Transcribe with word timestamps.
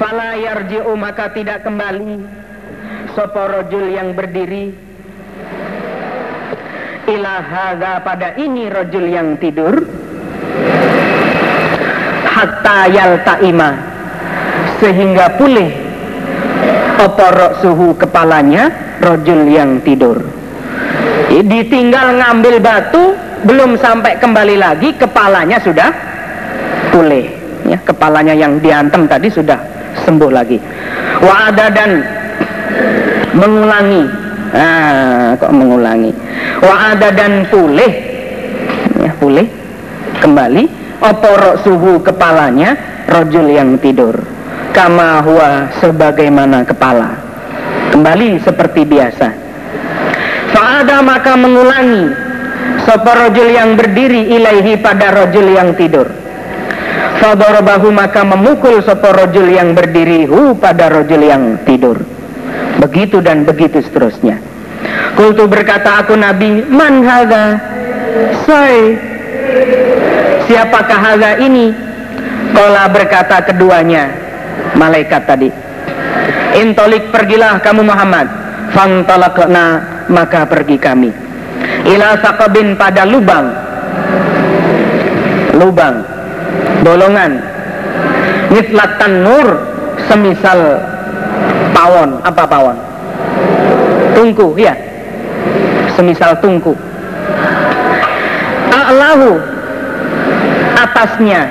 Fala 0.00 0.32
yarji'u 0.32 0.96
maka 0.96 1.28
tidak 1.36 1.60
kembali. 1.60 2.24
Soporojul 3.12 3.92
yang 3.92 4.16
berdiri. 4.16 4.72
Ila 7.04 7.34
hadha 7.44 8.00
pada 8.00 8.32
ini 8.40 8.72
rojul 8.72 9.04
yang 9.12 9.36
tidur. 9.36 9.76
Hatta 12.24 12.88
yalta'ima. 12.88 13.70
Sehingga 14.80 15.36
pulih 15.36 15.68
Oporok 17.04 17.60
suhu 17.60 17.92
kepalanya 18.00 18.72
Rojul 19.04 19.52
yang 19.52 19.84
tidur. 19.84 20.24
Ditinggal 21.28 22.16
ngambil 22.16 22.64
batu 22.64 23.12
Belum 23.44 23.76
sampai 23.76 24.16
kembali 24.16 24.56
lagi 24.56 24.96
Kepalanya 24.96 25.60
sudah 25.60 25.92
pulih. 26.88 27.28
Ya, 27.68 27.76
Kepalanya 27.84 28.32
yang 28.32 28.56
diantem 28.64 29.04
tadi 29.04 29.28
sudah 29.28 29.69
sembuh 30.10 30.30
lagi. 30.34 30.58
Wa 31.22 31.54
ada 31.54 31.70
dan 31.70 31.90
mengulangi. 33.38 34.04
Ah 34.50 35.38
kok 35.38 35.54
mengulangi? 35.54 36.10
Wa 36.58 36.98
ada 36.98 37.14
dan 37.14 37.46
pulih. 37.46 37.92
Ya 38.98 39.14
pulih. 39.22 39.46
Kembali. 40.18 40.82
Oporok 41.00 41.64
suhu 41.64 42.02
kepalanya 42.02 42.76
rojul 43.06 43.46
yang 43.48 43.78
tidur. 43.78 44.18
Kama 44.74 45.22
huwa 45.22 45.70
sebagaimana 45.78 46.66
kepala. 46.66 47.16
Kembali 47.94 48.36
seperti 48.44 48.84
biasa. 48.84 49.28
Fa'ada 50.52 51.00
maka 51.00 51.32
mengulangi. 51.40 52.04
Soporojul 52.84 53.48
yang 53.48 53.80
berdiri 53.80 54.28
ilaihi 54.36 54.76
pada 54.78 55.10
rojul 55.14 55.46
yang 55.56 55.72
tidur 55.74 56.20
Fadarabahu 57.20 57.92
maka 57.92 58.24
memukul 58.24 58.80
sopo 58.80 59.12
rojul 59.12 59.52
yang 59.52 59.76
berdiri 59.76 60.24
hu 60.24 60.56
pada 60.56 60.88
rojul 60.88 61.20
yang 61.20 61.60
tidur. 61.68 62.00
Begitu 62.80 63.20
dan 63.20 63.44
begitu 63.44 63.84
seterusnya. 63.84 64.40
Kultu 65.20 65.44
berkata 65.44 66.00
aku 66.00 66.16
Nabi, 66.16 66.64
man 66.64 67.04
haga? 67.04 67.60
Say, 68.48 68.96
siapakah 70.48 70.96
haga 70.96 71.36
ini? 71.44 71.76
Kola 72.56 72.88
berkata 72.88 73.44
keduanya, 73.44 74.08
malaikat 74.72 75.28
tadi. 75.28 75.52
Intolik 76.56 77.12
pergilah 77.12 77.60
kamu 77.60 77.84
Muhammad. 77.84 78.32
Fangtalakna 78.72 79.66
maka 80.08 80.48
pergi 80.48 80.80
kami. 80.80 81.12
Ila 81.84 82.16
sakabin 82.24 82.80
pada 82.80 83.04
lubang. 83.04 83.52
Lubang 85.60 86.09
bolongan 86.82 87.42
mislatan 88.50 89.12
nur 89.24 89.46
semisal 90.10 90.60
pawon. 91.72 92.18
Apa 92.26 92.44
pawon? 92.46 92.76
Tungku 94.16 94.58
ya 94.58 94.74
semisal 96.00 96.38
tungku. 96.40 96.72
A'lahu 98.72 99.36
atasnya. 100.80 101.46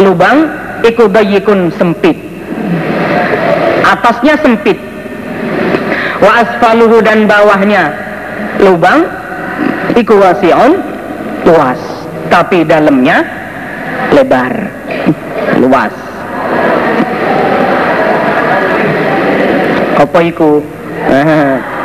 Lubang 0.00 0.48
ikubayikun 0.84 1.72
sempit. 1.76 2.16
Atasnya 3.84 4.36
sempit. 4.40 4.76
Wa 6.20 6.44
asfaluhu 6.44 7.00
dan 7.00 7.24
bawahnya. 7.24 7.92
Lubang 8.60 9.08
ikuwasion 9.96 10.80
luas. 11.48 11.80
Tapi 12.28 12.62
dalamnya 12.62 13.39
lebar. 14.12 14.54
Luas. 15.60 15.92
Apa 20.00 20.18
iku? 20.24 20.64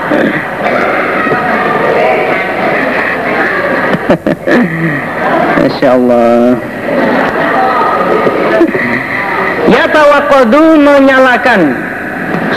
Masya 5.66 5.90
Allah 5.98 6.62
Ya 9.66 9.90
tawakadu 9.90 10.78
menyalakan. 10.78 11.74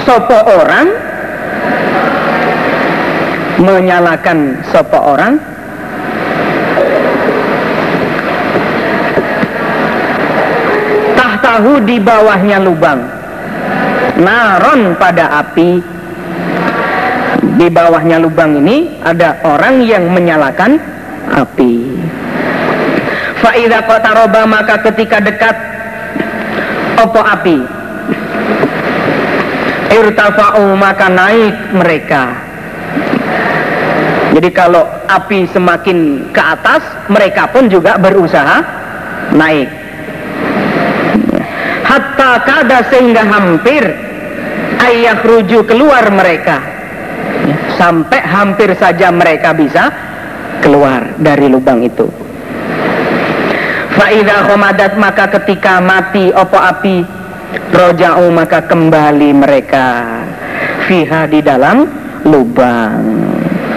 Sopo 0.04 0.36
orang? 0.44 0.86
Menyalakan 3.58 4.60
sopo 4.70 4.98
orang 5.16 5.40
tahu 11.58 11.82
di 11.82 11.98
bawahnya 11.98 12.62
lubang. 12.62 13.02
Naron 14.22 14.94
pada 14.94 15.42
api. 15.42 15.82
Di 17.58 17.66
bawahnya 17.66 18.22
lubang 18.22 18.62
ini 18.62 19.02
ada 19.02 19.42
orang 19.42 19.82
yang 19.82 20.06
menyalakan 20.06 20.78
api. 21.34 21.98
Fa'idha 23.42 23.82
taroba 23.82 24.46
maka 24.46 24.78
ketika 24.86 25.18
dekat 25.18 25.58
opo 27.02 27.26
api? 27.26 27.58
Irtafa'u 29.98 30.78
maka 30.78 31.10
naik 31.10 31.74
mereka. 31.74 32.38
Jadi 34.30 34.54
kalau 34.54 34.86
api 35.10 35.50
semakin 35.50 36.30
ke 36.30 36.38
atas 36.38 36.86
mereka 37.10 37.50
pun 37.50 37.66
juga 37.66 37.98
berusaha 37.98 38.62
naik 39.34 39.87
hatta 42.28 42.44
kada 42.44 42.78
sehingga 42.92 43.24
hampir 43.24 43.84
ayah 44.84 45.16
rujuk 45.24 45.64
keluar 45.64 46.04
mereka. 46.12 46.60
Sampai 47.80 48.20
hampir 48.20 48.74
saja 48.76 49.08
mereka 49.08 49.54
bisa 49.56 49.88
keluar 50.60 51.16
dari 51.16 51.46
lubang 51.48 51.80
itu. 51.80 52.04
Fa'idha 53.96 54.46
khomadat 54.46 55.00
maka 55.00 55.30
ketika 55.40 55.80
mati 55.82 56.30
opo 56.30 56.58
api 56.58 57.02
Roja'u 57.48 58.28
maka 58.28 58.68
kembali 58.68 59.30
mereka 59.32 59.86
Fiha 60.84 61.24
di 61.26 61.40
dalam 61.40 61.88
lubang. 62.28 63.24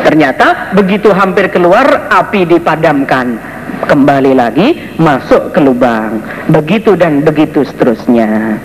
Ternyata 0.01 0.75
begitu 0.75 1.13
hampir 1.13 1.47
keluar 1.53 2.09
api 2.09 2.43
dipadamkan 2.49 3.50
kembali 3.87 4.33
lagi 4.37 4.77
masuk 4.97 5.51
ke 5.51 5.59
lubang. 5.59 6.21
Begitu 6.51 6.95
dan 6.95 7.25
begitu 7.25 7.65
seterusnya. 7.65 8.59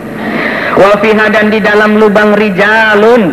Wafiha 0.77 1.27
dan 1.33 1.49
di 1.49 1.59
dalam 1.59 1.97
lubang 1.97 2.37
rijalun 2.37 3.33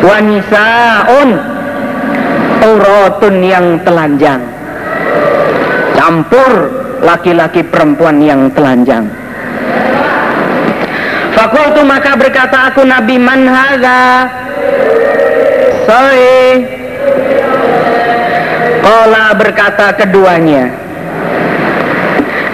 wanisaun 0.00 1.30
urotun 2.64 3.36
yang 3.44 3.78
telanjang. 3.84 4.40
Campur 5.96 6.50
laki-laki 7.04 7.60
perempuan 7.64 8.24
yang 8.24 8.48
telanjang. 8.56 9.04
Fakultu 11.36 11.84
maka 11.86 12.16
berkata 12.18 12.68
aku 12.68 12.84
Nabi 12.84 13.16
man 13.16 13.48
haga 13.48 14.28
Sorry 15.88 16.79
Kola 18.80 19.36
berkata 19.36 19.92
keduanya 19.92 20.72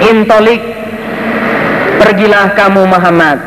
Intolik 0.02 0.76
Pergilah 1.96 2.52
kamu 2.52 2.82
Muhammad. 2.86 3.38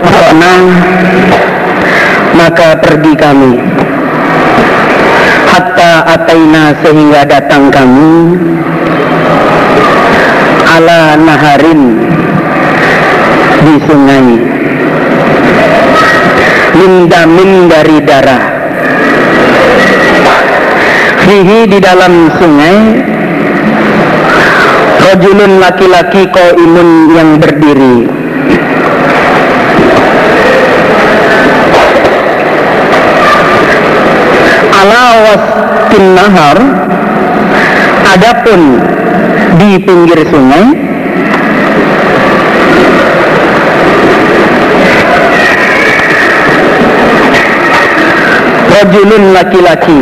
Tenang 0.00 0.64
Maka 2.38 2.78
pergi 2.78 3.12
kami. 3.18 3.58
Hatta 5.50 5.92
ataina 6.06 6.70
sehingga 6.80 7.26
datang 7.26 7.68
kami. 7.74 8.38
Ala 10.70 11.18
naharin 11.18 11.82
Di 13.60 13.74
sungai. 13.84 14.28
Mindamin 16.78 17.66
dari 17.66 17.98
darah 18.06 18.59
fihi 21.24 21.68
di 21.68 21.78
dalam 21.80 22.32
sungai 22.38 22.76
rojulun 25.10 25.60
laki-laki 25.60 26.28
imun 26.56 26.88
yang 27.12 27.30
berdiri. 27.36 27.96
Ala 34.80 35.04
wastin 35.28 36.06
nahar 36.16 36.58
adapun 38.16 38.80
di 39.60 39.76
pinggir 39.84 40.24
sungai 40.24 40.64
rojulun 48.72 49.36
laki-laki 49.36 49.98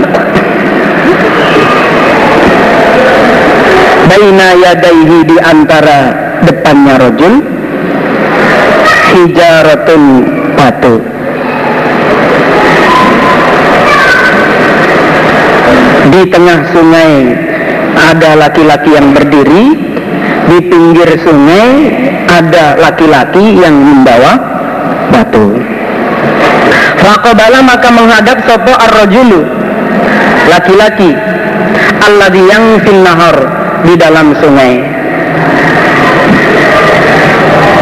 baina 4.08 4.48
yadaihi 4.56 5.18
di 5.28 5.36
antara 5.38 5.98
depannya 6.42 6.96
rojul 6.96 7.34
hijaratun 9.12 10.02
batu. 10.56 10.96
Di 16.08 16.22
tengah 16.32 16.60
sungai 16.72 17.12
ada 17.94 18.30
laki-laki 18.40 18.96
yang 18.96 19.12
berdiri 19.12 19.64
di 20.48 20.58
pinggir 20.64 21.08
sungai 21.20 21.68
ada 22.32 22.80
laki-laki 22.80 23.60
yang 23.60 23.76
membawa 23.76 24.40
batu. 25.12 25.60
Fakobala 26.98 27.60
maka 27.62 27.88
menghadap 27.92 28.42
sopo 28.48 28.72
ar-rajulu 28.72 29.40
laki-laki 30.48 31.12
alladhi 32.02 32.42
yang 32.48 32.80
fil 32.82 33.00
nahar 33.04 33.36
di 33.84 33.94
dalam 33.94 34.34
sungai. 34.38 34.72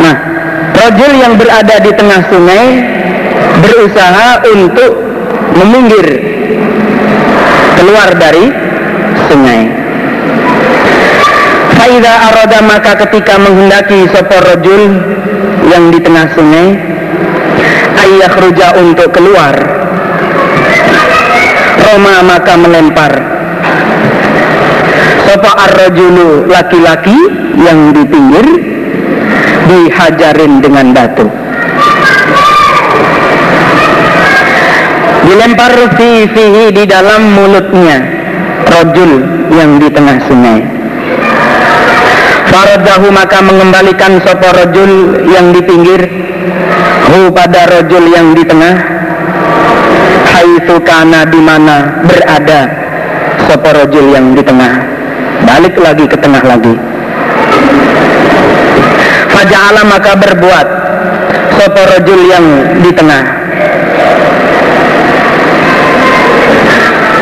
Nah, 0.02 0.16
rajul 0.76 1.12
yang 1.16 1.34
berada 1.40 1.76
di 1.80 1.92
tengah 1.94 2.20
sungai 2.28 2.64
berusaha 3.64 4.44
untuk 4.52 4.92
meminggir 5.56 6.06
keluar 7.80 8.08
dari 8.16 8.46
sungai. 9.28 9.62
Faida 11.76 12.12
arada 12.32 12.58
maka 12.64 12.92
ketika 13.06 13.36
menghendaki 13.40 14.08
sopor 14.10 14.42
rojul 14.42 14.82
yang 15.68 15.92
di 15.92 15.98
tengah 16.00 16.26
sungai, 16.34 16.68
ayah 18.04 18.32
ruja 18.42 18.68
untuk 18.80 19.12
keluar. 19.12 19.54
Roma 21.86 22.18
maka 22.26 22.54
melempar 22.58 23.35
Sopo 25.26 25.50
arrojulu 25.50 26.46
laki-laki 26.46 27.18
yang 27.58 27.90
di 27.90 28.06
pinggir 28.06 28.46
dihajarin 29.66 30.62
dengan 30.62 30.94
batu. 30.94 31.26
Dilempar 35.26 35.74
fi 35.98 36.30
fihi 36.30 36.70
di 36.70 36.86
dalam 36.86 37.34
mulutnya 37.34 38.06
rojul 38.70 39.12
yang 39.50 39.82
di 39.82 39.90
tengah 39.90 40.22
sungai. 40.30 40.62
Faradahu 42.46 43.10
maka 43.10 43.42
mengembalikan 43.42 44.22
sopo 44.22 44.46
rojul 44.54 45.26
yang 45.26 45.50
di 45.50 45.58
pinggir 45.66 46.06
hu 47.10 47.34
pada 47.34 47.66
rojul 47.66 48.06
yang 48.06 48.30
di 48.30 48.46
tengah 48.46 48.78
haitsu 50.38 50.78
kana 50.86 51.26
di 51.26 51.42
mana 51.42 52.06
berada 52.06 52.70
sopo 53.50 53.74
rojul 53.74 54.14
yang 54.14 54.30
di 54.30 54.46
tengah 54.46 54.95
balik 55.56 55.72
lagi 55.80 56.04
ke 56.04 56.20
tengah 56.20 56.44
lagi. 56.44 56.76
Faja'ala 59.32 59.88
maka 59.88 60.12
berbuat 60.12 60.68
Sopo 61.56 61.80
rojul 61.80 62.20
yang 62.28 62.44
di 62.84 62.92
tengah. 62.92 63.24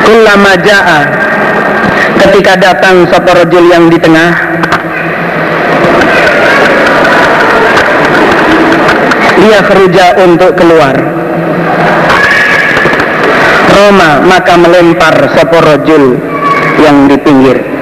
Kullama 0.02 0.52
ja'a 0.66 1.00
Ketika 2.18 2.58
datang 2.58 3.06
sopo 3.06 3.30
rojul 3.38 3.70
yang 3.70 3.86
di 3.86 4.02
tengah. 4.02 4.30
Ia 9.46 9.60
keruja 9.62 10.06
untuk 10.26 10.58
keluar. 10.58 10.98
Roma 13.70 14.26
maka 14.26 14.58
melempar 14.58 15.14
sopo 15.38 15.62
rojul 15.62 16.18
yang 16.82 17.06
di 17.06 17.14
pinggir 17.22 17.73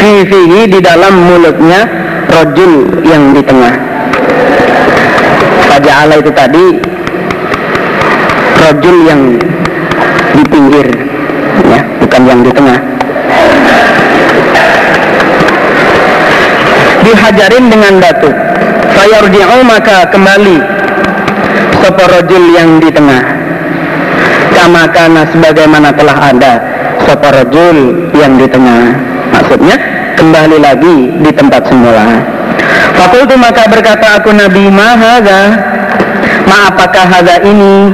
fihi 0.00 0.64
di 0.70 0.80
dalam 0.80 1.12
mulutnya 1.28 1.84
rojul 2.30 3.04
yang 3.04 3.36
di 3.36 3.42
tengah. 3.44 3.74
Allah 6.00 6.16
itu 6.16 6.32
tadi 6.32 6.66
rojul 8.56 8.96
yang 9.04 9.20
di 10.32 10.42
pinggir 10.48 10.86
ya 11.68 11.80
bukan 12.00 12.22
yang 12.24 12.40
di 12.40 12.50
tengah. 12.56 12.78
Dihajarin 17.00 17.64
dengan 17.72 17.94
batu. 18.00 18.30
Fayarji'u 18.90 19.58
maka 19.64 20.08
kembali 20.12 20.58
rojul 22.00 22.44
yang 22.52 22.80
di 22.80 22.88
tengah. 22.92 23.24
Kama 24.56 24.84
kana 24.92 25.24
sebagaimana 25.32 25.88
telah 25.96 26.16
ada 26.32 26.52
rojul 27.08 28.08
yang 28.16 28.36
di 28.36 28.46
tengah. 28.46 28.92
Maksudnya 29.32 29.89
kembali 30.20 30.58
lagi 30.60 30.96
di 31.16 31.30
tempat 31.32 31.64
semula. 31.64 32.04
Fakultu 32.92 33.40
maka 33.40 33.64
berkata 33.72 34.20
aku 34.20 34.36
Nabi 34.36 34.68
Mahaga 34.68 35.56
Ma 36.44 36.68
apakah 36.68 37.08
haga 37.08 37.40
ini? 37.40 37.88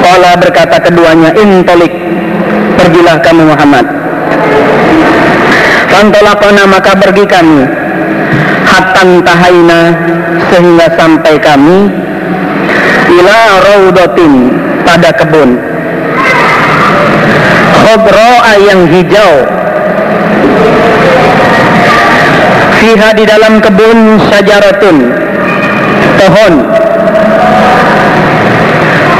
Kala 0.00 0.32
berkata 0.40 0.80
keduanya 0.80 1.36
Intolik 1.36 1.92
Pergilah 2.80 3.20
kamu 3.20 3.52
Muhammad. 3.52 3.84
Fantolakona 5.92 6.64
maka 6.64 6.96
pergi 6.96 7.24
kami. 7.28 7.60
Hatan 8.64 9.20
tahaina 9.20 9.80
Sehingga 10.48 10.96
sampai 10.96 11.36
kami 11.36 11.92
Ila 13.20 13.60
raudotin 13.60 14.56
Pada 14.80 15.12
kebun. 15.12 15.60
Khobro'a 17.84 18.52
yang 18.64 18.88
hijau 18.88 19.60
fiha 22.82 23.14
di 23.14 23.22
dalam 23.22 23.62
kebun 23.62 24.18
sajaratun. 24.26 24.96
Pohon. 26.18 26.54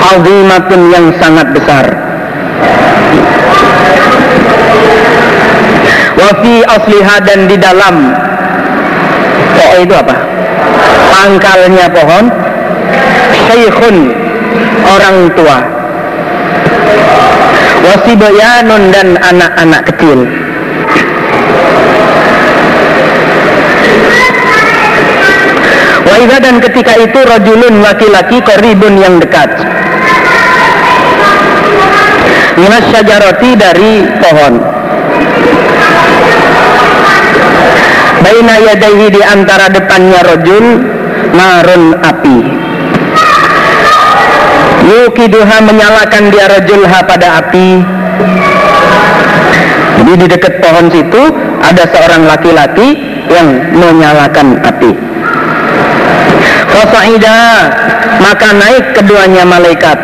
Azimatun 0.03 0.81
yang 0.91 1.07
sangat 1.23 1.47
besar. 1.55 1.87
Wafi 6.19 6.67
asliha 6.67 7.17
dan 7.23 7.41
di 7.47 7.57
dalam. 7.57 8.11
Pohon 9.55 9.79
itu 9.79 9.95
apa? 9.95 10.17
Pangkalnya 11.15 11.87
pohon. 11.95 12.25
Syekhun. 13.47 13.97
Orang 14.83 15.31
tua. 15.39 15.59
Wasibayanun 17.83 18.91
dan 18.91 19.09
anak-anak 19.23 19.83
kecil 19.87 20.42
Wa 26.23 26.39
dan 26.39 26.63
ketika 26.63 26.95
itu 27.03 27.19
rajulun 27.19 27.83
laki-laki 27.83 28.39
koribun 28.47 28.95
yang 28.95 29.19
dekat. 29.19 29.51
Minas 32.55 32.85
syajarati 32.95 33.51
dari 33.59 34.07
pohon. 34.23 34.55
Baina 38.23 38.55
yadaihi 38.55 39.07
di 39.11 39.23
antara 39.27 39.67
depannya 39.67 40.23
rojul 40.23 40.65
narun 41.35 41.99
api. 42.01 42.39
Yukiduha 44.89 45.59
menyalakan 45.67 46.31
dia 46.31 46.47
rojulha 46.49 46.99
pada 47.03 47.43
api. 47.43 47.69
Jadi 49.99 50.13
di 50.23 50.27
dekat 50.31 50.55
pohon 50.63 50.87
situ 50.87 51.23
ada 51.67 51.83
seorang 51.91 52.31
laki-laki 52.31 52.95
yang 53.27 53.75
menyalakan 53.75 54.63
api. 54.63 55.12
Fasa'ida 56.73 57.39
maka 58.17 58.49
naik 58.57 58.97
keduanya 58.97 59.45
malaikat 59.45 59.99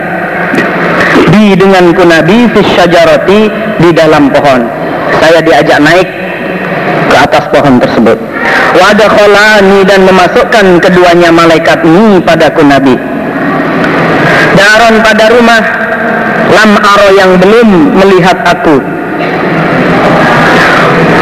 di 1.33 1.57
dengan 1.57 1.97
kunabi 1.97 2.53
syajarati 2.53 3.41
di 3.81 3.91
dalam 3.97 4.29
pohon. 4.29 4.69
Saya 5.19 5.41
diajak 5.41 5.81
naik 5.81 6.09
ke 7.09 7.17
atas 7.17 7.45
pohon 7.49 7.81
tersebut. 7.81 8.19
Wadakholani 8.77 9.81
dan 9.89 10.05
memasukkan 10.05 10.67
keduanya 10.85 11.33
malaikat 11.33 11.81
ini 11.83 12.21
pada 12.21 12.53
kunabi. 12.53 12.95
Daron 14.55 15.01
pada 15.01 15.25
rumah 15.33 15.63
lam 16.53 16.71
aro 16.77 17.09
yang 17.17 17.33
belum 17.41 17.69
melihat 17.97 18.39
aku. 18.45 18.77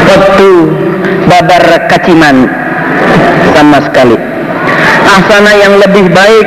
Waktu 0.06 0.48
babar 1.30 1.64
kaciman 1.90 2.50
sama 3.54 3.78
sekali 3.84 4.25
ahsana 5.06 5.52
yang 5.54 5.74
lebih 5.78 6.10
baik. 6.10 6.46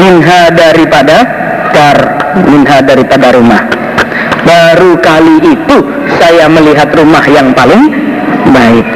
Minha 0.00 0.50
daripada 0.50 1.16
dar 1.70 1.98
minha 2.42 2.78
daripada 2.82 3.36
rumah. 3.36 3.62
Baru 4.44 5.00
kali 5.00 5.40
itu 5.40 5.76
saya 6.20 6.50
melihat 6.50 6.92
rumah 6.92 7.24
yang 7.28 7.52
paling 7.56 7.88
baik. 8.50 8.86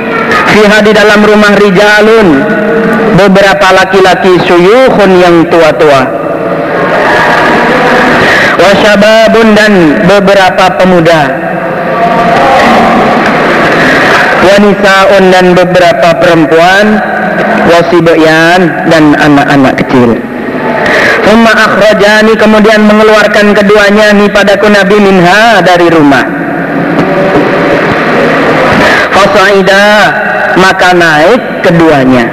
Fiha 0.52 0.78
di 0.84 0.92
dalam 0.92 1.20
rumah 1.24 1.52
rijalun. 1.56 2.28
Beberapa 3.18 3.74
laki-laki 3.74 4.38
suyuhun 4.46 5.10
yang 5.18 5.36
tua-tua. 5.50 6.02
Wasyababun 8.58 9.46
dan 9.54 9.72
beberapa 10.06 10.64
pemuda. 10.78 11.22
Wanisaun 14.38 15.24
dan 15.34 15.46
beberapa 15.56 16.08
perempuan 16.22 16.86
wasibayan 17.68 18.88
dan 18.88 19.14
anak-anak 19.18 19.74
kecil. 19.84 20.16
Umma 21.28 21.52
akhrajani 21.52 22.32
kemudian 22.40 22.88
mengeluarkan 22.88 23.52
keduanya 23.52 24.16
ni 24.16 24.32
padaku 24.32 24.72
Nabi 24.72 24.96
minha 24.96 25.60
dari 25.60 25.92
rumah. 25.92 26.24
Fasaida 29.12 29.86
maka 30.56 30.96
naik 30.96 31.42
keduanya. 31.66 32.26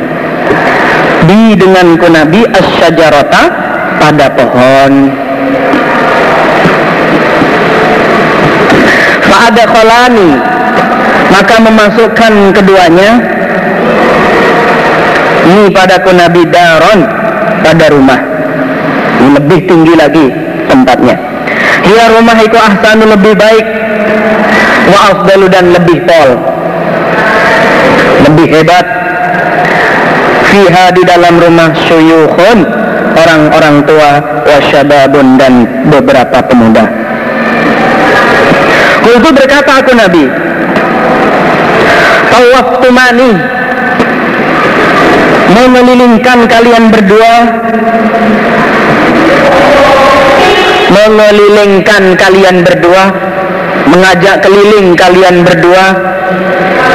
Di 1.25 1.57
denganku 1.57 2.07
Nabi 2.07 2.45
asyajarata 2.47 3.43
pada 3.99 4.27
pohon. 4.31 4.93
Fa'ada 9.25 9.63
kholani 9.67 10.31
maka 11.33 11.55
memasukkan 11.59 12.53
keduanya 12.53 13.34
ini 15.45 15.69
padaku 15.69 16.09
Nabi 16.11 16.41
Daron 16.49 16.99
pada 17.61 17.85
rumah. 17.93 18.19
Ini 19.21 19.29
lebih 19.37 19.59
tinggi 19.69 19.93
lagi 19.93 20.25
tempatnya. 20.65 21.15
Dia 21.85 22.09
rumah 22.17 22.37
itu 22.41 22.57
ahsanu 22.57 23.05
lebih 23.13 23.37
baik 23.37 23.65
wa 24.85 24.99
afdalu 25.13 25.45
dan 25.49 25.69
lebih 25.73 26.01
pol 26.05 26.29
lebih 28.25 28.47
hebat. 28.57 28.85
Fiha 30.49 30.85
di 30.95 31.03
dalam 31.03 31.35
rumah 31.35 31.73
syuyukhun 31.73 32.63
orang-orang 33.15 33.75
tua 33.83 34.11
wasyababun 34.45 35.35
dan 35.35 35.67
beberapa 35.89 36.41
pemuda. 36.47 36.85
Kultu 39.05 39.29
berkata 39.37 39.85
aku 39.85 39.93
Nabi 39.93 40.25
Tawaf 42.33 42.81
tumani 42.81 43.54
Mengelilingkan 45.45 46.49
kalian 46.49 46.89
berdua? 46.89 47.33
Mengelilingkan 50.89 52.03
kalian 52.17 52.65
berdua? 52.65 53.03
Mengajak 53.85 54.41
keliling 54.41 54.97
kalian 54.97 55.45
berdua? 55.45 55.85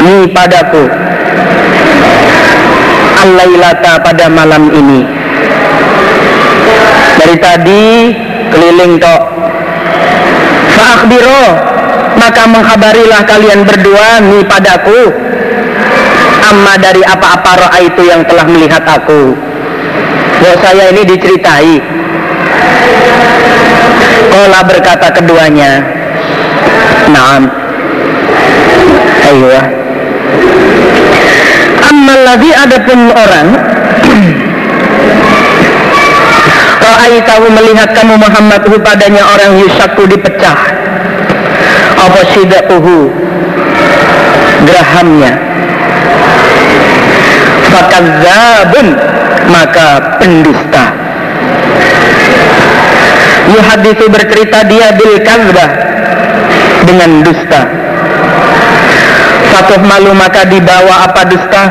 Ni 0.03 0.27
padaku. 0.35 0.91
Al-Lailata 3.21 4.03
pada 4.03 4.27
malam 4.27 4.75
ini. 4.75 5.07
Dari 7.23 7.37
tadi 7.39 7.85
keliling 8.51 8.99
tok. 8.99 9.23
Fa'akbiro 10.75 11.71
maka 12.19 12.43
menghabarilah 12.51 13.23
kalian 13.25 13.63
berdua 13.63 14.21
nih 14.21 14.43
padaku 14.45 15.30
amma 16.51 16.75
dari 16.83 17.03
apa-apa 17.07 17.51
roa 17.63 17.79
itu 17.79 18.03
yang 18.03 18.27
telah 18.27 18.43
melihat 18.51 18.83
aku. 18.83 19.39
Buat 20.43 20.59
saya 20.59 20.91
ini 20.91 21.07
diceritai. 21.07 21.79
Kola 24.31 24.61
berkata 24.67 25.11
keduanya 25.15 25.83
Naam. 27.11 27.51
Ayo 29.31 29.47
lagi 32.21 32.51
ada 32.55 32.79
pun 32.87 32.99
orang 33.11 33.49
tahu 37.27 37.45
melihat 37.51 37.91
kamu 37.91 38.15
Muhammad 38.19 38.63
padanya 38.83 39.23
orang 39.27 39.59
yusaku 39.59 40.07
dipecah. 40.07 40.59
Apa 42.01 42.21
sidakuhu 42.33 43.11
gerahamnya 44.65 45.50
fakadzabun 47.71 48.89
maka 49.51 50.19
pendusta. 50.19 50.85
Yuhadithu 53.51 54.07
bercerita 54.07 54.63
dia 54.71 54.95
bil 54.95 55.19
kazbah 55.27 55.71
dengan 56.87 57.11
dusta. 57.27 57.63
Fatuh 59.51 59.83
malu 59.83 60.15
maka 60.15 60.47
dibawa 60.47 61.11
apa 61.11 61.23
dusta? 61.27 61.63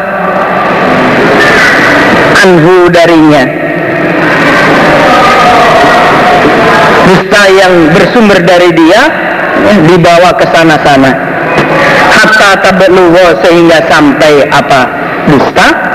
Anhu 2.44 2.92
darinya. 2.92 3.44
Dusta 7.10 7.42
yang 7.50 7.74
bersumber 7.96 8.44
dari 8.44 8.70
dia 8.76 9.02
dibawa 9.88 10.36
ke 10.36 10.46
sana-sana. 10.52 11.12
Hatta 12.12 12.60
tabluwa 12.60 13.40
sehingga 13.40 13.88
sampai 13.88 14.46
apa? 14.52 14.82
Dusta 15.32 15.89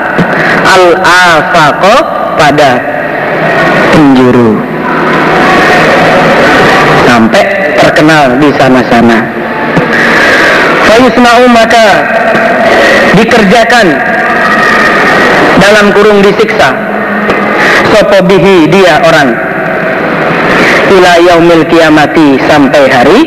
al 0.64 0.84
afaqo 1.04 1.94
pada 2.40 2.70
penjuru. 3.92 4.56
Sampai 7.04 7.44
terkenal 7.78 8.40
di 8.40 8.50
sana-sana. 8.56 9.18
Fayusma'u 10.88 11.44
maka 11.52 11.86
dikerjakan 13.14 13.86
dalam 15.60 15.86
kurung 15.94 16.24
disiksa. 16.24 16.74
Sopobihi 17.94 18.66
dia 18.66 18.98
orang. 19.04 19.30
Ila 20.94 21.12
yaumil 21.22 21.64
kiamati 21.70 22.38
sampai 22.44 22.82
hari 22.90 23.20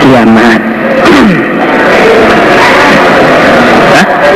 kiamat. 0.00 0.60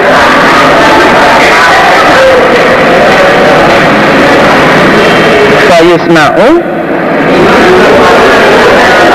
Fayusna'u 5.81 6.49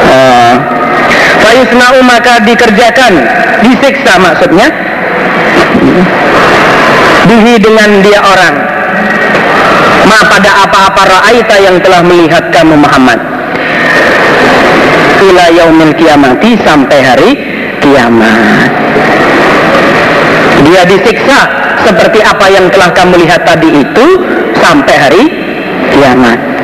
uh, 0.10 0.56
Fayusna'u 1.46 2.02
maka 2.02 2.42
dikerjakan 2.42 3.14
Disiksa 3.62 4.18
maksudnya 4.18 4.74
Dihi 7.30 7.62
dengan 7.62 8.02
dia 8.02 8.18
orang 8.18 8.56
Ma 10.10 10.26
pada 10.26 10.66
apa-apa 10.66 11.02
ra'aita 11.06 11.56
yang 11.62 11.78
telah 11.86 12.02
melihat 12.02 12.50
kamu 12.50 12.82
Muhammad 12.82 13.22
ila 15.26 15.46
yaumil 15.54 15.94
kiamati 15.98 16.54
sampai 16.62 17.00
hari 17.02 17.32
kiamat. 17.82 18.72
Dia 20.66 20.82
disiksa 20.86 21.40
seperti 21.82 22.22
apa 22.22 22.46
yang 22.50 22.70
telah 22.70 22.90
kamu 22.94 23.22
lihat 23.26 23.42
tadi 23.46 23.70
itu 23.74 24.06
sampai 24.62 24.96
hari 24.98 25.24
kiamat. 25.94 26.55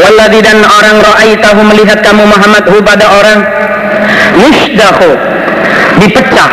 Walladhi 0.00 0.40
dan 0.40 0.64
orang 0.64 0.96
ra'aitahu 1.04 1.60
melihat 1.70 2.00
kamu 2.00 2.24
Muhammad 2.24 2.64
hu 2.72 2.80
pada 2.80 3.06
orang 3.12 3.38
yusdahu 4.40 5.10
dipecah. 6.00 6.52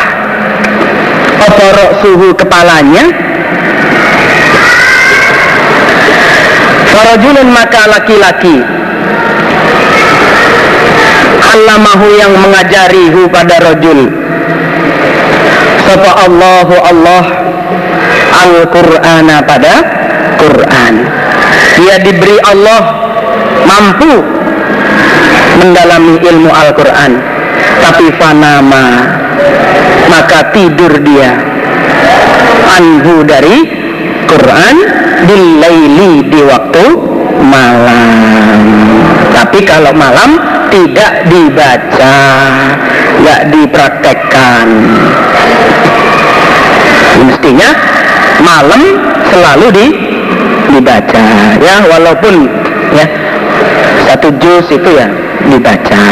Oporok 1.48 1.90
suhu 2.04 2.28
kepalanya? 2.36 3.08
Farajulun 6.92 7.48
maka 7.48 7.88
laki-laki. 7.88 8.58
Allamahu 11.48 12.06
yang 12.20 12.32
mengajarihu 12.36 13.24
pada 13.32 13.56
rojul 13.64 14.28
sapa 15.88 16.28
Allahu 16.28 16.74
Allah 16.84 17.24
Al-Qur'ana 18.44 19.40
pada 19.48 19.74
Quran. 20.36 20.94
Dia 21.80 21.96
diberi 22.04 22.36
Allah 22.44 22.97
mampu 23.66 24.22
mendalami 25.58 26.14
ilmu 26.22 26.50
Al-Quran 26.50 27.12
tapi 27.82 28.12
fanama 28.14 28.86
maka 30.10 30.54
tidur 30.54 30.92
dia 31.02 31.34
anhu 32.78 33.26
dari 33.26 33.56
Quran 34.28 34.76
bilaili 35.24 36.28
di 36.28 36.40
waktu 36.44 36.84
malam. 37.42 38.62
Tapi 39.34 39.58
kalau 39.64 39.92
malam 39.96 40.36
tidak 40.68 41.26
dibaca 41.26 42.16
nggak 43.18 43.40
dipraktekkan. 43.50 44.66
Mestinya 47.18 47.70
malam 48.44 48.82
selalu 49.32 49.66
di 49.74 49.86
dibaca. 50.76 51.24
Ya 51.58 51.76
walaupun 51.88 52.46
ya 52.94 53.06
satu 54.08 54.32
juz 54.40 54.64
itu 54.72 54.90
ya 54.96 55.04
dibaca. 55.44 56.04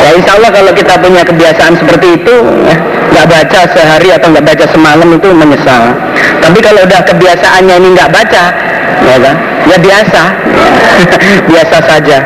Ya 0.00 0.10
insya 0.16 0.36
Allah 0.36 0.50
kalau 0.52 0.72
kita 0.76 1.00
punya 1.00 1.24
kebiasaan 1.24 1.80
seperti 1.80 2.20
itu 2.20 2.34
ya, 2.68 2.76
nggak 3.16 3.26
baca 3.28 3.60
sehari 3.72 4.08
atau 4.12 4.28
nggak 4.32 4.44
baca 4.44 4.64
semalam 4.68 5.08
itu 5.16 5.28
menyesal. 5.32 5.96
Tapi 6.44 6.58
kalau 6.60 6.84
udah 6.84 7.00
kebiasaannya 7.08 7.74
ini 7.80 7.88
nggak 7.96 8.12
baca 8.12 8.44
ya 9.08 9.16
kan? 9.16 9.36
Ya 9.64 9.76
biasa. 9.80 10.22
Biasa 11.52 11.76
saja. 11.84 12.18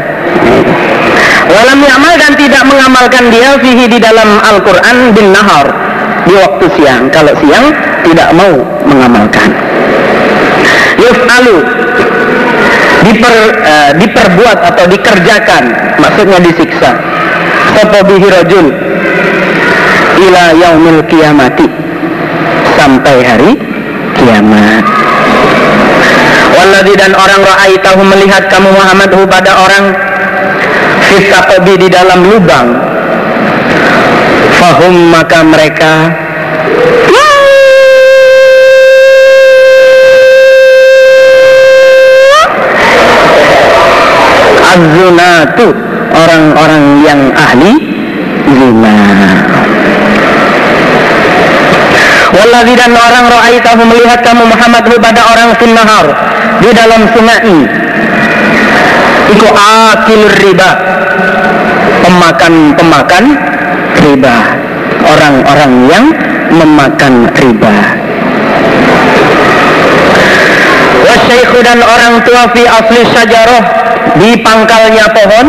Walam 1.44 1.80
ya'mal 1.82 2.14
dan 2.18 2.32
tidak 2.34 2.62
mengamalkan 2.66 3.30
dia 3.30 3.54
fihi 3.60 3.86
di 3.86 3.98
dalam 4.00 4.42
Al-Quran 4.42 5.12
bin 5.12 5.30
nahar 5.30 5.66
di 6.24 6.34
waktu 6.34 6.66
siang. 6.78 7.10
Kalau 7.12 7.36
siang 7.42 7.68
tidak 8.02 8.32
mau 8.32 8.54
mengamalkan. 8.86 9.50
Yuf'alu 11.04 11.56
diper, 13.04 13.34
uh, 13.60 13.90
diperbuat 14.00 14.58
atau 14.72 14.84
dikerjakan 14.88 15.62
maksudnya 16.00 16.38
disiksa. 16.40 16.96
Sapa 17.74 18.00
bihi 18.06 18.26
rajul 18.30 18.66
ila 20.24 20.42
yaumil 20.56 21.02
kiamati 21.10 21.68
sampai 22.78 23.16
hari 23.20 23.52
kiamat. 24.16 24.84
Walladhi 26.54 26.94
dan 26.94 27.12
orang 27.18 27.42
ra'aitahu 27.42 28.00
melihat 28.14 28.46
kamu 28.46 28.70
Muhammad 28.70 29.10
pada 29.26 29.58
orang 29.58 29.84
Fisaqobi 31.10 31.74
di 31.76 31.88
dalam 31.90 32.24
lubang 32.30 32.68
Fahum 34.54 35.12
maka 35.12 35.44
mereka 35.44 36.14
Az-zunatu 44.74 45.70
orang-orang 46.10 46.84
yang 47.06 47.20
ahli 47.30 47.78
zina 48.42 48.96
Walladhi 52.34 52.74
dan 52.74 52.90
orang 52.90 53.30
ra'aitahu 53.30 53.86
melihat 53.86 54.18
kamu 54.26 54.42
Muhammad 54.50 54.82
pada 54.98 55.22
orang 55.30 55.54
sinnahar 55.62 56.06
di 56.58 56.74
dalam 56.74 57.06
sungai. 57.14 57.54
Iku 59.30 59.46
akil 59.54 60.26
riba. 60.42 60.70
Pemakan-pemakan 62.02 63.24
riba. 64.02 64.36
Orang-orang 65.06 65.72
yang 65.86 66.04
memakan 66.50 67.30
riba 67.38 68.03
Wasyaikhu 71.34 71.66
dan 71.66 71.82
orang 71.82 72.22
tua 72.22 72.46
fi 72.54 72.62
asli 72.62 73.02
syajarah 73.10 73.62
Di 74.22 74.38
pangkalnya 74.38 75.10
pohon. 75.10 75.46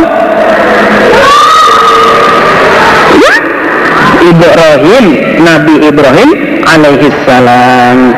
Ibrahim 4.26 5.06
Nabi 5.46 5.76
Ibrahim 5.86 6.30
alaihi 6.66 7.14
salam. 7.30 8.18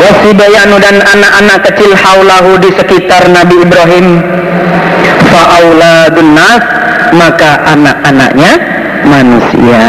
Wasibayanu 0.00 0.80
dan 0.80 0.96
anak-anak 1.04 1.58
kecil 1.68 1.92
haulahu 1.92 2.56
di 2.56 2.72
sekitar 2.80 3.28
Nabi 3.28 3.60
Ibrahim. 3.60 4.24
Fa'auladun 5.28 6.32
nas 6.32 6.64
Maka 7.12 7.60
anak-anaknya 7.76 8.52
manusia 9.04 9.84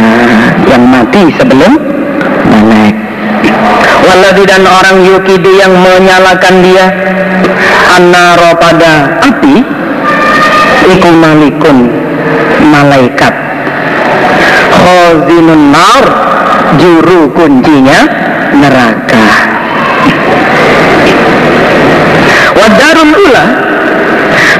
yang 0.67 0.83
mati 0.91 1.31
sebelum 1.39 1.79
melek 2.51 3.00
Waladhi 4.11 4.43
dan 4.43 4.67
orang 4.67 5.07
yukidi 5.07 5.63
yang 5.63 5.71
menyalakan 5.71 6.55
dia. 6.59 6.91
Annaro 7.95 8.59
pada 8.59 9.23
api. 9.23 9.63
Iku 10.91 11.09
malikun 11.15 11.87
malaikat. 12.67 13.31
Khozinun 14.75 15.71
nar. 15.71 16.05
Juru 16.75 17.31
kuncinya 17.31 18.03
neraka. 18.51 19.23
Wadarul 22.59 23.15
ula. 23.15 23.45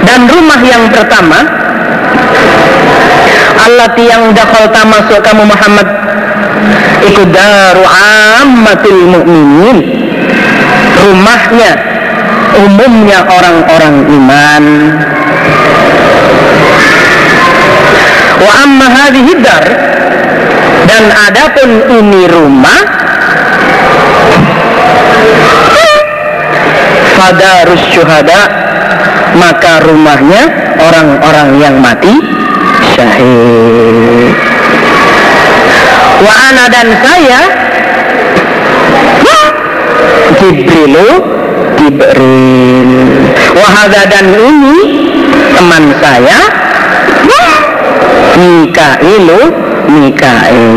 Dan 0.08 0.32
rumah 0.32 0.62
yang 0.64 0.88
pertama. 0.96 1.40
Allah 3.68 3.92
yang 4.00 4.32
dakhal 4.32 4.72
masuk 4.88 5.20
kamu 5.20 5.44
Muhammad 5.44 6.01
Iku 7.08 7.24
daru 7.30 7.84
ammatil 8.42 9.02
mu'minin. 9.10 9.78
Rumahnya 11.02 11.92
Umumnya 12.52 13.24
orang-orang 13.32 13.96
iman. 14.12 14.66
Wa 18.44 18.52
amma 18.68 18.88
hadhihi 18.92 19.34
dar 19.40 19.66
dan 20.90 21.04
adapun 21.14 21.70
ini 21.94 22.26
rumah 22.26 22.82
fadarus 27.16 27.86
syuhada 27.94 28.42
maka 29.38 29.86
rumahnya 29.86 30.42
orang-orang 30.82 31.50
yang 31.62 31.76
mati 31.80 32.18
syahid 32.98 34.51
wa 36.22 36.34
ana 36.50 36.66
dan 36.70 36.88
saya. 37.02 37.42
Jibrilu 40.42 41.10
Jibril 41.78 42.92
wahada 43.54 44.02
dan 44.10 44.26
ini 44.30 44.78
teman 45.54 45.84
saya. 46.02 46.40
Mikailu 48.32 49.42
Mikail 49.92 50.74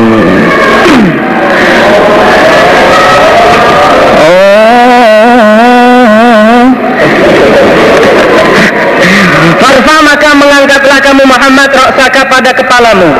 Farfa 9.54 9.96
maka 10.02 10.28
mengangkatlah 10.35 10.98
kamu 11.00 11.22
Muhammad 11.24 11.70
roksaka 11.72 12.26
pada 12.26 12.50
kepalamu. 12.52 13.11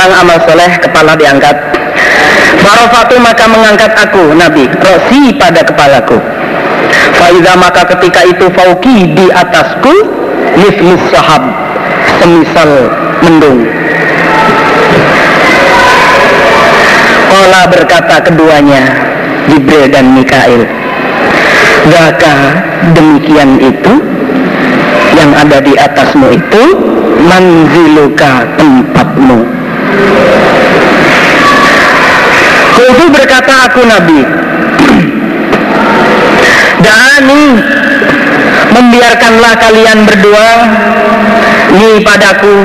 Sekarang 0.00 0.24
amal 0.24 0.40
soleh 0.48 0.72
kepala 0.80 1.12
diangkat. 1.12 1.56
Farofatu 2.64 3.20
maka 3.20 3.44
mengangkat 3.52 3.92
aku 4.00 4.32
Nabi 4.32 4.64
rosi 4.80 5.28
pada 5.36 5.60
kepalaku. 5.60 6.16
Faiza 7.20 7.52
maka 7.60 7.84
ketika 7.84 8.24
itu 8.24 8.48
fauki 8.48 9.12
di 9.12 9.28
atasku 9.28 9.92
mislis 10.56 11.04
sahab 11.12 11.52
semisal 12.16 12.88
mendung. 13.20 13.68
Ola 17.44 17.68
berkata 17.68 18.24
keduanya 18.24 19.04
Jibril 19.52 19.84
dan 19.92 20.16
Mikail. 20.16 20.64
Gaka 21.92 22.36
demikian 22.96 23.60
itu 23.60 24.00
yang 25.12 25.36
ada 25.36 25.60
di 25.60 25.76
atasmu 25.76 26.32
itu 26.32 26.64
manziluka 27.20 28.48
tempatmu 28.56 29.59
Kultu 32.76 33.04
berkata 33.12 33.54
aku 33.70 33.80
Nabi. 33.86 34.20
Dani 36.80 37.44
membiarkanlah 38.76 39.52
kalian 39.60 39.98
berdua 40.04 40.48
ni 41.76 41.90
padaku. 42.04 42.56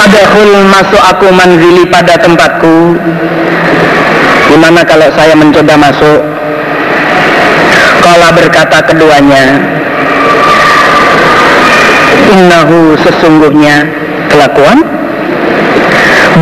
Adahul 0.00 0.64
masuk 0.70 1.02
aku 1.02 1.26
manzili 1.34 1.84
pada 1.86 2.16
tempatku. 2.18 2.96
Gimana 4.50 4.82
kalau 4.82 5.06
saya 5.14 5.38
mencoba 5.38 5.78
masuk 5.78 6.18
Kala 8.02 8.34
berkata 8.34 8.82
keduanya 8.82 9.62
Innahu 12.34 12.98
sesungguhnya 12.98 13.86
kelakuan 14.26 14.82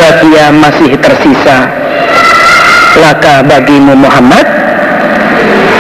Bagia 0.09 0.49
masih 0.57 0.97
tersisa 1.05 1.69
Laka 2.97 3.45
bagimu 3.45 3.93
Muhammad. 3.93 4.41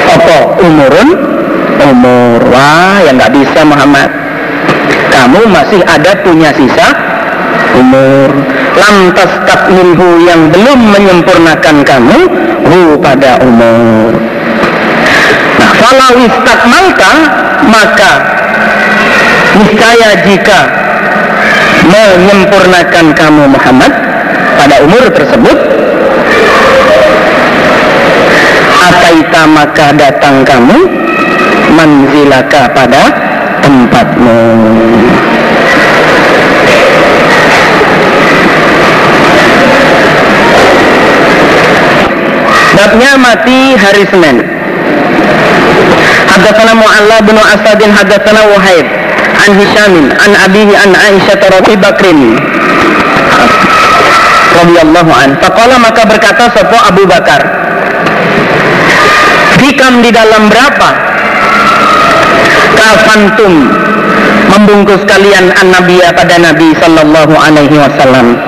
Apa 0.04 0.60
umurun? 0.60 1.16
Umur 1.80 2.36
Wah 2.52 3.00
yang 3.08 3.16
nggak 3.16 3.32
bisa 3.32 3.64
Muhammad. 3.64 4.12
Kamu 5.08 5.48
masih 5.48 5.80
ada 5.80 6.12
punya 6.20 6.52
sisa 6.52 6.92
Umur. 7.80 8.28
Lantas 8.76 9.32
minhu 9.72 10.20
yang 10.20 10.52
belum 10.52 10.76
menyempurnakan 10.76 11.76
kamu 11.88 12.18
Hu 12.68 13.00
pada 13.00 13.40
umur. 13.40 14.12
Nah 15.56 15.72
kalau 15.72 16.10
istakmalta 16.20 17.12
Maka 17.64 18.12
niscaya 19.56 20.20
jika 20.20 20.60
menyempurnakan 21.88 23.16
kamu 23.16 23.56
Muhammad 23.56 24.07
pada 24.58 24.82
umur 24.82 25.06
tersebut? 25.14 25.58
Ataita 28.90 29.42
maka 29.46 29.86
datang 29.94 30.42
kamu 30.42 30.78
manzilaka 31.78 32.66
pada 32.74 33.02
tempatmu. 33.62 34.38
Babnya 42.78 43.12
mati 43.18 43.74
hari 43.78 44.02
Senin. 44.10 44.38
Hadatsana 46.28 46.72
Mu'alla 46.78 47.18
bin 47.26 47.34
Asadin 47.34 47.90
hadatsana 47.90 48.42
Wahid 48.54 48.86
an 49.42 49.50
Hishamin 49.58 50.06
an 50.14 50.30
abihi 50.46 50.74
an 50.76 50.90
Aisyah 50.94 51.40
radhiyallahu 51.40 51.82
Bakrin 51.82 52.18
radhiyallahu 54.58 55.10
an. 55.14 55.38
Faqala 55.38 55.78
maka 55.78 56.02
berkata 56.04 56.50
sapa 56.50 56.90
Abu 56.90 57.06
Bakar. 57.06 57.40
Fikam 59.58 60.02
di 60.02 60.10
dalam 60.14 60.46
berapa? 60.50 60.90
Kafantum 62.78 63.54
membungkus 64.48 65.02
kalian 65.04 65.50
an 65.54 65.66
nabiya 65.74 66.14
pada 66.14 66.38
Nabi 66.38 66.72
sallallahu 66.78 67.34
alaihi 67.34 67.76
wasallam. 67.78 68.38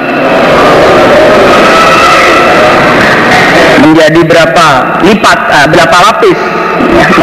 Menjadi 3.81 4.23
berapa 4.23 4.67
lipat, 5.03 5.39
uh, 5.51 5.67
berapa 5.73 5.97
lapis 6.13 6.39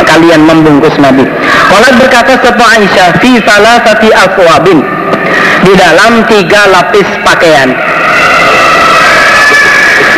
kalian 0.03 0.41
membungkus 0.43 0.95
Nabi. 0.99 1.23
Kalau 1.67 1.89
berkata 1.99 2.39
sapa 2.41 2.65
Aisyah 2.75 3.07
fi 3.21 3.31
salasati 3.39 4.09
aswabin 4.09 4.79
di 5.63 5.73
dalam 5.75 6.23
tiga 6.27 6.67
lapis 6.69 7.07
pakaian. 7.23 7.71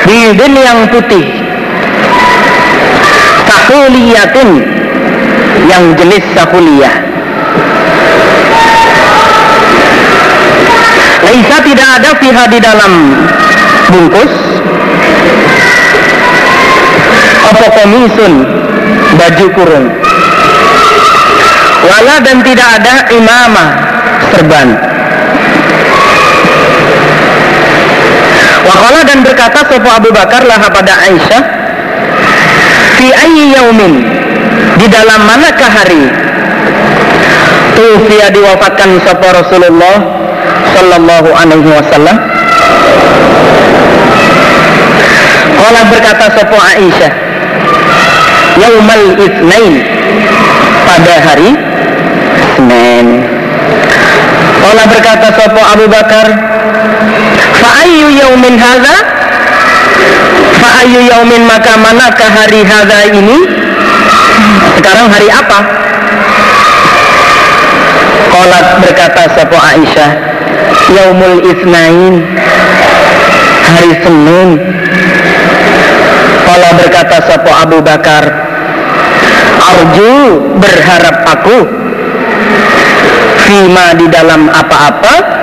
Bidin 0.08 0.54
yang 0.56 0.80
putih. 0.92 1.26
Sahuliyatin 3.50 4.50
yang 5.68 5.84
jenis 5.98 6.24
sahuliyah. 6.36 6.96
Laisa 11.20 11.58
tidak 11.62 11.90
ada 12.02 12.12
fiha 12.18 12.44
di 12.48 12.60
dalam 12.62 12.94
bungkus. 13.92 14.34
Apa 17.50 17.66
komisun 17.74 18.34
baju 19.18 19.48
kurung 19.58 19.86
wala 21.90 22.16
dan 22.22 22.38
tidak 22.44 22.70
ada 22.82 22.96
imamah 23.12 23.70
serban 24.32 24.68
Wakala 28.70 29.02
dan 29.02 29.26
berkata 29.26 29.66
Sopo 29.66 29.90
Abu 29.90 30.14
Bakar 30.14 30.46
lah 30.46 30.62
pada 30.70 30.94
Aisyah 31.10 31.42
Fi 33.02 33.08
ayyi 33.10 33.58
yaumin 33.58 34.06
Di 34.78 34.86
dalam 34.86 35.26
manakah 35.26 35.72
hari? 35.74 36.06
Tufia 37.74 38.30
diwafatkan 38.30 39.02
Sopo 39.02 39.26
Rasulullah 39.34 40.22
Sallallahu 40.70 41.34
alaihi 41.34 41.66
wasallam. 41.66 42.18
Kala 45.58 45.82
berkata 45.90 46.26
Sopo 46.38 46.58
Aisyah 46.62 47.12
Yaumal 48.62 49.18
Itsnain 49.18 49.76
Pada 50.86 51.16
hari 51.26 51.58
Senin. 52.54 53.24
Kala 54.62 54.84
berkata 54.92 55.28
Sopo 55.34 55.62
Abu 55.64 55.86
Bakar 55.90 56.28
Fa'ayu 57.70 58.10
yaumin 58.18 58.58
hadha? 58.58 58.98
Fa'ayu 60.58 61.06
yaumin 61.06 61.46
maka 61.46 61.78
manakah 61.78 62.26
hari 62.34 62.66
hadha 62.66 63.14
ini? 63.14 63.46
Sekarang 64.74 65.06
hari 65.14 65.30
apa? 65.30 65.60
Kolat 68.34 68.66
berkata 68.82 69.30
Sopo 69.38 69.58
Aisyah 69.58 70.12
Yaumul 70.98 71.46
Isnain 71.46 72.26
Hari 73.70 73.94
Senin. 74.02 74.50
Kolat 76.50 76.74
berkata 76.74 77.22
Sopo 77.30 77.54
Abu 77.54 77.86
Bakar 77.86 78.26
Arju 79.62 80.14
berharap 80.58 81.22
aku 81.38 81.58
Fima 83.46 83.94
di 83.94 84.10
dalam 84.10 84.50
apa-apa 84.50 85.39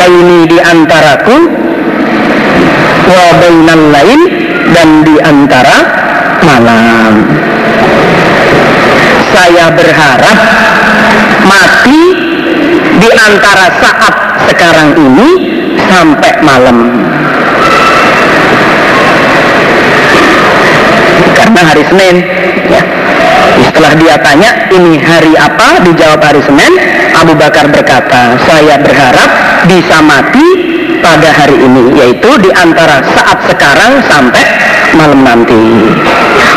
baini 0.00 0.48
di 0.48 0.56
antaraku 0.56 1.36
wa 3.04 3.26
bainal 3.36 3.84
lain 3.92 4.20
dan 4.72 4.88
di 5.04 5.16
antara 5.20 5.76
malam. 6.40 7.14
Saya 9.28 9.68
berharap 9.76 10.38
mati 11.44 12.02
di 12.96 13.08
antara 13.12 13.66
saat 13.76 14.14
sekarang 14.48 14.96
ini 14.96 15.28
sampai 15.84 16.32
malam. 16.40 16.76
Karena 21.36 21.60
hari 21.60 21.84
Senin 21.92 22.16
ya. 22.72 22.82
setelah 23.68 23.92
dia 24.00 24.16
tanya 24.16 24.50
ini 24.72 24.96
hari 24.96 25.36
apa? 25.36 25.84
Dijawab 25.84 26.20
hari 26.24 26.40
Senin 26.40 26.99
Abu 27.20 27.36
Bakar 27.36 27.68
berkata 27.68 28.32
saya 28.48 28.80
berharap 28.80 29.30
bisa 29.68 30.00
mati 30.00 30.46
pada 31.04 31.28
hari 31.28 31.52
ini 31.60 31.92
yaitu 32.00 32.32
di 32.40 32.48
antara 32.56 33.04
saat 33.12 33.44
sekarang 33.44 34.00
sampai 34.08 34.40
malam 34.96 35.20
nanti. 35.20 35.60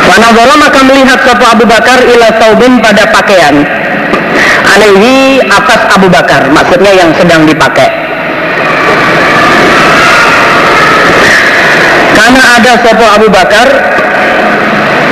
Wanadhala 0.08 0.56
maka 0.56 0.80
melihat 0.88 1.20
satu 1.28 1.44
Abu 1.44 1.68
Bakar 1.68 2.00
ila 2.08 2.28
saubin 2.40 2.80
pada 2.80 3.04
pakaian. 3.12 3.60
Alaihi 4.64 5.44
atas 5.44 5.82
Abu 6.00 6.08
Bakar 6.08 6.48
maksudnya 6.48 6.96
yang 6.96 7.12
sedang 7.20 7.44
dipakai. 7.44 7.92
Karena 12.16 12.44
ada 12.56 12.72
sopo 12.80 13.04
Abu 13.04 13.28
Bakar 13.28 13.68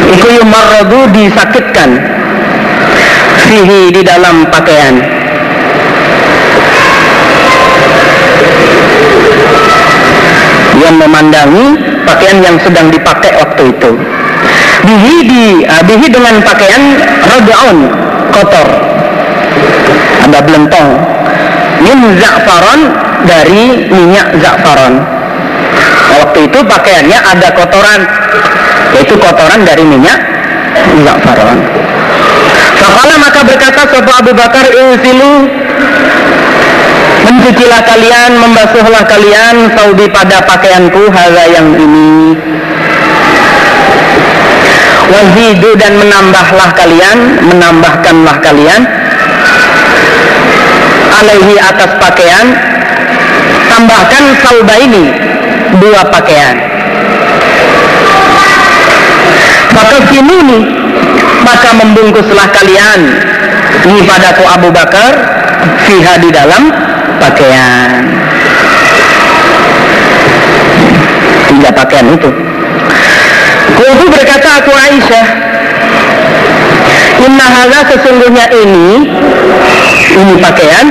Iku 0.02 0.28
yumarradu 0.42 1.12
disakitkan 1.14 2.00
Fihi 3.46 3.94
di 3.94 4.02
dalam 4.02 4.48
pakaian 4.50 5.21
Memandangi 10.97 11.65
pakaian 12.04 12.39
yang 12.43 12.58
sedang 12.60 12.91
dipakai 12.91 13.32
waktu 13.39 13.71
itu. 13.71 13.91
Bihi, 14.82 15.15
di, 15.23 15.45
uh, 15.63 15.84
bihi 15.86 16.08
dengan 16.10 16.41
pakaian 16.41 16.97
rodaun 17.27 17.77
kotor. 18.34 18.67
Ada 20.27 20.39
belentong. 20.43 20.89
Min 21.82 21.99
za'faron 22.17 22.82
dari 23.25 23.89
minyak 23.89 24.38
za'faron. 24.41 24.93
Waktu 26.12 26.39
itu 26.51 26.60
pakaiannya 26.65 27.17
ada 27.17 27.47
kotoran 27.56 28.01
yaitu 28.91 29.15
kotoran 29.15 29.63
dari 29.63 29.84
minyak 29.88 30.19
za'faron. 31.06 31.58
Fakala 32.82 33.15
maka 33.21 33.39
berkata 33.45 33.82
Sopo 33.93 34.12
Abu 34.12 34.32
Bakar 34.34 34.65
Ilsilu 34.65 35.47
Mencucilah 37.22 37.82
kalian, 37.86 38.32
membasuhlah 38.42 39.04
kalian 39.06 39.56
Saudi 39.78 40.10
pada 40.10 40.42
pakaianku 40.42 41.10
Haza 41.14 41.46
yang 41.54 41.70
ini. 41.78 42.34
Wazidu 45.12 45.76
dan 45.76 46.00
menambahlah 46.00 46.72
kalian 46.72 47.18
Menambahkanlah 47.52 48.38
kalian. 48.40 48.82
Alaihi 51.12 51.56
atas 51.62 51.92
pakaian. 52.00 52.48
Tambahkan 53.70 54.24
sauba 54.44 54.76
ini 54.82 55.04
Dua 55.80 56.02
pakaian. 56.12 56.56
Maka 59.72 59.98
nih 60.12 60.64
maka 61.48 61.70
membungkuslah 61.80 62.48
kalian. 62.52 63.00
Ini 63.88 64.02
padaku 64.04 64.44
Abu 64.46 64.70
Bakar 64.70 65.12
fiha 65.88 66.20
di 66.20 66.30
dalam 66.30 66.90
pakaian 67.22 67.90
tiga 71.48 71.70
pakaian 71.70 72.08
itu 72.10 72.32
Kultu 73.72 74.06
berkata 74.12 74.62
aku 74.62 74.72
Aisyah 74.74 75.26
Inna 77.24 77.46
hala 77.48 77.80
sesungguhnya 77.88 78.46
ini 78.52 79.08
Ini 80.12 80.34
pakaian 80.44 80.86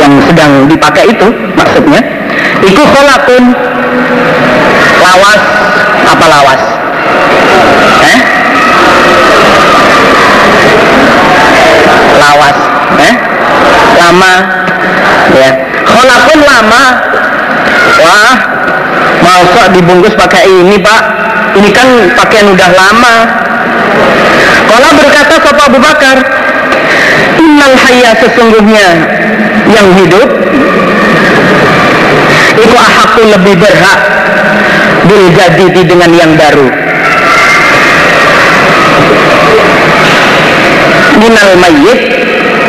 Yang 0.00 0.12
sedang 0.32 0.52
dipakai 0.64 1.12
itu 1.12 1.28
Maksudnya 1.54 2.00
Iku 2.64 2.82
kholakun 2.82 3.52
Lawas 4.96 5.42
apa 6.06 6.26
lawas? 6.30 6.62
Eh? 8.06 8.18
Lawas? 12.16 12.65
lama. 14.06 14.32
Ya. 15.34 15.50
Pun 16.30 16.38
lama. 16.42 16.82
Wah. 18.02 18.34
Mau 19.16 19.40
kok 19.50 19.68
dibungkus 19.74 20.14
pakai 20.14 20.46
ini 20.46 20.78
pak? 20.78 21.02
Ini 21.56 21.68
kan 21.72 21.88
pakaian 22.14 22.52
udah 22.52 22.70
lama. 22.70 23.14
Kalau 24.66 24.90
berkata 24.98 25.34
sopa 25.40 25.62
Abu 25.72 25.78
Bakar 25.80 26.16
inal 27.40 27.74
hayya 27.74 28.12
sesungguhnya 28.20 28.86
yang 29.72 29.88
hidup 29.98 30.28
itu 32.56 32.76
ahaku 32.76 33.22
lebih 33.24 33.54
berhak 33.56 33.98
bil 35.08 35.24
dengan 35.86 36.10
yang 36.12 36.32
baru. 36.36 36.68
Minal 41.16 41.50
mayyit 41.56 42.05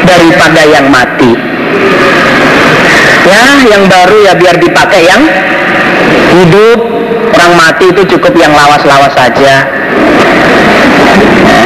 daripada 0.07 0.61
yang 0.63 0.87
mati. 0.87 1.35
Ya 3.27 3.59
yang 3.67 3.83
baru 3.91 4.23
ya 4.23 4.33
biar 4.39 4.55
dipakai 4.55 5.03
yang 5.03 5.21
hidup. 6.39 6.79
Orang 7.37 7.53
mati 7.59 7.91
itu 7.91 8.01
cukup 8.17 8.33
yang 8.39 8.55
lawas-lawas 8.55 9.13
saja. 9.13 9.67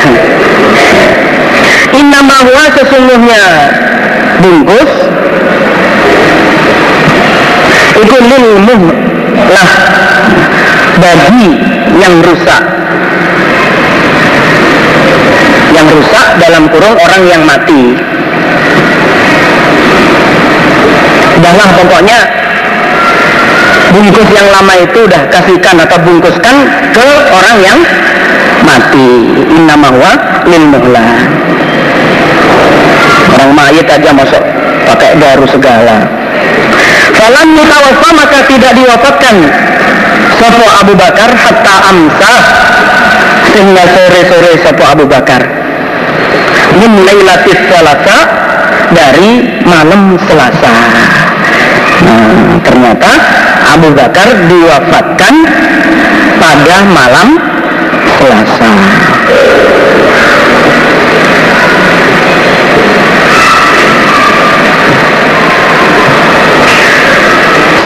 Innama 2.02 2.44
huwa 2.44 2.66
sesungguhnya. 2.76 3.44
Bungkus. 4.42 4.92
Itu 8.02 8.16
lil 8.26 8.46
lah 9.52 9.70
bagi 10.98 11.48
yang 12.02 12.16
rusak. 12.26 12.64
Yang 15.72 15.88
rusak 15.98 16.28
dalam 16.42 16.68
kurung 16.68 16.98
orang 16.98 17.24
yang 17.30 17.42
mati 17.46 17.96
udahlah 21.42 21.70
pokoknya 21.74 22.20
bungkus 23.92 24.30
yang 24.30 24.48
lama 24.54 24.74
itu 24.78 25.00
udah 25.10 25.22
kasihkan 25.34 25.76
atau 25.82 25.98
bungkuskan 26.06 26.56
ke 26.94 27.08
orang 27.34 27.58
yang 27.66 27.80
mati. 28.62 29.10
Innama 29.58 29.90
huwa 29.90 30.12
lil 30.46 30.70
orang 33.32 33.52
mayit 33.58 33.88
aja 33.90 34.14
masuk 34.14 34.44
pakai 34.86 35.18
baru 35.18 35.46
segala. 35.50 36.06
Falam 37.18 37.48
mutawaffa 37.58 38.10
maka 38.14 38.40
tidak 38.46 38.72
diwafatkan. 38.78 39.36
Sopo 40.38 40.66
Abu 40.82 40.94
Bakar 40.98 41.30
hatta 41.30 41.76
amsa 41.94 42.34
sehingga 43.54 43.84
sore-sore 43.86 44.52
Sopo 44.62 44.84
Abu 44.86 45.06
Bakar. 45.06 45.42
Min 46.82 47.04
lailatis 47.04 47.62
salasa 47.70 48.18
dari 48.96 49.62
malam 49.64 50.18
Selasa. 50.26 50.74
Nah, 52.02 52.58
ternyata 52.66 53.12
Abu 53.78 53.94
Bakar 53.94 54.28
diwafatkan 54.50 55.36
pada 56.42 56.78
malam 56.90 57.28
Selasa. 58.18 58.70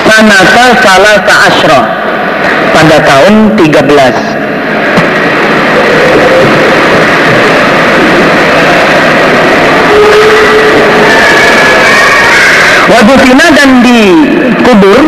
Sanata 0.06 0.65
salah 0.80 1.17
Asro 1.28 1.82
pada 2.71 2.97
tahun 3.04 3.34
13 3.60 4.35
Wadufina 12.86 13.50
dan 13.50 13.82
dikubur 13.82 15.00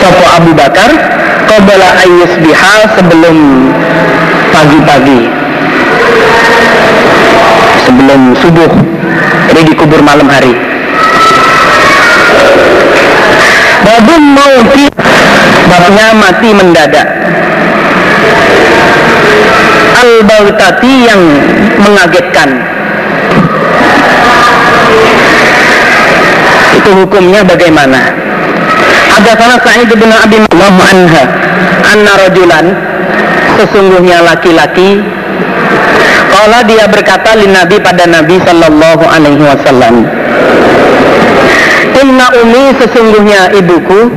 Sopo 0.00 0.24
Abu 0.32 0.56
Bakar 0.56 0.88
Qabala 1.44 1.88
ayus 2.06 2.32
biha 2.40 2.76
sebelum 2.94 3.36
pagi-pagi. 4.54 5.20
Sebelum 7.84 8.20
subuh 8.38 8.70
Jadi 9.52 9.60
dikubur 9.74 10.00
malam 10.00 10.30
hari. 10.30 10.56
Babun 13.84 14.22
mauti 14.40 14.86
Babnya 15.68 16.16
mati 16.16 16.48
mendadak. 16.56 17.08
Al-Bautati 20.00 20.92
yang 21.04 21.22
mengagetkan 21.84 22.70
itu 26.90 27.06
hukumnya 27.06 27.46
bagaimana? 27.46 28.02
Ada 29.14 29.38
salah 29.38 29.62
Sa'id 29.62 29.94
bin 29.94 30.10
Abi 30.10 30.42
anha 30.42 31.24
anna 31.86 32.12
rajulan 32.18 32.66
sesungguhnya 33.54 34.26
laki-laki. 34.26 34.98
Kala 36.34 36.66
dia 36.66 36.90
berkata 36.90 37.38
li 37.38 37.46
Nabi 37.46 37.78
pada 37.78 38.10
Nabi 38.10 38.42
Sallallahu 38.42 39.02
Alaihi 39.02 39.42
Wasallam 39.42 40.06
Inna 42.00 42.26
umi 42.38 42.70
sesungguhnya 42.78 43.50
ibuku 43.50 44.08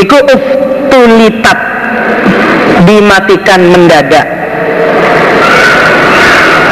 Iku 0.00 0.18
uftulitat 0.26 1.58
Dimatikan 2.88 3.60
mendadak. 3.68 4.26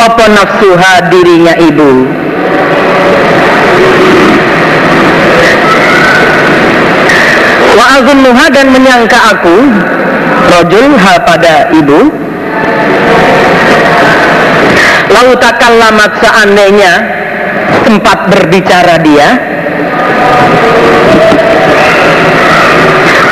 Apa 0.00 0.24
nafsuha 0.32 0.92
dirinya 1.12 1.54
ibu 1.60 2.22
Wa 7.72 7.84
azunnuha 7.98 8.46
dan 8.52 8.66
menyangka 8.70 9.18
aku 9.36 9.56
Rojul 10.42 10.98
hal 11.00 11.16
pada 11.24 11.72
ibu. 11.72 12.12
Lalu 15.12 15.32
takkan 15.40 15.72
lama 15.80 16.06
seandainya 16.20 16.92
Sempat 17.88 18.28
berbicara 18.28 19.00
dia. 19.00 19.28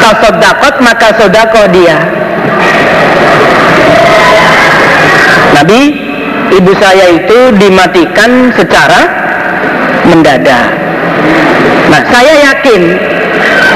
Tasodakot 0.00 0.74
maka 0.81 1.09
sodako 1.20 1.62
dia. 1.70 1.98
Nabi 5.55 5.81
Ibu 6.50 6.72
saya 6.83 7.14
itu 7.14 7.55
dimatikan 7.62 8.50
secara 8.59 9.19
mendadak. 10.06 10.66
Nah 11.90 12.02
saya 12.08 12.32
yakin 12.50 12.82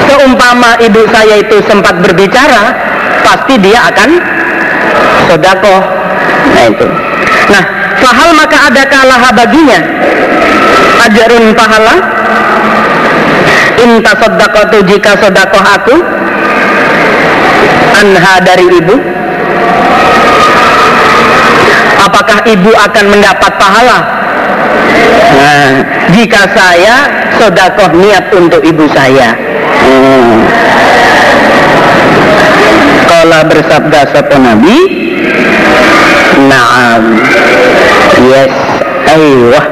seumpama 0.07 0.79
ibu 0.79 1.03
saya 1.11 1.41
itu 1.41 1.59
sempat 1.67 1.99
berbicara 1.99 2.71
pasti 3.25 3.59
dia 3.59 3.91
akan 3.91 4.09
sodako 5.27 5.75
nah 6.55 6.65
itu. 6.69 6.87
Nah 7.51 7.63
fahal 7.99 8.29
maka 8.37 8.57
ada 8.71 8.83
kalah 8.87 9.21
baginya. 9.35 9.79
Ajarun 11.05 11.53
pahala. 11.53 11.95
Inta 13.75 14.15
tu 14.71 14.79
jika 14.87 15.19
sodakoh 15.19 15.61
aku 15.61 15.95
anha 17.99 18.33
dari 18.41 18.65
ibu. 18.79 18.95
Apakah 22.05 22.45
ibu 22.45 22.69
akan 22.69 23.05
mendapat 23.17 23.51
pahala 23.57 24.24
nah 25.35 25.69
jika 26.15 26.41
saya 26.55 26.95
sodakoh 27.37 27.91
niat 27.99 28.31
untuk 28.33 28.61
ibu 28.63 28.85
saya. 28.91 29.35
Kala 33.05 33.45
bersabda 33.45 33.99
satu 34.11 34.35
Nabi? 34.39 34.77
Naam. 36.49 37.03
Yes 38.15 38.53
Aywah 39.05 39.65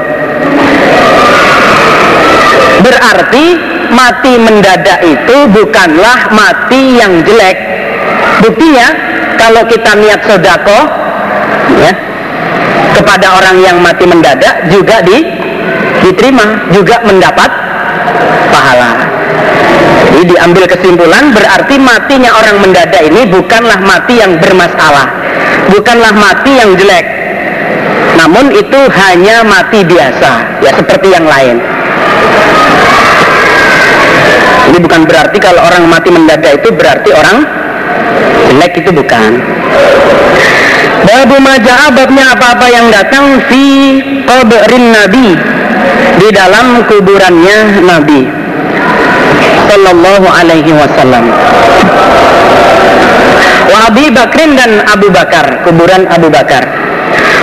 Berarti 2.83 3.45
mati 3.95 4.33
mendadak 4.35 4.99
itu 5.07 5.37
bukanlah 5.47 6.33
mati 6.35 6.99
yang 6.99 7.23
jelek. 7.23 7.55
Buktinya 8.43 8.87
kalau 9.39 9.63
kita 9.69 9.95
niat 9.95 10.19
sodako 10.27 10.79
ya, 11.79 11.91
kepada 13.03 13.35
orang 13.35 13.59
yang 13.59 13.77
mati 13.83 14.07
mendadak 14.07 14.71
juga 14.71 15.03
di, 15.03 15.19
diterima 16.07 16.71
juga 16.71 17.03
mendapat 17.03 17.51
pahala 18.47 19.13
jadi 20.13 20.29
diambil 20.29 20.69
kesimpulan 20.69 21.33
berarti 21.33 21.75
matinya 21.81 22.37
orang 22.37 22.61
mendadak 22.61 23.01
ini 23.01 23.25
bukanlah 23.33 23.81
mati 23.81 24.21
yang 24.21 24.37
bermasalah, 24.37 25.09
bukanlah 25.73 26.13
mati 26.13 26.53
yang 26.53 26.77
jelek. 26.77 27.05
Namun 28.13 28.53
itu 28.53 28.77
hanya 28.93 29.41
mati 29.41 29.81
biasa, 29.81 30.61
ya 30.61 30.71
seperti 30.77 31.17
yang 31.17 31.25
lain. 31.25 31.57
Ini 34.69 34.77
bukan 34.79 35.01
berarti 35.09 35.37
kalau 35.41 35.65
orang 35.65 35.89
mati 35.89 36.13
mendadak 36.13 36.61
itu 36.61 36.69
berarti 36.69 37.09
orang 37.09 37.37
jelek 38.53 38.85
itu 38.85 38.93
bukan. 38.93 39.31
Babu 41.01 41.35
majah 41.41 41.89
babnya 41.91 42.37
apa-apa 42.37 42.67
yang 42.69 42.87
datang 42.93 43.41
fi 43.49 43.63
qabrin 44.29 44.93
nabi 44.93 45.33
di 46.21 46.29
dalam 46.29 46.85
kuburannya 46.85 47.81
nabi. 47.81 48.21
Sallallahu 49.67 50.27
Alaihi 50.29 50.69
Wasallam. 50.69 51.25
Wa 53.63 53.89
Abi 53.89 54.05
Bakrin 54.13 54.53
dan 54.53 54.85
Abu 54.85 55.09
Bakar, 55.09 55.65
kuburan 55.65 56.05
Abu 56.05 56.29
Bakar. 56.29 56.61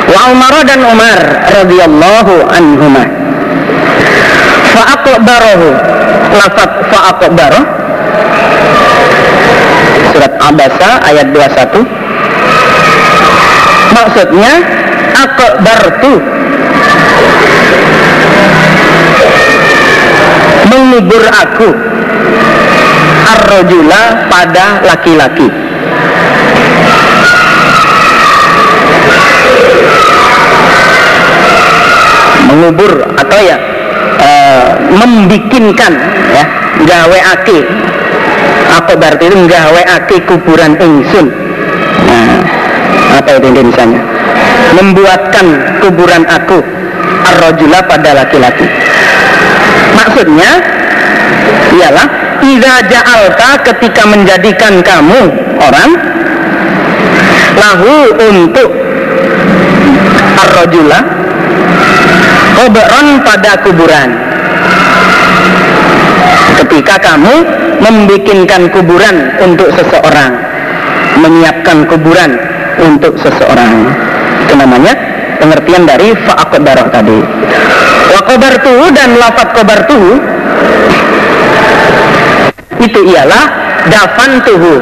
Wa 0.06 0.30
Umar 0.30 0.54
dan 0.62 0.80
Umar 0.86 1.18
radhiyallahu 1.50 2.34
anhuma. 2.54 3.04
Fa 4.70 4.82
aqbarahu. 4.94 5.68
Lafaz 6.30 6.70
fa 6.86 6.98
aqbarahu. 7.14 7.62
Surat 10.14 10.34
Abasa 10.38 10.90
ayat 11.06 11.34
21. 11.34 11.82
Maksudnya 13.94 14.54
akbartu 15.14 16.40
mengubur 20.70 21.24
aku. 21.30 21.70
Arrojula 23.30 24.26
pada 24.26 24.82
laki-laki. 24.82 25.48
Mengubur 32.50 33.06
atau 33.14 33.38
ya 33.38 33.56
e, 34.18 34.30
membikinkan 34.90 35.92
ya 36.34 36.44
gawe 36.82 37.18
aki 37.38 37.58
apa 38.70 38.92
berarti 38.98 39.30
itu 39.30 39.38
gawe 39.46 39.82
aki 40.02 40.16
kuburan 40.26 40.74
ingsun. 40.82 41.30
Nah 42.10 42.59
apa 43.14 43.28
itu 43.38 43.46
Indonesianya 43.50 44.00
membuatkan 44.78 45.46
kuburan 45.82 46.22
aku 46.30 46.62
arrojula 47.26 47.82
pada 47.84 48.10
laki-laki. 48.22 48.66
Maksudnya 49.96 50.50
ialah 51.74 52.08
Iza 52.40 52.74
ja'alta 52.88 53.60
ketika 53.68 54.08
menjadikan 54.08 54.80
kamu 54.80 55.20
orang 55.60 55.90
lahu 57.52 57.96
untuk 58.16 58.68
arrojula 60.40 61.20
Koberon 62.56 63.24
pada 63.24 63.56
kuburan. 63.64 64.08
Ketika 66.64 66.96
kamu 67.00 67.34
membikinkan 67.80 68.68
kuburan 68.68 69.32
untuk 69.40 69.72
seseorang 69.72 70.36
menyiapkan 71.20 71.88
kuburan 71.88 72.49
untuk 72.80 73.14
seseorang. 73.20 73.92
Itu 74.48 74.54
namanya 74.56 74.92
pengertian 75.38 75.84
dari 75.84 76.16
fa'akobaroh 76.16 76.88
tadi. 76.88 77.18
Wa 78.10 78.20
kobartuhu 78.26 78.84
dan 78.92 79.16
lafat 79.16 79.48
kobartuhu 79.54 80.10
itu 82.80 83.00
ialah 83.12 83.44
dafan 83.92 84.40
tuhu 84.44 84.74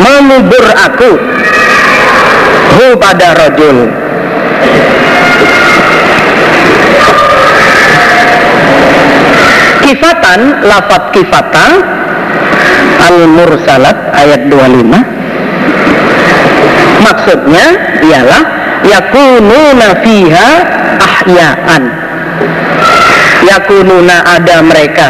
mengubur 0.00 0.64
aku 0.72 1.10
hu 2.76 2.86
pada 3.00 3.36
rojul 3.36 3.88
kifatan 9.84 10.40
lafat 10.66 11.02
kifata 11.14 11.66
al 13.06 13.18
mursalat 13.30 13.98
ayat 14.16 14.48
25 14.48 15.25
maksudnya 17.06 17.66
ialah 18.02 18.42
yakununa 18.82 19.88
fiha 20.02 20.48
ahyaan. 20.98 21.82
Yakununa 23.46 24.26
ada 24.26 24.56
mereka 24.66 25.08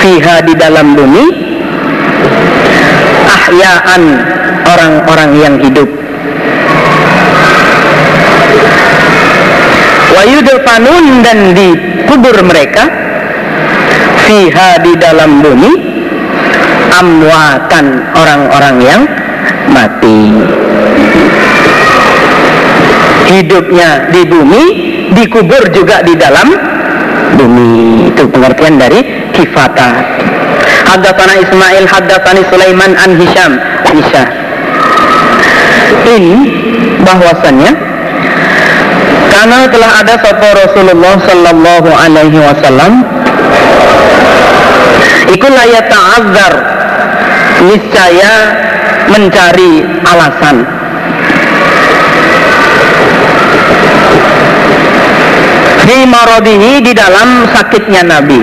fiha 0.00 0.40
di 0.48 0.54
dalam 0.56 0.96
bumi 0.96 1.24
ahyaan 3.28 4.02
orang-orang 4.64 5.30
yang 5.36 5.54
hidup. 5.60 5.88
Wayudfanun 10.16 11.20
dan 11.20 11.52
dikubur 11.52 12.36
mereka 12.40 12.88
fiha 14.24 14.80
di 14.80 14.96
dalam 14.96 15.44
bumi 15.44 15.72
amwatan 16.96 18.08
orang-orang 18.16 18.76
yang 18.80 19.02
mati. 19.70 20.32
Hidupnya 23.26 24.10
di 24.14 24.22
bumi 24.22 24.62
dikubur 25.12 25.66
juga 25.74 26.02
di 26.06 26.14
dalam 26.14 26.48
bumi. 27.34 28.06
Itu 28.14 28.30
pengertian 28.30 28.78
dari 28.78 29.30
kifata. 29.34 29.90
Haddatsana 30.86 31.34
Ismail 31.42 31.84
haddatsani 31.90 32.42
Sulaiman 32.48 32.94
an 32.94 33.18
Hisham. 33.18 33.52
Ini 36.06 36.34
bahwasannya 37.02 37.72
karena 39.36 39.68
telah 39.68 39.90
ada 40.00 40.14
satu 40.22 40.48
Rasulullah 40.58 41.14
sallallahu 41.22 41.90
alaihi 41.92 42.38
wasallam 42.40 43.04
Iku 45.26 45.46
layak 45.50 45.86
ta'adzar 45.90 46.54
Niscaya 47.66 48.34
mencari 49.10 49.84
alasan. 50.02 50.56
Di 55.86 55.98
marodihi 56.02 56.82
di 56.82 56.92
dalam 56.94 57.46
sakitnya 57.54 58.02
Nabi. 58.02 58.42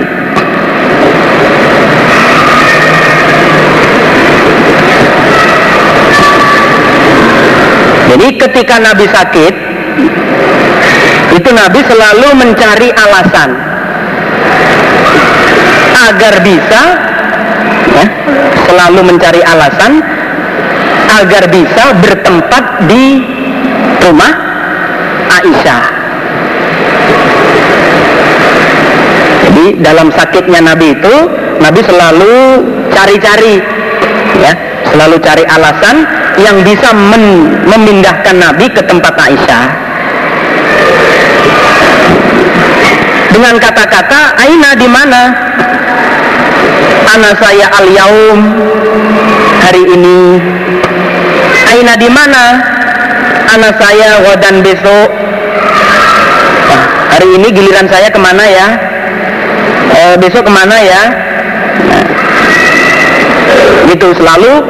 Jadi 8.14 8.28
ketika 8.38 8.78
Nabi 8.78 9.10
sakit 9.10 9.54
Itu 11.34 11.50
Nabi 11.50 11.82
selalu 11.82 12.28
mencari 12.38 12.88
alasan 12.94 13.50
agar 16.04 16.34
bisa 16.46 16.82
ya, 17.96 18.06
selalu 18.70 19.00
mencari 19.02 19.40
alasan 19.42 19.98
agar 21.22 21.46
bisa 21.46 21.84
bertempat 22.02 22.64
di 22.90 23.22
rumah 24.02 24.32
Aisyah. 25.30 25.84
Jadi 29.44 29.66
dalam 29.78 30.10
sakitnya 30.10 30.60
Nabi 30.64 30.98
itu 30.98 31.14
Nabi 31.62 31.80
selalu 31.86 32.34
cari-cari 32.90 33.62
ya, 34.42 34.52
selalu 34.90 35.16
cari 35.22 35.44
alasan 35.46 36.02
yang 36.42 36.58
bisa 36.66 36.90
men 36.90 37.54
memindahkan 37.70 38.34
Nabi 38.34 38.66
ke 38.72 38.82
tempat 38.82 39.14
Aisyah. 39.14 39.64
Dengan 43.34 43.58
kata-kata 43.58 44.38
Aina 44.38 44.78
di 44.78 44.86
mana? 44.86 45.22
Anak 47.14 47.34
saya 47.38 47.66
al 47.70 47.86
yaum 47.94 48.38
hari 49.62 49.82
ini 49.86 50.18
Aina 51.74 51.98
di 51.98 52.06
mana? 52.06 52.54
Anak 53.50 53.74
saya 53.82 54.22
wadan 54.22 54.62
besok. 54.62 55.10
Hari 57.10 57.34
ini 57.34 57.50
giliran 57.50 57.90
saya 57.90 58.14
ke 58.14 58.18
mana 58.22 58.46
ya? 58.46 58.78
E, 59.90 60.00
besok 60.22 60.46
ke 60.46 60.52
mana 60.54 60.78
ya? 60.78 61.02
Nah, 61.82 62.04
gitu 63.90 64.14
selalu 64.14 64.62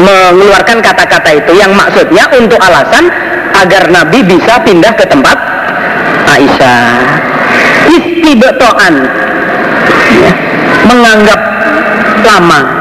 mengeluarkan 0.00 0.80
kata-kata 0.80 1.36
itu. 1.36 1.52
Yang 1.52 1.72
maksudnya 1.76 2.24
untuk 2.32 2.56
alasan 2.64 3.12
agar 3.52 3.92
Nabi 3.92 4.24
bisa 4.24 4.56
pindah 4.64 4.96
ke 4.96 5.04
tempat 5.04 5.36
Aisyah. 6.32 7.12
Istibetoan 7.92 9.04
ya, 10.16 10.32
menganggap 10.88 11.40
lama. 12.24 12.77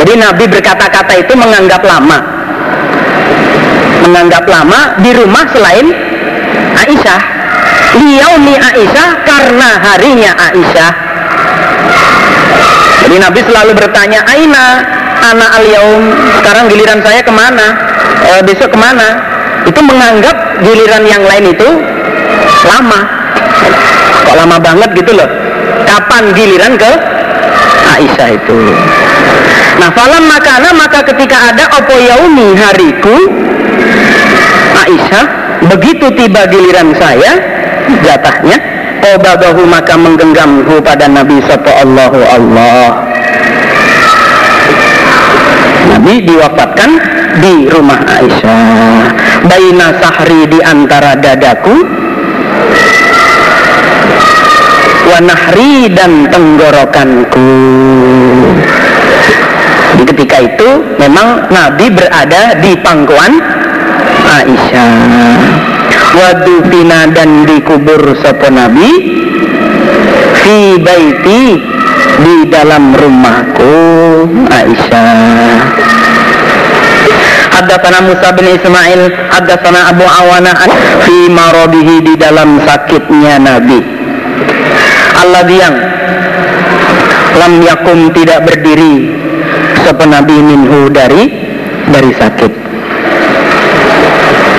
Jadi 0.00 0.12
Nabi 0.16 0.44
berkata-kata 0.48 1.12
itu 1.20 1.32
menganggap 1.36 1.82
lama. 1.84 2.18
Menganggap 4.08 4.44
lama 4.48 4.98
di 5.02 5.10
rumah 5.12 5.44
selain 5.52 5.86
Aisyah. 6.72 7.22
Liyaumi 7.92 8.56
Aisyah 8.56 9.10
karena 9.26 9.68
harinya 9.84 10.32
Aisyah. 10.32 10.92
Jadi 13.02 13.16
Nabi 13.18 13.40
selalu 13.44 13.72
bertanya, 13.76 14.24
Aina 14.24 14.80
anak 15.22 15.50
al 15.60 15.64
yaum 15.68 16.02
sekarang 16.40 16.64
giliran 16.72 17.00
saya 17.04 17.20
ke 17.22 17.32
mana? 17.34 17.66
E, 18.24 18.30
besok 18.46 18.74
ke 18.74 18.78
mana? 18.78 19.20
Itu 19.68 19.78
menganggap 19.84 20.64
giliran 20.64 21.04
yang 21.06 21.22
lain 21.22 21.52
itu 21.52 21.68
lama. 22.66 23.00
Kok 24.26 24.36
lama 24.38 24.56
banget 24.58 24.90
gitu 24.98 25.12
loh. 25.14 25.28
Kapan 25.86 26.32
giliran 26.32 26.74
ke 26.78 26.90
Aisyah 27.92 28.28
itu 28.34 28.58
nah 29.80 29.90
falam 29.92 30.24
makana 30.28 30.68
maka 30.76 31.00
ketika 31.06 31.52
ada 31.52 31.64
opo 31.78 31.94
yaumi 31.96 32.56
hariku 32.56 33.16
Aisyah 34.82 35.24
begitu 35.72 36.10
tiba 36.18 36.42
giliran 36.50 36.90
saya 36.98 37.38
jatahnya 38.02 38.58
obabahu 39.02 39.66
maka 39.66 39.98
menggenggamku 39.98 40.78
pada 40.82 41.10
Nabi 41.10 41.42
Sallallahu 41.42 42.18
Allah. 42.22 42.86
Nabi 45.92 46.14
diwafatkan 46.22 46.90
di 47.42 47.66
rumah 47.66 48.00
Aisyah. 48.06 48.98
Baina 49.42 49.86
sahri 49.98 50.46
di 50.46 50.58
antara 50.62 51.18
dadaku 51.18 51.74
wanahri 55.02 55.90
dan 55.90 56.30
tenggorokanku 56.30 57.50
di 60.02 60.10
ketika 60.10 60.42
itu 60.42 60.98
memang 60.98 61.46
Nabi 61.46 61.86
berada 61.94 62.58
di 62.58 62.74
pangkuan 62.82 63.38
Aisyah. 64.26 65.38
Wadufina 66.12 67.06
dan 67.14 67.46
dikubur 67.46 68.18
sopo 68.18 68.50
Nabi 68.50 68.90
fi 70.42 70.74
baiti 70.82 71.62
di 72.18 72.36
dalam 72.50 72.98
rumahku 72.98 73.74
Aisyah. 74.50 75.70
Haddatsana 77.52 78.02
Musa 78.02 78.28
bin 78.34 78.58
Ismail 78.58 79.02
Haddatsana 79.30 79.94
Abu 79.94 80.02
Awana 80.02 80.66
fi 81.06 81.30
marabihi 81.30 82.10
di 82.10 82.14
dalam 82.18 82.58
sakitnya 82.66 83.38
Nabi. 83.38 83.78
Allah 85.14 85.46
yang 85.46 85.91
lam 87.38 87.52
yakum 87.64 88.12
tidak 88.12 88.44
berdiri. 88.44 89.12
Sapa 89.82 90.04
Nabi 90.06 90.36
minhu 90.38 90.92
dari 90.92 91.28
dari 91.90 92.10
sakit? 92.14 92.52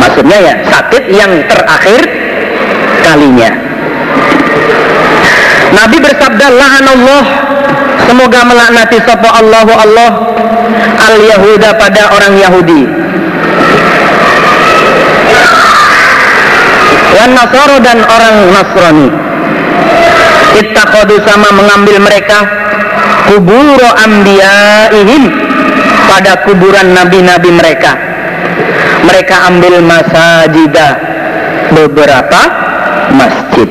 Maksudnya 0.03 0.37
ya 0.41 0.53
sakit 0.67 1.03
yang 1.13 1.31
terakhir 1.47 2.01
kalinya. 3.05 3.51
Nabi 5.73 5.97
bersabda 5.97 6.45
Allah 6.53 7.23
semoga 8.05 8.39
melaknati 8.45 8.97
sapa 9.01 9.29
Allahu 9.41 9.73
Allah 9.73 10.11
al 11.01 11.15
Yahuda 11.17 11.69
pada 11.79 12.13
orang 12.13 12.33
Yahudi. 12.37 12.83
Wan 17.13 17.31
Nasoro 17.37 17.77
dan 17.79 18.01
orang 18.03 18.35
Nasrani 18.51 19.09
ittakhadu 20.59 21.17
sama 21.25 21.49
mengambil 21.55 21.97
mereka 22.01 22.45
kuburo 23.29 23.89
ambiyaihim 24.05 25.23
pada 26.09 26.43
kuburan 26.45 26.93
nabi-nabi 26.93 27.49
mereka. 27.49 27.97
Mereka 29.03 29.35
ambil 29.51 29.83
masajidah 29.83 30.91
beberapa 31.75 32.41
masjid. 33.11 33.67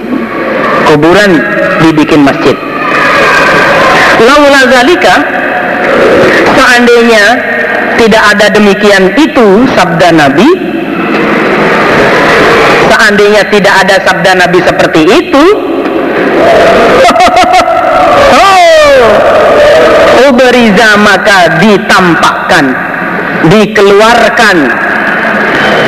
Kuburan 0.93 1.41
dibikin 1.81 2.21
masjid. 2.21 2.57
Laula 4.23 4.69
zalika 4.69 5.15
seandainya 6.53 7.25
tidak 7.97 8.23
ada 8.35 8.47
demikian 8.53 9.15
itu 9.17 9.67
sabda 9.73 10.11
nabi 10.15 10.49
seandainya 12.93 13.43
tidak 13.51 13.75
ada 13.83 13.97
sabda 14.05 14.31
nabi 14.37 14.59
seperti 14.63 15.03
itu 15.07 15.45
oh! 18.43 18.95
Uberiza 20.31 20.95
maka 21.03 21.59
ditampakkan 21.59 22.93
dikeluarkan. 23.49 24.57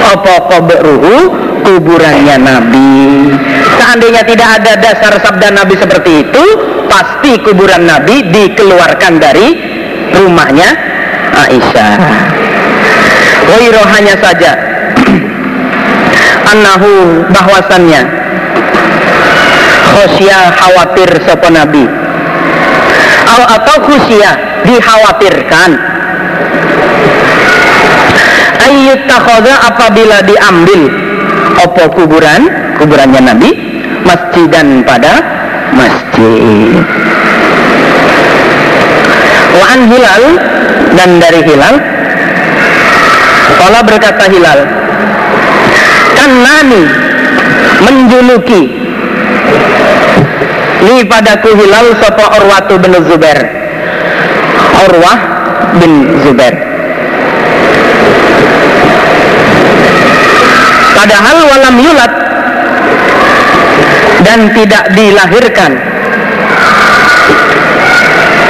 Apa 0.05 0.35
qabruhu 0.53 1.33
kuburannya 1.65 2.37
Nabi. 2.39 3.33
Seandainya 3.81 4.23
tidak 4.29 4.61
ada 4.61 4.73
dasar 4.79 5.17
sabda 5.17 5.49
Nabi 5.49 5.75
seperti 5.81 6.29
itu 6.29 6.45
pasti 6.87 7.41
kuburan 7.41 7.89
Nabi 7.89 8.29
dikeluarkan 8.29 9.13
dari 9.17 9.49
rumahnya 10.13 10.69
Aisyah. 11.35 11.97
Wairoh 13.45 13.87
hanya 13.93 14.17
saja 14.25 14.57
Anahu 16.53 17.25
bahwasannya 17.29 18.24
Khosya 19.93 20.39
khawatir 20.57 21.11
sopo 21.29 21.49
Nabi? 21.53 21.85
Atau 23.35 23.77
khusya 23.91 24.31
dikhawatirkan? 24.65 25.71
Ayyut 28.65 29.05
takhoda 29.05 29.55
apabila 29.69 30.25
diambil 30.25 30.89
Opo 31.61 31.85
kuburan? 31.93 32.49
Kuburannya 32.81 33.21
Nabi? 33.23 33.51
Masjidan 34.05 34.85
pada 34.85 35.23
masjid. 35.73 36.83
Wa'an 39.55 39.81
Hilal 39.87 40.25
Dan 40.99 41.11
dari 41.23 41.41
Hilal? 41.47 41.77
Kala 43.55 43.81
berkata 43.87 44.27
Hilal 44.27 44.61
Kan 46.19 46.33
nani 46.43 46.83
Menjuluki 47.87 48.85
Ini 50.83 51.07
padaku 51.07 51.55
Hilal 51.55 51.95
Sopo 52.03 52.25
Urwatu 52.35 52.75
bin 52.83 52.93
Zubair. 53.07 53.39
Urwah 54.89 55.19
bin 55.79 56.19
Zubair. 56.27 56.55
Padahal 60.99 61.39
walam 61.47 61.77
yulat 61.79 62.13
dan 64.25 64.41
tidak 64.57 64.85
dilahirkan. 64.97 65.73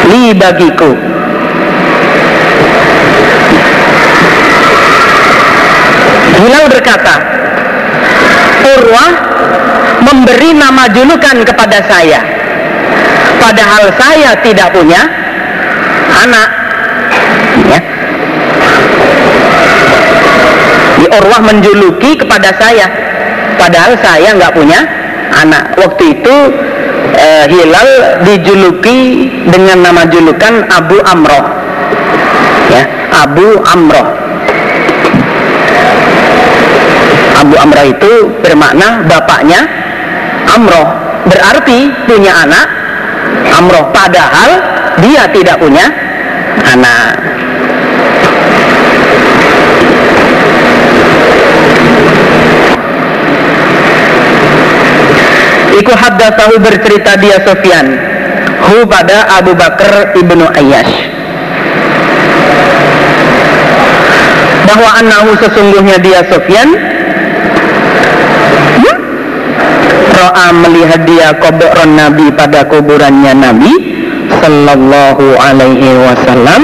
Li 0.08 0.32
bagiku. 0.32 0.92
Hilal 6.34 6.64
berkata 6.68 7.14
Urwah 8.64 9.12
memberi 10.04 10.52
nama 10.52 10.84
julukan 10.92 11.40
kepada 11.42 11.80
saya. 11.88 12.20
Padahal 13.40 13.88
saya 13.96 14.30
tidak 14.44 14.72
punya 14.72 15.00
anak. 16.24 16.48
Ya. 17.68 17.80
Di 21.00 21.06
Urwah 21.08 21.40
menjuluki 21.42 22.20
kepada 22.20 22.52
saya. 22.56 22.86
Padahal 23.56 23.96
saya 24.00 24.28
nggak 24.36 24.54
punya 24.54 24.80
anak. 25.34 25.74
Waktu 25.80 26.20
itu 26.20 26.36
eh, 27.16 27.44
Hilal 27.48 27.90
dijuluki 28.24 29.28
dengan 29.48 29.84
nama 29.84 30.02
julukan 30.08 30.64
Abu 30.70 31.00
Amroh. 31.04 31.44
Ya 32.72 32.84
Abu 33.12 33.60
Amroh. 33.64 34.08
Abu 37.34 37.54
Amroh 37.60 37.86
itu 37.86 38.12
bermakna 38.40 39.04
bapaknya 39.04 39.83
Amroh. 40.54 40.88
Berarti 41.26 41.90
punya 42.06 42.32
anak 42.46 42.66
Amroh. 43.58 43.90
Padahal 43.90 44.50
dia 45.02 45.26
tidak 45.34 45.58
punya 45.58 45.90
anak. 46.62 47.24
Iku 55.74 55.90
haddatsahu 55.90 56.62
bercerita 56.62 57.18
dia 57.18 57.42
Sofyan 57.42 57.98
Hu 58.64 58.86
pada 58.86 59.26
Abu 59.42 59.52
Bakar 59.58 60.14
ibnu 60.16 60.46
Ayyash. 60.54 60.94
Bahwa 64.64 64.90
anahu 65.02 65.36
sesungguhnya 65.36 65.98
dia 66.00 66.24
Sofyan 66.30 66.68
hmm? 68.80 68.96
Ro'a 70.24 70.56
melihat 70.56 71.04
dia 71.04 71.36
kubron 71.36 72.00
Nabi 72.00 72.32
pada 72.32 72.64
kuburannya 72.64 73.36
Nabi 73.36 73.72
Sallallahu 74.40 75.36
alaihi 75.36 76.00
wasallam 76.00 76.62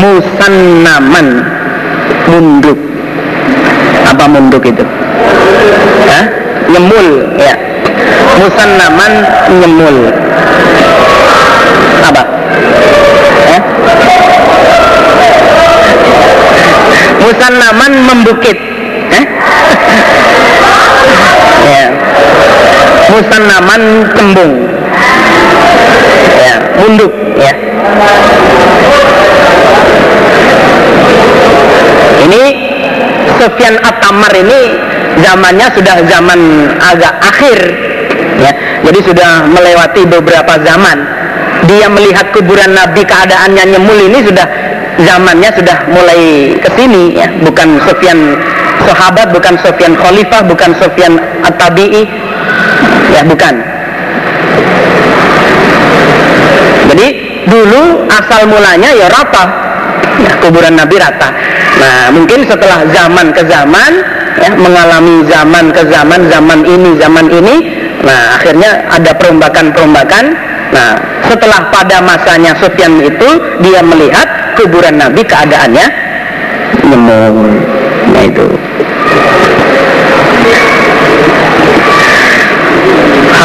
Musannaman 0.00 1.44
Munduk 2.32 2.80
Apa 4.08 4.24
munduk 4.32 4.64
itu? 4.64 4.84
Hah? 6.08 6.48
nyemul 6.68 7.08
ya 7.40 7.56
musannaman 8.36 9.12
nyemul 9.56 9.96
apa 12.04 12.22
eh? 13.48 13.60
musannaman 17.24 17.92
membukit 18.04 18.56
eh? 19.16 19.24
ya. 21.68 21.86
Musannaman 23.12 23.82
tembung. 24.16 24.54
Ya 26.38 26.54
munduk 26.80 27.12
ya. 27.36 27.52
Ini 32.28 32.42
Sofyan 33.38 33.78
At-Tamar 33.78 34.32
ini 34.34 34.60
zamannya 35.22 35.66
sudah 35.72 35.96
zaman 36.06 36.40
agak 36.82 37.14
akhir 37.22 37.58
ya. 38.42 38.52
Jadi 38.82 39.00
sudah 39.04 39.46
melewati 39.46 40.02
beberapa 40.06 40.58
zaman. 40.62 40.98
Dia 41.66 41.90
melihat 41.90 42.30
kuburan 42.30 42.72
Nabi 42.74 43.02
keadaannya 43.02 43.74
nyemul 43.74 43.98
ini 43.98 44.22
sudah 44.22 44.46
zamannya 45.02 45.50
sudah 45.54 45.76
mulai 45.90 46.54
ke 46.58 46.70
sini 46.78 47.18
ya. 47.18 47.26
Bukan 47.42 47.82
Sofyan 47.82 48.38
sahabat 48.88 49.28
bukan 49.36 49.54
Sofyan 49.60 49.92
Khalifah 49.92 50.40
bukan 50.48 50.72
Sofyan 50.80 51.20
At-Tabi'i. 51.44 52.08
Ya 53.12 53.22
bukan. 53.28 53.54
Jadi 56.88 57.06
dulu 57.44 58.08
asal 58.08 58.48
mulanya 58.48 58.90
ya 58.96 59.12
rata. 59.12 59.44
Ya, 60.18 60.32
kuburan 60.42 60.74
Nabi 60.74 60.96
rata. 60.98 61.30
Nah 61.78 62.10
mungkin 62.10 62.42
setelah 62.42 62.82
zaman 62.90 63.30
ke 63.30 63.46
zaman 63.46 63.92
ya, 64.42 64.50
mengalami 64.58 65.22
zaman 65.30 65.70
ke 65.70 65.86
zaman 65.86 66.26
zaman 66.26 66.60
ini 66.66 66.90
zaman 66.98 67.26
ini 67.30 67.56
nah 68.02 68.34
akhirnya 68.34 68.82
ada 68.90 69.14
perombakan-perombakan. 69.14 70.24
Nah 70.74 70.98
setelah 71.30 71.70
pada 71.70 72.02
masanya 72.02 72.50
Sufyan 72.58 72.98
itu 72.98 73.28
dia 73.62 73.78
melihat 73.78 74.26
kuburan 74.58 74.98
Nabi 74.98 75.22
keadaannya. 75.22 75.86
Nah 78.08 78.22
itu 78.26 78.57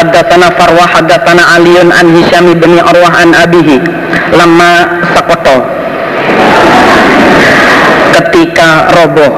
haddatsana 0.03 0.51
Farwah 0.59 0.89
haddatsana 0.99 1.43
Aliun 1.55 1.87
an 1.95 2.11
Hisham 2.11 2.51
bin 2.59 2.75
Arwah 2.75 3.23
an 3.23 3.31
abihi. 3.31 3.79
Lama 4.35 4.99
sakoto. 5.15 5.63
Ketika 8.13 8.93
roboh 8.93 9.31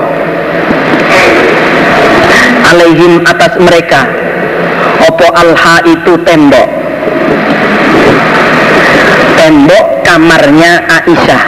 alaihim 2.65 3.21
atas 3.23 3.53
mereka 3.61 4.09
opo 5.05 5.29
alha 5.37 5.85
itu 5.85 6.17
tembok. 6.25 6.69
Tembok 9.37 9.85
kamarnya 10.01 10.81
Aisyah 10.89 11.43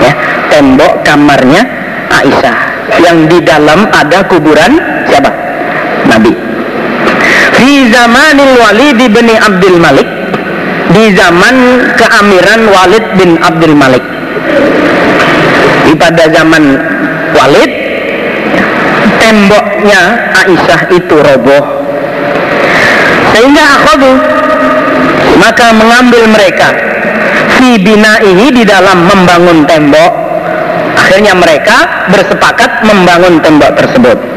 ya. 0.00 0.12
Tembok 0.48 1.04
kamarnya 1.04 1.62
Aisyah. 2.08 2.58
Yang 2.90 3.18
di 3.30 3.38
dalam 3.46 3.86
ada 3.94 4.26
kuburan 4.26 4.74
siapa 5.06 5.49
di 7.60 7.92
zamanil 7.92 8.56
Walid 8.56 8.96
bin 9.12 9.28
Abdul 9.36 9.76
Malik. 9.76 10.08
Di 10.90 11.14
zaman 11.14 11.86
keamiran 11.94 12.66
Walid 12.72 13.04
bin 13.20 13.36
Abdul 13.38 13.76
Malik. 13.76 14.02
Di 15.86 15.92
pada 15.94 16.24
zaman 16.32 16.64
Walid 17.36 17.70
temboknya 19.20 20.32
Aisyah 20.34 20.80
itu 20.96 21.14
roboh. 21.20 21.64
Sehingga 23.30 23.62
akhadu 23.78 24.12
maka 25.38 25.72
mengambil 25.72 26.26
mereka 26.26 26.74
fi 27.60 27.78
binaihi 27.78 28.50
di 28.50 28.64
dalam 28.64 29.06
membangun 29.06 29.68
tembok. 29.68 30.12
Akhirnya 31.00 31.34
mereka 31.38 32.06
bersepakat 32.10 32.82
membangun 32.86 33.38
tembok 33.42 33.78
tersebut 33.78 34.29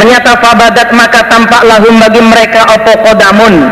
Ternyata 0.00 0.32
fabadat 0.40 0.96
maka 0.96 1.28
tampak 1.28 1.60
lahum 1.68 2.00
bagi 2.00 2.24
mereka 2.24 2.64
opo 2.72 3.04
kodamun 3.04 3.68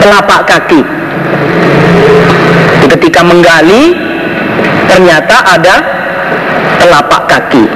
telapak 0.00 0.48
kaki. 0.48 0.80
Ketika 2.88 3.20
menggali 3.20 4.00
ternyata 4.88 5.44
ada 5.44 5.76
telapak 6.80 7.28
kaki. 7.28 7.68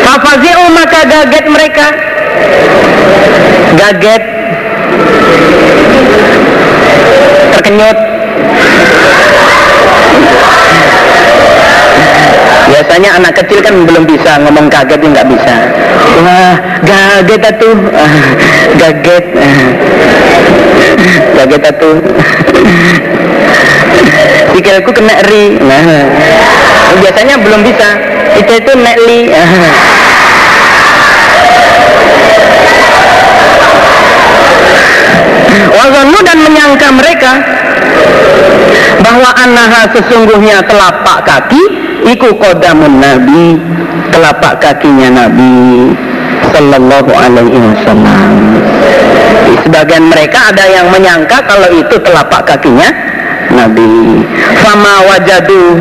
Fafazi'u 0.00 0.64
maka 0.72 1.00
gaget 1.04 1.44
mereka 1.52 1.86
Gaget 3.76 4.33
terkenyut. 7.64 7.98
Biasanya 12.68 13.10
anak 13.16 13.32
kecil 13.40 13.64
kan 13.64 13.74
belum 13.88 14.04
bisa 14.04 14.36
ngomong 14.44 14.68
kaget 14.68 15.00
ya 15.00 15.08
nggak 15.08 15.28
bisa. 15.32 15.56
Wah 16.20 16.56
gaget 16.84 17.40
atuh 17.40 17.76
gaget. 18.80 19.24
Gaget 21.34 21.62
atuh 21.64 21.96
pikirku 24.52 24.90
kena 24.92 25.16
ri. 25.24 25.56
Nah 25.56 26.04
biasanya 27.00 27.40
belum 27.40 27.64
bisa. 27.64 27.88
Itu 28.36 28.52
itu 28.60 28.72
nek 28.76 28.96
Wazanu 35.74 36.18
dan 36.24 36.38
menyangka 36.42 36.88
mereka 36.94 37.32
bahwa 39.04 39.30
anaha 39.36 39.82
sesungguhnya 39.92 40.64
telapak 40.64 41.18
kaki 41.26 41.62
iku 42.08 42.34
kodamun 42.38 43.00
nabi 43.00 43.58
telapak 44.10 44.62
kakinya 44.62 45.26
nabi 45.26 45.92
sallallahu 46.54 47.10
alaihi 47.12 47.58
wasallam. 47.58 48.32
Sebagian 49.64 50.04
mereka 50.06 50.52
ada 50.52 50.64
yang 50.68 50.86
menyangka 50.92 51.42
kalau 51.48 51.68
itu 51.72 51.96
telapak 52.00 52.44
kakinya 52.46 52.88
nabi. 53.50 54.22
Fama 54.60 55.08
wajadu 55.10 55.78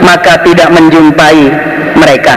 maka 0.00 0.40
tidak 0.46 0.68
menjumpai 0.72 1.50
mereka. 1.96 2.34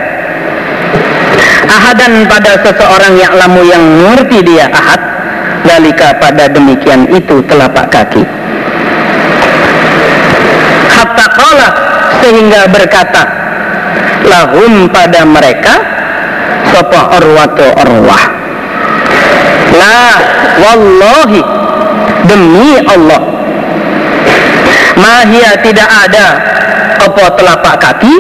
Ahadan 1.70 2.26
pada 2.26 2.58
seseorang 2.66 3.14
yang 3.22 3.34
lamu 3.38 3.62
yang 3.62 3.82
mengerti 3.82 4.42
dia 4.42 4.66
ahad 4.74 5.09
dalika 5.64 6.16
pada 6.20 6.48
demikian 6.48 7.08
itu 7.12 7.44
telapak 7.48 7.92
kaki. 7.92 8.24
Hatta 10.90 11.26
qala 11.32 11.70
sehingga 12.20 12.68
berkata 12.68 13.24
lahum 14.28 14.92
pada 14.92 15.24
mereka 15.24 15.80
sapa 16.70 17.18
orwato 17.18 17.68
orwah 17.80 18.24
la 19.74 20.02
wallahi 20.60 21.42
demi 22.28 22.84
Allah 22.84 23.22
mahia 25.00 25.56
tidak 25.64 25.88
ada 25.88 26.28
apa 27.00 27.24
telapak 27.40 27.76
kaki. 27.80 28.16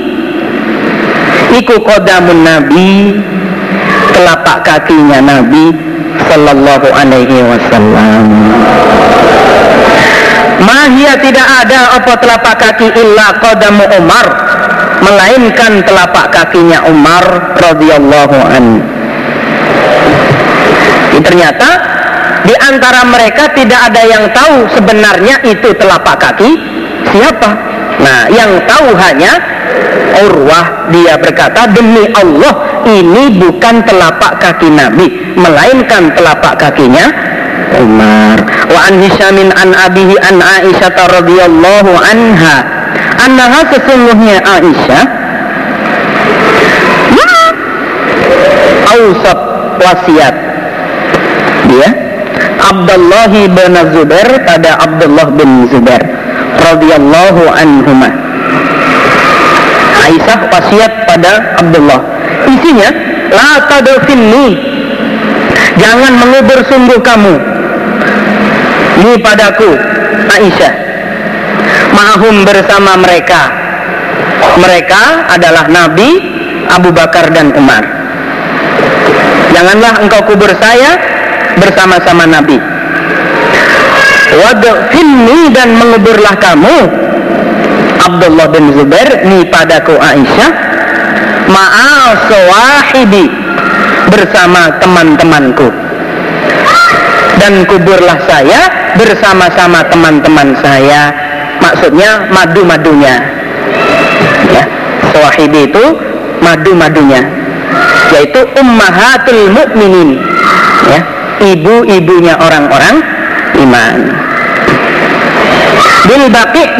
Iku 1.50 1.82
kodamun 1.82 2.46
nabi 2.46 3.18
telapak 4.14 4.62
kakinya 4.62 5.18
nabi 5.18 5.89
Sallallahu 6.30 6.88
Alaihi 6.90 7.38
Wasallam. 7.46 8.26
Mahia 10.60 11.14
tidak 11.24 11.48
ada 11.66 11.96
apa 11.96 12.14
telapak 12.20 12.56
kaki 12.60 12.88
illa 13.00 13.32
qadamu 13.40 13.86
Umar 13.96 14.28
melainkan 15.00 15.80
telapak 15.88 16.36
kakinya 16.36 16.84
Umar 16.92 17.56
radhiyallahu 17.56 18.38
an. 18.44 18.66
Ternyata 21.20 21.70
di 22.48 22.56
antara 22.56 23.04
mereka 23.04 23.52
tidak 23.52 23.92
ada 23.92 24.02
yang 24.08 24.24
tahu 24.32 24.68
sebenarnya 24.72 25.44
itu 25.44 25.70
telapak 25.76 26.16
kaki 26.20 26.56
siapa. 27.12 27.52
Nah, 28.00 28.32
yang 28.32 28.64
tahu 28.64 28.96
hanya 28.96 29.36
Urwah. 30.26 30.90
Dia 30.90 31.18
berkata 31.22 31.70
demi 31.70 32.06
Allah 32.14 32.84
ini 32.90 33.38
bukan 33.38 33.86
telapak 33.86 34.42
kaki 34.42 34.70
Nabi 34.74 35.38
melainkan 35.38 36.14
telapak 36.18 36.58
kakinya 36.58 37.06
Umar. 37.78 38.42
Wa 38.70 38.80
an 38.90 38.94
Hishamin 39.04 39.54
an 39.54 39.78
abihi 39.78 40.18
an 40.20 40.42
Aisyah 40.42 40.96
radhiyallahu 40.98 41.92
anha. 41.96 42.58
Annaha 43.20 43.60
sesungguhnya 43.70 44.42
Aisyah 44.42 45.20
ausat 48.90 49.40
wasiat. 49.80 50.36
Dia 51.70 51.90
Abdullah 52.60 53.32
bin 53.32 53.74
Zubair 53.96 54.30
pada 54.44 54.82
Abdullah 54.82 55.28
bin 55.38 55.70
Zubair 55.70 56.02
radhiyallahu 56.60 57.42
anhumah 57.48 58.12
Aisyah 60.10 60.40
wasiat 60.50 60.94
pada 61.06 61.62
Abdullah. 61.62 62.02
Isinya 62.50 62.90
la 63.30 63.70
tadfinni 63.70 64.58
jangan 65.78 66.18
mengubur 66.18 66.66
sungguh 66.66 66.98
kamu. 66.98 67.36
Ini 69.06 69.14
padaku 69.22 69.70
Aisyah. 70.34 70.74
Ma'hum 71.94 72.42
bersama 72.42 72.98
mereka. 72.98 73.54
Mereka 74.60 75.30
adalah 75.30 75.70
Nabi 75.70 76.10
Abu 76.74 76.90
Bakar 76.90 77.30
dan 77.30 77.54
Umar. 77.54 77.86
Janganlah 79.54 80.02
engkau 80.02 80.22
kubur 80.26 80.50
saya 80.58 80.98
bersama-sama 81.58 82.26
Nabi. 82.26 82.58
Wadfinni 84.30 85.50
dan 85.54 85.74
menguburlah 85.74 86.38
kamu 86.38 87.09
Abdullah 88.10 88.50
bin 88.50 88.74
Zubair 88.74 89.22
ni 89.30 89.46
padaku 89.46 89.94
Aisyah. 89.94 90.52
Ma'al 91.46 92.18
sawahibi 92.26 93.30
bersama 94.10 94.74
teman-temanku. 94.82 95.70
Dan 97.38 97.70
kuburlah 97.70 98.18
saya 98.26 98.94
bersama-sama 98.98 99.86
teman-teman 99.94 100.58
saya. 100.58 101.14
Maksudnya 101.62 102.34
madu-madunya. 102.34 103.22
Ya. 104.50 104.66
Sawahibi 105.14 105.70
itu 105.70 105.86
madu-madunya. 106.42 107.22
Yaitu 108.10 108.42
ummahatul 108.58 109.54
mukminin 109.54 110.18
ya 110.90 111.00
ibu-ibunya 111.46 112.34
orang-orang 112.42 113.06
iman. 113.62 113.98
Bil 116.10 116.26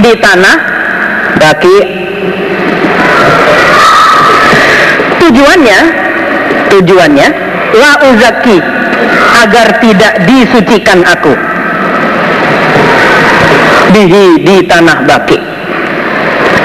di 0.02 0.14
tanah 0.18 0.69
baki 1.38 1.78
tujuannya 5.20 5.80
tujuannya 6.74 7.28
la 7.76 7.92
uzaki 8.10 8.58
agar 9.46 9.68
tidak 9.82 10.14
disucikan 10.26 11.00
aku. 11.06 11.34
Bihi 13.90 14.26
di 14.46 14.58
tanah 14.70 15.06
baki. 15.06 15.40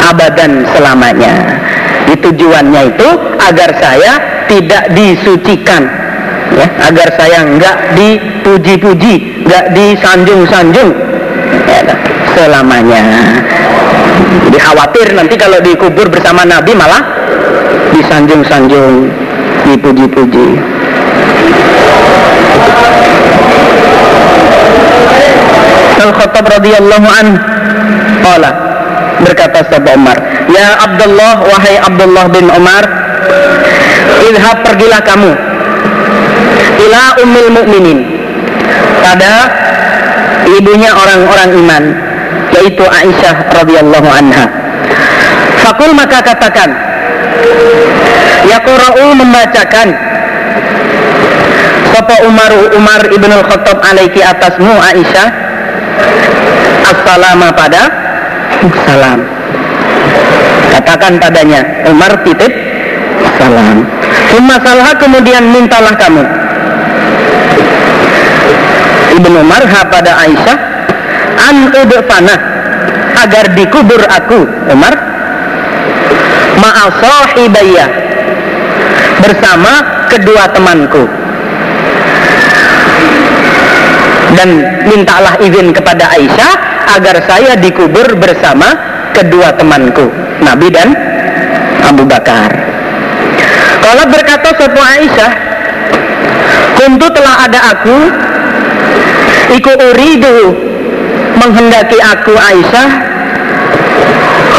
Abadan 0.05 0.69
selamanya. 0.77 1.61
Di 2.05 2.15
tujuannya 2.21 2.83
itu 2.93 3.09
agar 3.41 3.71
saya 3.81 4.13
tidak 4.45 4.93
disucikan. 4.93 5.89
Ya 6.53 6.69
agar 6.85 7.09
saya 7.17 7.49
nggak 7.49 7.97
dipuji-puji 7.97 9.45
nggak 9.49 9.73
disanjung-sanjung. 9.73 10.93
Ya, 11.65 11.81
selamanya 12.37 13.03
jadi 14.49 14.59
khawatir 14.59 15.07
nanti 15.17 15.35
kalau 15.35 15.59
dikubur 15.61 16.07
bersama 16.11 16.47
Nabi 16.47 16.73
malah 16.77 17.03
disanjung-sanjung 17.95 19.11
dipuji-puji. 19.65 20.49
Al-Khattab 26.05 26.45
radhiyallahu 26.61 27.09
an 27.09 27.27
qala 28.21 28.51
berkata 29.25 29.65
sahabat 29.73 29.97
Umar 29.97 30.19
ya 30.53 30.85
Abdullah 30.85 31.35
wahai 31.49 31.81
Abdullah 31.81 32.25
bin 32.29 32.47
Umar 32.53 32.85
idhab 34.29 34.61
pergilah 34.61 35.01
kamu 35.01 35.33
ila 36.85 37.03
ummil 37.25 37.49
mukminin 37.57 37.99
pada 39.01 39.49
ibunya 40.51 40.93
orang-orang 40.93 41.51
iman 41.65 41.85
yaitu 42.65 42.81
Aisyah 42.81 43.53
radhiyallahu 43.53 44.09
anha. 44.09 44.49
Fakul 45.61 45.93
maka 45.93 46.25
katakan 46.25 46.73
Yaqra'u 48.49 49.13
membacakan 49.13 49.89
Sapa 51.93 52.25
Umar 52.25 52.53
Umar 52.73 53.01
ibnul 53.13 53.45
Khattab 53.45 53.85
alaiki 53.85 54.25
atasmu 54.25 54.73
Aisyah 54.73 55.29
Assalama 56.89 57.53
pada 57.53 57.93
salam. 58.89 59.21
Katakan 60.73 61.21
padanya 61.21 61.85
Umar 61.93 62.17
titip 62.25 62.53
salam. 63.37 63.85
Salah 64.65 64.97
kemudian 64.97 65.45
mintalah 65.53 65.93
kamu. 66.01 66.25
Ibnu 69.21 69.37
Umar 69.45 69.63
ha 69.63 69.81
pada 69.87 70.17
Aisyah 70.25 70.75
An 71.39 71.57
udfana 71.71 72.54
Agar 73.25 73.57
dikubur 73.57 74.05
aku 74.05 74.45
Umar. 74.69 74.93
Ma'asahibaya 76.61 77.89
Bersama 79.25 80.05
kedua 80.13 80.45
temanku. 80.53 81.09
Dan 84.37 84.51
mintalah 84.93 85.41
izin 85.41 85.73
kepada 85.73 86.13
Aisyah 86.13 86.53
Agar 87.01 87.25
saya 87.25 87.57
dikubur 87.57 88.13
bersama 88.21 88.77
kedua 89.17 89.57
temanku 89.57 90.13
Nabi 90.45 90.69
dan 90.69 90.93
Abu 91.81 92.05
Bakar. 92.05 92.53
Kalau 93.81 94.05
berkata 94.13 94.53
sopo 94.53 94.81
Aisyah 94.85 95.33
Kuntu 96.77 97.07
telah 97.09 97.49
ada 97.49 97.61
aku 97.73 97.97
Iku 99.57 99.73
uridu 99.93 100.37
Menghendaki 101.41 101.99
aku 102.01 102.37
Aisyah 102.37 103.14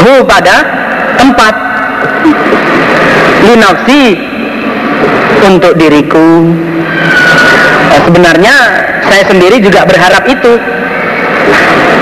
Hu 0.04 0.24
pada 0.28 0.56
tempat. 1.16 1.54
Linafsi 3.46 4.18
Untuk 5.46 5.78
diriku. 5.78 6.50
Nah, 7.86 8.00
Sebenarnya 8.10 8.56
saya 9.06 9.24
sendiri 9.30 9.62
juga 9.62 9.86
berharap 9.86 10.26
itu. 10.26 10.54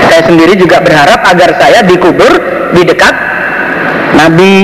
Saya 0.08 0.22
sendiri 0.24 0.54
juga 0.56 0.80
berharap 0.80 1.20
agar 1.28 1.50
saya 1.60 1.84
dikubur 1.84 2.32
di 2.72 2.82
dekat 2.86 3.14
Nabi. 4.16 4.56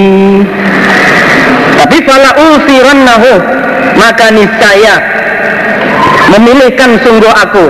Tapi 1.80 1.96
fala 2.04 2.30
usirannahu 2.38 3.32
maka 3.96 4.26
niscaya 4.32 4.94
memilihkan 6.32 6.96
sungguh 7.04 7.34
aku. 7.34 7.66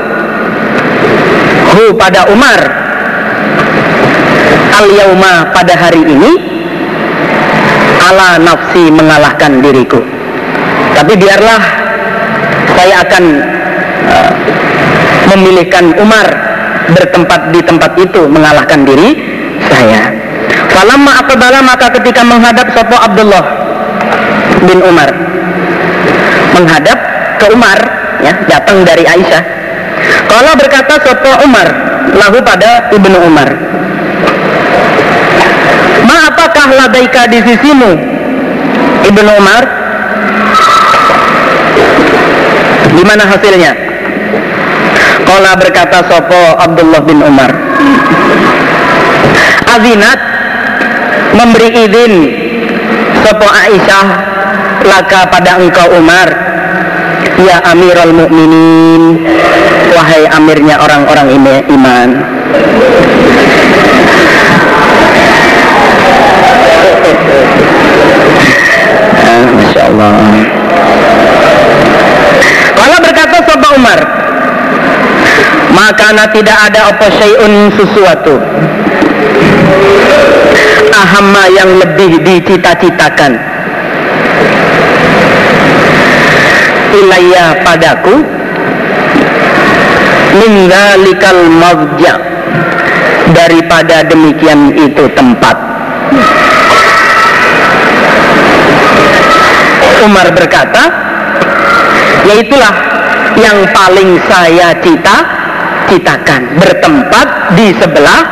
Hu 1.71 1.85
pada 1.95 2.27
Umar 2.31 2.80
al 4.75 4.87
yauma 4.91 5.51
pada 5.51 5.75
hari 5.75 6.03
ini 6.07 6.33
ala 8.01 8.39
nafsi 8.41 8.91
mengalahkan 8.91 9.61
diriku. 9.63 10.01
Tapi 10.97 11.13
biarlah 11.17 11.63
saya 12.77 13.03
akan 13.07 13.25
uh, 14.11 14.33
memilihkan 15.35 15.95
Umar 15.99 16.27
bertempat 16.91 17.55
di 17.55 17.61
tempat 17.63 17.93
itu 17.99 18.27
mengalahkan 18.27 18.83
diri 18.83 19.15
saya. 19.71 20.11
Falamma 20.71 21.23
akbala 21.23 21.61
maka 21.63 21.91
ketika 21.99 22.23
menghadap 22.27 22.73
Sopo 22.75 22.97
Abdullah 22.99 23.45
bin 24.65 24.81
Umar 24.85 25.11
menghadap 26.57 26.99
ke 27.41 27.47
Umar 27.53 27.79
ya 28.21 28.33
datang 28.45 28.85
dari 28.85 29.05
Aisyah 29.09 29.43
kalau 30.29 30.53
berkata 30.57 31.01
sopo 31.01 31.31
Umar 31.45 31.69
lahu 32.17 32.39
pada 32.45 32.93
ibnu 32.93 33.17
Umar 33.25 33.49
ma 36.11 36.27
apakah 36.27 36.67
ladaika 36.75 37.31
di 37.31 37.39
sisimu? 37.39 37.93
Ibnu 39.07 39.31
Umar? 39.39 39.63
Gimana 42.91 43.23
hasilnya? 43.31 43.73
Kalau 45.23 45.53
berkata 45.55 46.03
sopo 46.11 46.43
Abdullah 46.59 47.01
bin 47.07 47.23
Umar. 47.23 47.55
Azinat 49.71 50.19
memberi 51.39 51.71
izin 51.87 52.13
sopo 53.23 53.47
Aisyah 53.47 54.07
laka 54.83 55.31
pada 55.31 55.63
engkau 55.63 55.95
Umar. 55.95 56.29
Ya 57.41 57.63
Amirul 57.73 58.13
Mukminin 58.13 59.25
wahai 59.97 60.29
amirnya 60.29 60.77
orang-orang 60.77 61.29
iman 61.73 62.09
Masya 69.71 69.87
Allah 69.87 70.19
Kalau 72.75 72.99
berkata 73.07 73.39
Soba 73.47 73.69
Umar 73.79 74.01
Maka 75.71 76.11
tidak 76.35 76.59
ada 76.67 76.91
apa 76.91 77.07
syai'un 77.15 77.71
sesuatu. 77.79 78.43
Ahamma 80.91 81.47
yang 81.55 81.79
lebih 81.79 82.19
dicita-citakan. 82.27 83.39
Ilayya 86.91 87.63
padaku 87.63 88.27
dalikal 90.67 91.47
mawja 91.55 92.19
daripada 93.31 94.03
demikian 94.03 94.75
itu 94.75 95.07
tempat 95.15 95.55
Umar 100.01 100.33
berkata 100.33 100.89
yaitulah 102.25 102.75
yang 103.37 103.69
paling 103.73 104.17
saya 104.25 104.73
cita 104.81 105.17
citakan 105.91 106.57
bertempat 106.57 107.57
di 107.59 107.75
sebelah 107.77 108.23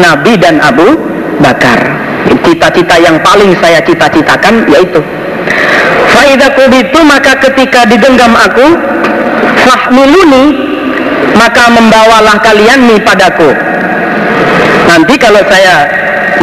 Nabi 0.00 0.34
dan 0.40 0.58
Abu 0.58 0.98
Bakar. 1.38 1.78
Cita-cita 2.44 3.00
yang 3.00 3.16
paling 3.24 3.56
saya 3.56 3.80
cita-citakan 3.80 4.68
yaitu 4.68 5.00
Faidah 6.12 6.52
kubitu 6.52 7.00
maka 7.00 7.40
ketika 7.40 7.88
digenggam 7.88 8.36
aku 8.36 8.76
Fahmiluni 9.64 10.52
Maka 11.40 11.72
membawalah 11.72 12.36
kalian 12.44 12.84
nih 12.84 13.00
padaku. 13.00 13.48
Nanti 14.86 15.14
kalau 15.16 15.40
saya 15.48 15.88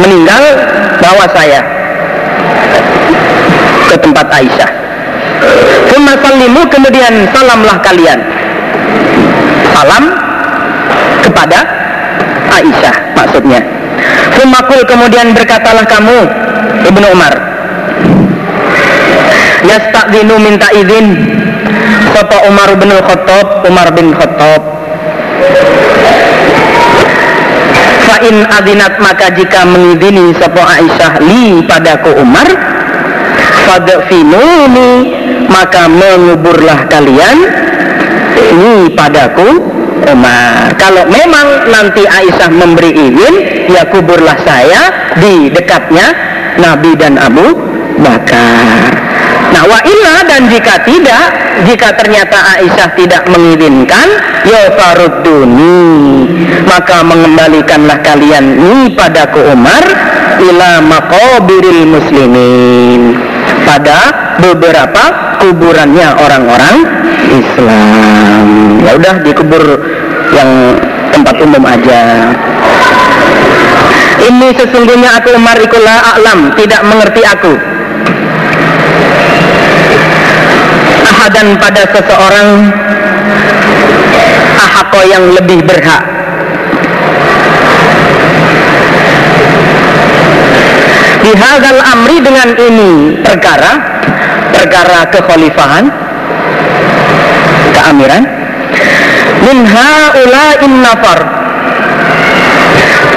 meninggal 0.02 0.42
Bawa 0.98 1.26
saya 1.30 1.81
Ke 3.92 4.00
tempat 4.00 4.24
Aisyah. 4.32 4.70
Summa 5.92 6.16
salimu 6.24 6.64
kemudian 6.72 7.28
salamlah 7.28 7.76
kalian. 7.84 8.24
Salam 9.68 10.04
kepada 11.20 11.60
Aisyah 12.56 12.96
maksudnya. 13.12 13.60
Sumakul 14.32 14.80
kemudian 14.88 15.36
berkatalah 15.36 15.84
kamu 15.84 16.24
Ibnu 16.88 17.06
Umar 17.12 17.34
Yasta'dinu 19.62 20.40
minta 20.42 20.72
izin 20.74 21.06
Sapa 22.10 22.48
Umar 22.50 22.74
bin 22.80 22.90
Khattab 22.90 23.62
Umar 23.68 23.88
bin 23.94 24.10
Khattab. 24.10 24.60
Fa'in 28.08 28.36
adinat 28.42 28.98
maka 28.98 29.30
jika 29.36 29.62
mengizini 29.68 30.34
Sapa 30.34 30.66
Aisyah 30.80 31.12
li 31.22 31.62
padaku 31.62 32.18
Umar 32.18 32.48
Fadfinuni 33.66 34.92
maka 35.48 35.86
menguburlah 35.86 36.88
kalian 36.88 37.38
ini 38.52 38.90
padaku 38.92 39.72
Umar. 40.02 40.74
Kalau 40.80 41.06
memang 41.06 41.70
nanti 41.70 42.02
Aisyah 42.02 42.50
memberi 42.50 42.90
izin, 42.90 43.34
ya 43.70 43.86
kuburlah 43.86 44.34
saya 44.42 45.14
di 45.20 45.46
dekatnya 45.52 46.10
Nabi 46.58 46.98
dan 46.98 47.16
Abu 47.22 47.54
Bakar. 48.02 48.98
Nah, 49.52 49.68
wa 49.68 49.78
illa 49.84 50.24
dan 50.24 50.48
jika 50.48 50.80
tidak, 50.82 51.24
jika 51.68 51.92
ternyata 51.94 52.56
Aisyah 52.56 52.88
tidak 52.96 53.22
mengizinkan, 53.28 54.08
ya 54.48 54.72
farudduni, 54.74 55.78
maka 56.64 57.04
mengembalikanlah 57.04 58.00
kalian 58.00 58.58
ini 58.58 58.96
padaku 58.96 59.44
Umar 59.52 59.84
ila 60.40 60.80
maqabiril 60.82 61.84
muslimin 61.84 63.31
pada 63.72 63.98
beberapa 64.36 65.04
kuburannya 65.40 66.12
orang-orang 66.20 66.76
Islam. 67.32 68.46
Ya 68.84 68.92
udah 69.00 69.14
dikubur 69.24 69.64
yang 70.36 70.76
tempat 71.08 71.40
umum 71.40 71.64
aja. 71.64 72.36
Ini 74.28 74.48
sesungguhnya 74.60 75.16
aku 75.16 75.32
Umar 75.40 75.56
ikulah 75.56 76.20
alam, 76.20 76.52
tidak 76.52 76.84
mengerti 76.84 77.24
aku. 77.24 77.52
Ahadan 81.08 81.56
pada 81.56 81.82
seseorang 81.96 82.48
ahako 84.60 85.00
yang 85.08 85.24
lebih 85.32 85.64
berhak 85.64 86.21
bihazal 91.32 91.80
amri 91.80 92.20
dengan 92.20 92.52
ini 92.60 93.16
perkara 93.24 93.80
perkara 94.52 95.08
kekhalifahan 95.08 95.88
keamiran 97.72 98.22
min 99.48 99.64
haula'in 99.64 100.74
nafar. 100.84 101.20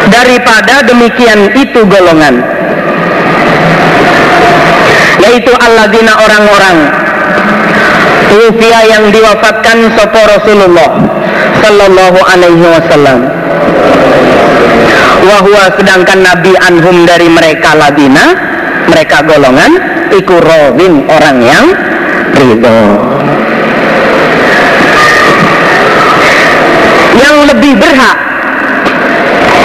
Daripada 0.06 0.86
demikian 0.86 1.50
itu 1.58 1.82
golongan 1.92 2.40
yaitu 5.20 5.52
alladzina 5.60 6.14
orang-orang 6.22 6.78
Ufia 8.36 8.80
yang 8.86 9.10
diwafatkan 9.10 9.96
sopo 9.98 10.22
Rasulullah 10.30 10.92
Sallallahu 11.64 12.20
alaihi 12.22 12.66
wasallam 12.70 13.20
wahwa 15.26 15.64
sedangkan 15.76 16.22
Nabi 16.22 16.54
anhum 16.62 17.04
dari 17.04 17.28
mereka 17.28 17.74
ladina 17.74 18.54
mereka 18.86 19.26
golongan 19.26 19.72
iku 20.14 20.38
rawin 20.38 21.04
orang 21.10 21.38
yang 21.42 21.66
ridho. 22.38 22.82
Yang 27.16 27.36
lebih 27.56 27.74
berhak 27.80 28.18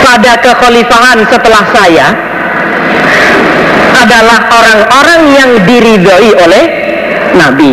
pada 0.00 0.32
kekhalifahan 0.40 1.18
setelah 1.28 1.64
saya 1.74 2.06
adalah 4.00 4.38
orang-orang 4.48 5.22
yang 5.36 5.50
diridhoi 5.68 6.30
oleh 6.40 6.64
Nabi. 7.36 7.72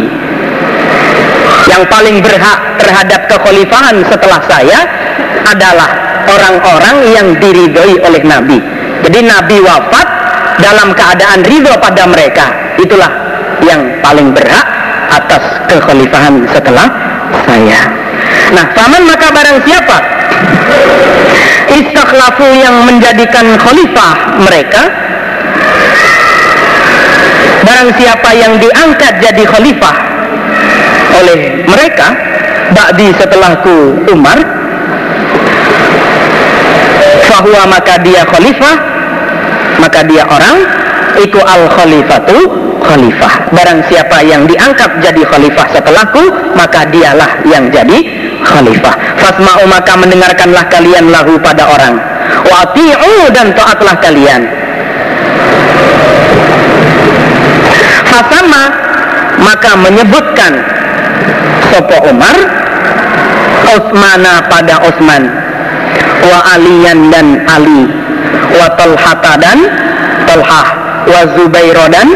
Yang 1.71 1.83
paling 1.87 2.17
berhak 2.19 2.59
terhadap 2.81 3.21
kekhalifahan 3.31 3.95
setelah 4.11 4.39
saya 4.49 4.79
adalah 5.47 6.06
orang-orang 6.27 6.97
yang 7.11 7.27
diridhoi 7.39 7.95
oleh 8.03 8.21
Nabi. 8.27 8.59
Jadi 9.07 9.19
Nabi 9.23 9.57
wafat 9.63 10.07
dalam 10.59 10.91
keadaan 10.91 11.41
ridho 11.47 11.73
pada 11.79 12.03
mereka. 12.05 12.45
Itulah 12.77 13.09
yang 13.63 13.81
paling 14.03 14.35
berhak 14.35 14.67
atas 15.07 15.43
kekhalifahan 15.71 16.43
setelah 16.51 16.87
saya. 17.47 17.81
Nah, 18.53 18.65
faman 18.75 19.03
maka 19.07 19.27
barang 19.31 19.59
siapa 19.63 19.97
istakhlafu 21.67 22.47
yang 22.55 22.87
menjadikan 22.87 23.57
khalifah 23.59 24.39
mereka 24.39 24.87
barang 27.67 27.89
siapa 27.99 28.29
yang 28.37 28.53
diangkat 28.61 29.13
jadi 29.19 29.43
khalifah 29.43 29.95
oleh 31.19 31.65
mereka 31.67 32.07
ba'di 32.71 33.11
setelahku 33.15 34.07
Umar 34.11 34.39
fahuwa 37.37 37.69
maka 37.69 38.01
dia 38.01 38.25
khalifah 38.25 38.75
maka 39.77 40.01
dia 40.09 40.25
orang 40.25 40.57
iku 41.21 41.37
al 41.45 41.69
khalifatu 41.69 42.37
khalifah. 42.81 43.53
Barang 43.53 43.85
siapa 43.85 44.25
yang 44.25 44.49
diangkat 44.49 45.05
jadi 45.05 45.21
khalifah 45.21 45.65
setelahku 45.69 46.23
maka 46.57 46.89
dialah 46.89 47.29
yang 47.45 47.69
jadi 47.69 48.01
khalifah. 48.41 49.21
Fasma'u 49.21 49.69
maka 49.69 49.93
mendengarkanlah 50.01 50.65
kalian 50.73 51.13
lahu 51.13 51.37
pada 51.37 51.69
orang. 51.69 52.01
Wa 52.49 52.73
dan 53.29 53.53
taatlah 53.53 53.95
kalian. 54.01 54.41
Fasama 58.09 58.63
maka 59.45 59.77
menyebutkan 59.77 60.57
Sopo 61.69 62.09
Umar 62.09 62.33
Utsmana 63.77 64.41
pada 64.49 64.81
Utsman 64.89 65.46
wa 66.27 66.39
aliyan 66.59 66.99
dan 67.09 67.27
Ali 67.47 67.87
wa 68.51 68.67
talhata 68.75 69.39
dan 69.39 69.59
talhah 70.27 70.67
wa 71.07 71.21
zubairo 71.39 71.87
dan 71.87 72.07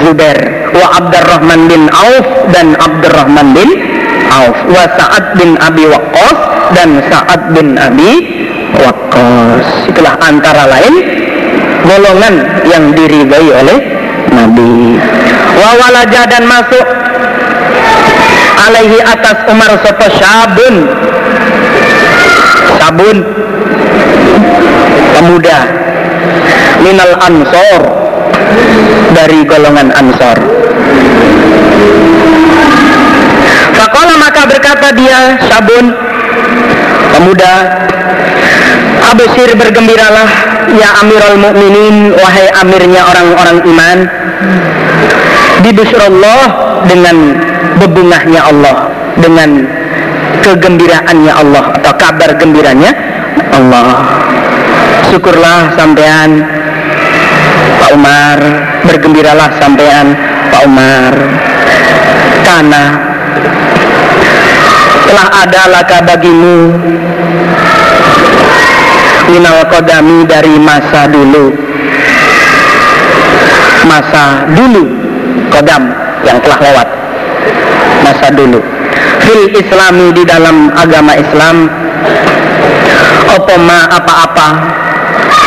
zubair 0.00 0.38
wa 0.72 0.86
abdurrahman 0.96 1.68
bin 1.68 1.82
auf 1.92 2.26
dan 2.52 2.72
abdurrahman 2.80 3.52
bin 3.52 3.68
auf 4.32 4.56
wa 4.72 4.84
sa'ad 4.96 5.36
bin 5.36 5.60
abi 5.60 5.84
waqqas 5.84 6.38
dan 6.72 6.90
sa'ad 7.12 7.52
bin 7.52 7.76
abi 7.76 8.12
waqqas. 8.80 9.92
Itulah 9.92 10.16
antara 10.24 10.64
lain 10.72 10.94
golongan 11.84 12.34
yang 12.64 12.96
diridhai 12.96 13.48
oleh 13.52 13.78
Nabi. 14.32 14.96
Wa 15.52 15.70
walaja 15.76 16.24
dan 16.24 16.48
masuk 16.48 16.86
alaihi 18.62 18.98
atas 19.04 19.36
Umar 19.52 19.72
sopo 19.84 20.06
syabun 20.16 20.74
sabun 22.82 23.22
pemuda. 25.14 25.60
Minal 26.82 27.14
ansor. 27.22 27.80
Dari 29.14 29.46
golongan 29.46 29.94
ansor. 29.94 30.38
Fakola 33.78 34.14
maka 34.18 34.42
berkata 34.50 34.88
dia 34.98 35.38
sabun 35.46 35.94
pemuda 37.12 37.54
Abusir 39.12 39.52
bergembiralah 39.58 40.28
ya 40.72 40.88
Amirul 41.04 41.36
Mukminin 41.36 42.16
wahai 42.16 42.48
amirnya 42.64 43.02
orang-orang 43.04 43.58
iman. 43.66 43.98
Bibusrullah 45.60 46.42
dengan 46.88 47.36
bebungahnya 47.76 48.40
Allah 48.40 48.88
dengan 49.20 49.81
kegembiraannya 50.42 51.32
Allah 51.32 51.64
atau 51.78 51.92
kabar 51.94 52.34
gembiranya? 52.34 52.90
Allah. 53.54 53.88
Syukurlah 55.08 55.72
sampean 55.78 56.42
Pak 57.78 57.90
Umar. 57.94 58.38
Bergembiralah 58.82 59.50
sampean 59.62 60.18
Pak 60.50 60.62
Umar. 60.66 61.14
Karena 62.42 62.82
telah 65.06 65.28
ada 65.46 65.62
laka 65.70 65.98
bagimu. 66.02 66.58
Minal 69.30 69.64
kodami 69.70 70.26
dari 70.26 70.58
masa 70.58 71.06
dulu. 71.06 71.54
Masa 73.86 74.46
dulu 74.50 74.84
kodam 75.54 75.86
yang 76.26 76.38
telah 76.42 76.58
lewat. 76.58 76.88
Masa 78.02 78.28
dulu 78.34 78.81
fil 79.32 79.48
islami 79.56 80.12
di 80.12 80.28
dalam 80.28 80.68
agama 80.76 81.16
Islam. 81.16 81.72
Opoma 83.32 83.88
apa-apa. 83.88 84.48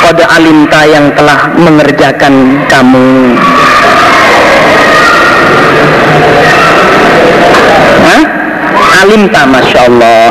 Kode 0.01 0.25
alimta 0.25 0.81
yang 0.89 1.13
telah 1.13 1.53
mengerjakan 1.53 2.65
kamu. 2.65 3.37
Hah? 8.09 8.23
alimta 9.05 9.41
masya 9.45 9.79
Allah. 9.85 10.25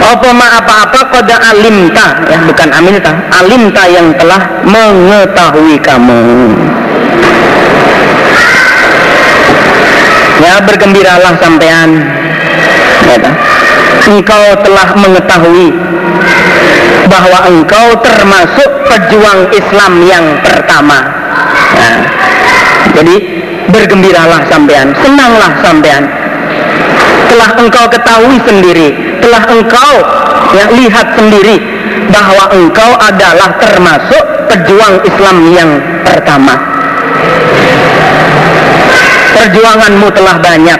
Apa 0.00 0.30
ma 0.30 0.46
apa-apa 0.62 1.00
koda 1.10 1.36
alimta. 1.50 2.22
Ya 2.30 2.38
bukan 2.46 2.70
amilta 2.70 3.10
alimta 3.34 3.82
yang 3.90 4.14
telah 4.14 4.62
mengetahui 4.62 5.74
kamu. 5.82 6.22
Ya 10.40 10.56
bergembiralah 10.64 11.36
sampean 11.36 12.20
ya, 13.18 13.32
engkau 14.06 14.44
telah 14.62 14.88
mengetahui 14.94 15.68
bahwa 17.10 17.38
engkau 17.50 17.86
termasuk 18.04 18.70
pejuang 18.86 19.50
Islam 19.50 19.92
yang 20.06 20.24
pertama. 20.46 20.98
Ya. 21.74 21.90
jadi 23.00 23.16
bergembiralah 23.70 24.46
sampean 24.46 24.94
senanglah 25.02 25.52
sampean. 25.62 26.06
Telah 27.30 27.50
engkau 27.62 27.86
ketahui 27.86 28.38
sendiri 28.42 29.10
telah 29.20 29.42
engkau 29.52 29.94
ya, 30.56 30.64
lihat 30.74 31.06
sendiri 31.14 31.56
bahwa 32.10 32.50
engkau 32.50 32.90
adalah 32.98 33.54
termasuk 33.60 34.24
pejuang 34.50 34.98
Islam 35.06 35.36
yang 35.54 35.70
pertama. 36.02 36.58
Perjuanganmu 39.30 40.08
telah 40.10 40.36
banyak. 40.42 40.79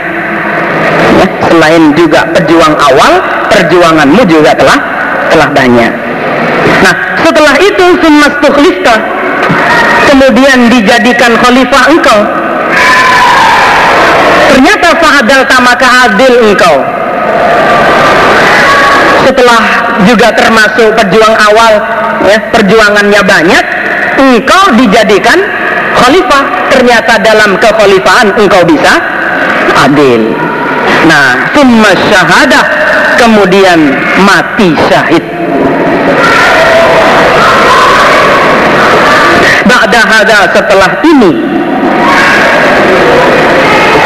selain 1.51 1.91
juga 1.99 2.23
pejuang 2.31 2.79
awal 2.79 3.19
perjuanganmu 3.51 4.23
juga 4.23 4.55
telah 4.55 4.79
telah 5.27 5.49
banyak. 5.51 5.91
Nah 6.79 6.95
setelah 7.19 7.55
itu 7.59 7.85
summas 7.99 8.39
kemudian 10.07 10.71
dijadikan 10.71 11.35
khalifah 11.35 11.83
engkau. 11.91 12.19
Ternyata 14.51 14.89
fa'adal 14.99 15.43
tamaka 15.47 15.87
adil 16.07 16.33
engkau. 16.51 16.75
Setelah 19.27 19.61
juga 20.07 20.33
termasuk 20.33 20.91
perjuang 20.97 21.35
awal 21.35 21.73
ya, 22.27 22.37
perjuangannya 22.51 23.21
banyak 23.23 23.63
engkau 24.19 24.63
dijadikan 24.79 25.39
khalifah. 25.99 26.43
Ternyata 26.71 27.19
dalam 27.19 27.59
kekhalifahan 27.59 28.35
engkau 28.39 28.63
bisa 28.63 28.99
adil 29.87 30.31
nah 31.07 31.49
summa 31.53 31.91
syahadah 31.97 32.65
kemudian 33.17 33.79
mati 34.21 34.73
syahid. 34.89 35.23
Ba'da 39.61 40.01
hada 40.03 40.39
setelah 40.51 40.91
ini 41.05 41.31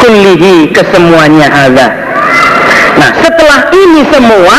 kullihi 0.04 0.70
kesemuanya 0.70 1.48
ada 1.48 1.86
nah 3.00 3.10
setelah 3.18 3.72
ini 3.74 4.04
semua 4.12 4.56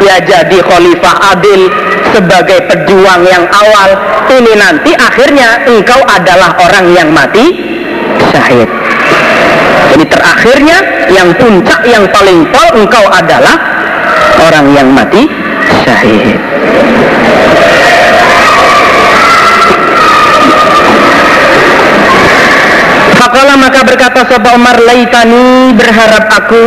ya 0.00 0.16
jadi 0.22 0.58
khalifah 0.64 1.34
adil 1.34 1.68
sebagai 2.14 2.64
pejuang 2.70 3.26
yang 3.26 3.44
awal. 3.50 3.90
Ini 4.26 4.58
nanti 4.58 4.90
akhirnya 4.90 5.62
engkau 5.70 6.02
adalah 6.02 6.58
orang 6.58 6.90
yang 6.90 7.14
mati 7.14 7.54
syahid 8.34 8.66
jadi 9.92 10.04
terakhirnya 10.10 10.78
yang 11.14 11.28
puncak 11.38 11.80
yang 11.86 12.04
paling 12.10 12.42
pol 12.50 12.68
engkau 12.74 13.04
adalah 13.06 13.56
orang 14.42 14.66
yang 14.74 14.88
mati 14.90 15.30
syahid. 15.86 16.38
Fakala 23.16 23.54
maka 23.58 23.80
berkata 23.82 24.20
Sopo 24.28 24.50
Umar 24.54 24.78
Laitani 24.82 25.74
berharap 25.74 26.24
aku. 26.30 26.62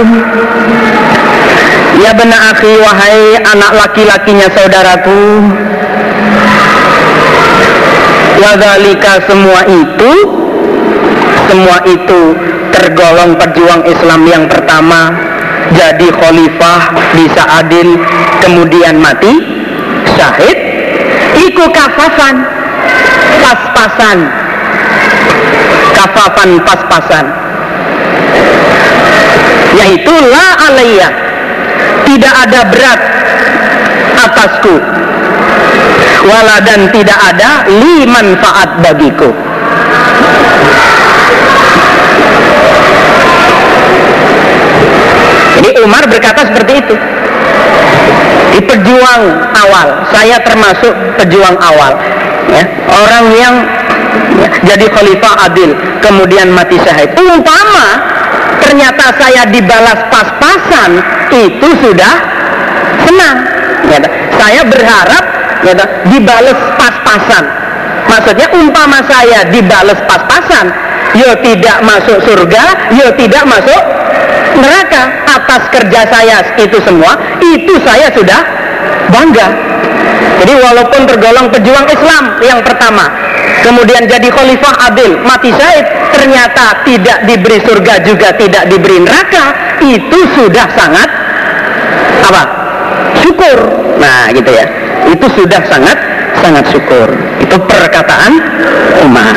Ya 2.00 2.16
benar 2.16 2.56
akhi 2.56 2.80
wahai 2.80 3.38
anak 3.44 3.72
laki-lakinya 3.76 4.48
saudaraku. 4.56 5.22
Wadhalika 8.40 9.20
semua 9.28 9.68
itu 9.68 10.12
Semua 11.52 11.78
itu 11.84 12.22
tergolong 12.80 13.36
pejuang 13.36 13.84
Islam 13.84 14.24
yang 14.24 14.44
pertama 14.48 15.12
Jadi 15.76 16.08
khalifah 16.10 16.82
bisa 17.14 17.44
adil 17.60 18.00
Kemudian 18.40 18.98
mati 19.04 19.36
Syahid 20.16 20.58
Iku 21.36 21.68
kafafan 21.76 22.60
Pas-pasan. 23.40 24.18
Kafafan 25.96 26.50
pas-pasan. 26.64 27.26
Yaitu 29.80 30.14
la 30.30 30.48
alaiya. 30.70 31.10
Tidak 32.08 32.34
ada 32.48 32.62
berat 32.68 33.02
atasku. 34.28 34.76
Wala 36.20 36.60
dan 36.68 36.92
tidak 36.92 37.16
ada 37.16 37.64
li 37.72 38.04
manfaat 38.04 38.84
bagiku 38.84 39.32
Umar 45.84 46.04
berkata 46.08 46.48
seperti 46.48 46.74
itu. 46.84 46.96
Di 48.50 48.60
pejuang 48.66 49.24
awal 49.54 50.10
saya 50.10 50.42
termasuk 50.42 50.92
pejuang 51.22 51.54
awal 51.62 51.94
ya, 52.50 52.66
orang 52.90 53.26
yang 53.38 53.56
jadi 54.66 54.90
khalifah 54.90 55.48
adil 55.48 55.78
kemudian 56.02 56.50
mati 56.50 56.82
syahid. 56.82 57.14
Umpama 57.14 57.88
ternyata 58.66 59.14
saya 59.22 59.46
dibalas 59.48 60.02
pas-pasan 60.10 60.98
itu 61.30 61.70
sudah 61.78 62.14
senang 63.06 63.38
ya, 63.94 63.98
saya 64.34 64.62
berharap 64.66 65.24
ya, 65.64 65.74
dibalas 66.10 66.58
pas-pasan. 66.76 67.46
Maksudnya 68.10 68.50
umpama 68.58 68.98
saya 69.06 69.46
dibalas 69.54 70.02
pas-pasan 70.10 70.74
yo 71.14 71.30
tidak 71.46 71.86
masuk 71.86 72.18
surga 72.26 72.94
yo 72.98 73.14
tidak 73.14 73.46
masuk 73.46 73.82
neraka. 74.62 75.04
Atas 75.26 75.62
kerja 75.74 76.02
saya 76.08 76.38
itu 76.60 76.78
semua 76.84 77.18
itu 77.42 77.74
saya 77.82 78.12
sudah 78.14 78.42
bangga. 79.10 79.48
Jadi 80.40 80.54
walaupun 80.56 81.02
tergolong 81.04 81.52
pejuang 81.52 81.88
Islam 81.92 82.40
yang 82.40 82.64
pertama 82.64 83.12
kemudian 83.60 84.08
jadi 84.08 84.30
khalifah 84.32 84.88
adil 84.88 85.20
mati 85.28 85.52
syahid 85.52 85.84
ternyata 86.16 86.80
tidak 86.88 87.28
diberi 87.28 87.60
surga 87.60 87.94
juga 88.08 88.32
tidak 88.40 88.72
diberi 88.72 89.04
neraka 89.04 89.76
itu 89.84 90.20
sudah 90.40 90.68
sangat 90.76 91.10
apa? 92.24 92.44
Syukur. 93.20 93.58
Nah 94.00 94.32
gitu 94.32 94.48
ya. 94.48 94.66
Itu 95.12 95.28
sudah 95.36 95.60
sangat 95.68 95.98
sangat 96.40 96.72
syukur. 96.72 97.08
Itu 97.44 97.56
perkataan 97.60 98.32
Umar. 99.04 99.36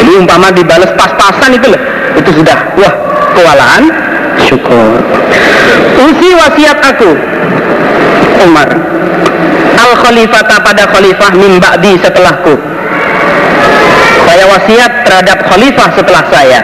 Jadi 0.00 0.10
umpama 0.16 0.50
dibalas 0.50 0.90
pas-pasan 0.98 1.54
itu 1.54 1.70
loh 1.70 1.82
itu 2.18 2.30
sudah 2.42 2.58
wah 2.78 2.94
kewalahan 3.36 3.84
syukur 4.50 4.98
usi 6.10 6.30
wasiat 6.34 6.78
aku 6.82 7.10
Umar. 8.40 8.68
Al 9.76 9.92
khalifata 10.00 10.60
pada 10.64 10.88
khalifah 10.88 11.32
di 11.80 11.92
setelahku. 12.00 12.54
Saya 14.24 14.44
wasiat 14.48 14.92
terhadap 15.04 15.38
khalifah 15.44 15.88
setelah 15.96 16.24
saya 16.32 16.60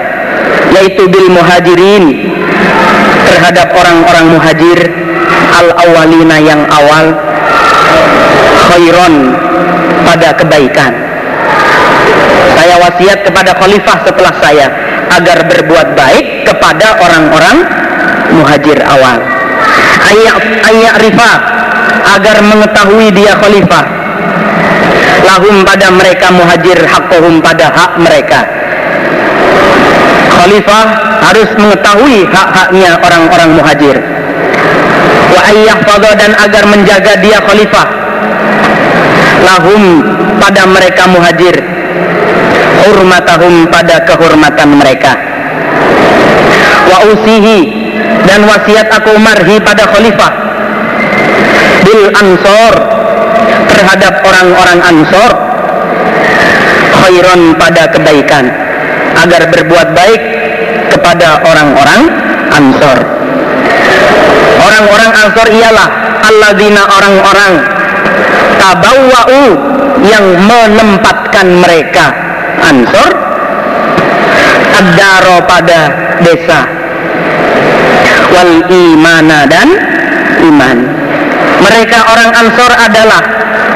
yaitu 0.73 1.09
bil 1.09 1.29
muhajirin 1.33 2.33
terhadap 3.29 3.73
orang-orang 3.77 4.27
muhajir 4.37 4.79
al 5.53 5.69
awalina 5.85 6.37
yang 6.41 6.65
awal 6.69 7.13
khairon 8.73 9.37
pada 10.05 10.33
kebaikan. 10.37 10.93
Saya 12.57 12.81
wasiat 12.81 13.21
kepada 13.21 13.53
khalifah 13.53 13.99
setelah 14.05 14.33
saya 14.41 14.86
agar 15.13 15.47
berbuat 15.47 15.95
baik 15.95 16.49
kepada 16.49 16.99
orang-orang 17.01 17.57
muhajir 18.35 18.79
awal. 18.83 19.19
Ayak 20.07 20.37
ayak 20.67 20.95
rifa 21.03 21.33
agar 22.17 22.37
mengetahui 22.43 23.09
dia 23.15 23.35
khalifah. 23.39 23.85
Lahum 25.27 25.67
pada 25.67 25.91
mereka 25.91 26.31
muhajir 26.31 26.79
hakohum 26.87 27.43
pada 27.43 27.67
hak 27.73 27.93
mereka. 27.99 28.47
Khalifah 30.37 30.85
harus 31.27 31.51
mengetahui 31.59 32.29
hak-haknya 32.31 33.03
orang-orang 33.03 33.51
muhajir. 33.59 33.97
Wa 35.35 35.41
ayyah 35.51 35.79
dan 36.15 36.33
agar 36.39 36.65
menjaga 36.71 37.13
dia 37.19 37.43
khalifah. 37.43 37.87
Lahum 39.43 39.83
pada 40.39 40.63
mereka 40.71 41.11
muhajir 41.11 41.76
hurmatahum 42.87 43.67
pada 43.67 44.07
kehormatan 44.07 44.79
mereka. 44.79 45.13
Wa 46.87 47.03
usihi 47.11 47.59
dan 48.27 48.47
wasiat 48.47 48.87
aku 48.95 49.19
marhi 49.19 49.59
pada 49.59 49.91
khalifah. 49.91 50.33
Bil 51.83 52.03
ansor 52.15 52.75
terhadap 53.71 54.23
orang-orang 54.23 54.79
ansor. 54.87 55.31
Khairon 56.97 57.59
pada 57.59 57.91
kebaikan. 57.91 58.45
Agar 59.17 59.49
berbuat 59.51 59.97
baik 59.97 60.23
kepada 60.93 61.43
orang-orang 61.43 62.03
ansor. 62.53 62.99
Orang-orang 64.57 65.13
Ansor 65.15 65.49
ialah 65.53 65.89
alladzina 66.27 66.83
orang-orang 66.91 67.53
tabawwa'u 68.57 69.43
yang 70.05 70.27
menempatkan 70.43 71.47
mereka 71.61 72.26
Ansor 72.63 73.13
ad 74.77 74.99
pada 75.49 75.81
desa. 76.21 76.61
Wal 78.33 78.69
imana 78.69 79.49
dan 79.49 79.69
iman. 80.45 80.77
Mereka 81.57 81.99
orang 82.13 82.31
Ansor 82.37 82.73
adalah 82.77 83.23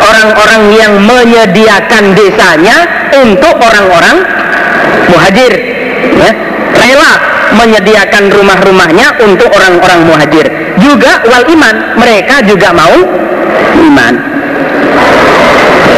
orang-orang 0.01 0.63
yang 0.77 0.93
menyediakan 1.01 2.13
desanya 2.13 2.77
untuk 3.25 3.57
orang-orang 3.57 4.17
muhajir 5.11 5.53
ya, 6.21 6.31
rela 6.77 7.13
menyediakan 7.51 8.31
rumah-rumahnya 8.31 9.19
untuk 9.25 9.51
orang-orang 9.51 10.01
muhajir. 10.07 10.47
Juga 10.81 11.25
wal 11.27 11.45
iman 11.51 11.75
mereka 11.99 12.45
juga 12.47 12.71
mau 12.73 12.95
iman. 13.81 14.15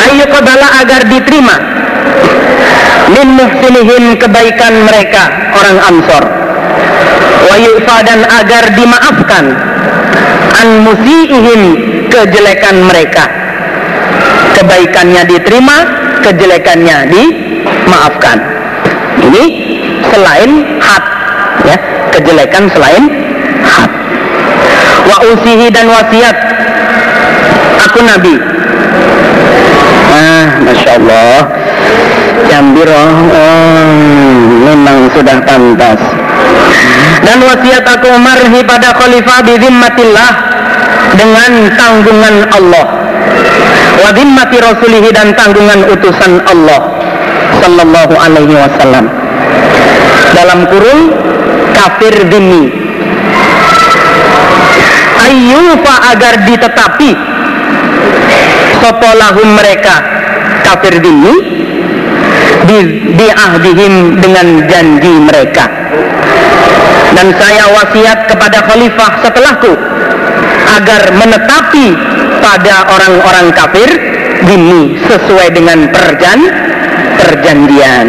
Ayo 0.03 0.27
kodala 0.29 0.83
agar 0.83 1.07
diterima 1.07 1.57
min 3.13 3.29
muhsinihim 3.37 4.17
kebaikan 4.17 4.89
mereka 4.89 5.53
orang 5.53 5.79
ansor. 5.91 6.25
Wa 7.43 7.99
dan 8.07 8.21
agar 8.25 8.65
dimaafkan. 8.73 9.45
An 10.63 10.69
musiihim 10.87 11.63
kejelekan 12.09 12.77
mereka. 12.87 13.25
Kebaikannya 14.57 15.23
diterima 15.27 15.77
kejelekannya 16.23 16.97
dimaafkan. 17.11 18.39
Ini 19.23 19.45
selain 20.09 20.51
hat 20.81 21.05
ya. 21.67 21.77
Kejelekan 22.13 22.69
selain 22.77 23.09
hat 23.65 23.91
wa 25.09 25.17
usihi 25.33 25.73
dan 25.73 25.89
wasiat. 25.89 26.37
Aku 27.89 27.99
nabi. 28.05 28.37
Ah 30.13 30.61
masya 30.61 31.01
Allah 31.01 31.41
Jambiro 32.51 32.93
oh, 32.93 33.89
memang 34.67 35.09
sudah 35.15 35.39
pantas. 35.47 36.01
Dan 37.23 37.39
wasiat 37.47 37.87
aku 37.87 38.11
Umar 38.13 38.39
pada 38.67 38.91
khalifah 38.99 39.41
bizimmatillah 39.47 40.31
dengan 41.17 41.53
tanggungan 41.79 42.37
Allah. 42.51 42.87
Wa 44.03 44.11
zimmati 44.11 44.57
rasulihi 44.59 45.09
dan 45.15 45.31
tanggungan 45.39 45.87
utusan 45.95 46.43
Allah 46.51 46.81
sallallahu 47.63 48.15
alaihi 48.19 48.55
wasallam. 48.59 49.07
Dalam 50.35 50.67
kurung 50.67 51.15
kafir 51.73 52.27
dini. 52.27 52.83
Ayyufa 55.23 55.95
agar 56.13 56.35
ditetapi 56.45 57.11
sopolahum 58.83 59.49
mereka 59.55 59.95
kafir 60.67 60.99
dini 60.99 61.35
di, 62.67 62.79
di 63.17 63.29
ahdihim 63.29 64.19
dengan 64.19 64.67
janji 64.71 65.13
mereka. 65.23 65.67
Dan 67.13 67.29
saya 67.37 67.69
wasiat 67.77 68.25
kepada 68.31 68.65
khalifah 68.65 69.13
setelahku 69.21 69.73
agar 70.73 71.03
menetapi 71.13 71.93
pada 72.41 72.89
orang-orang 72.89 73.53
kafir 73.53 73.91
dini 74.49 74.97
sesuai 75.07 75.53
dengan 75.53 75.93
perjan 75.93 76.41
perjanjian. 77.21 78.07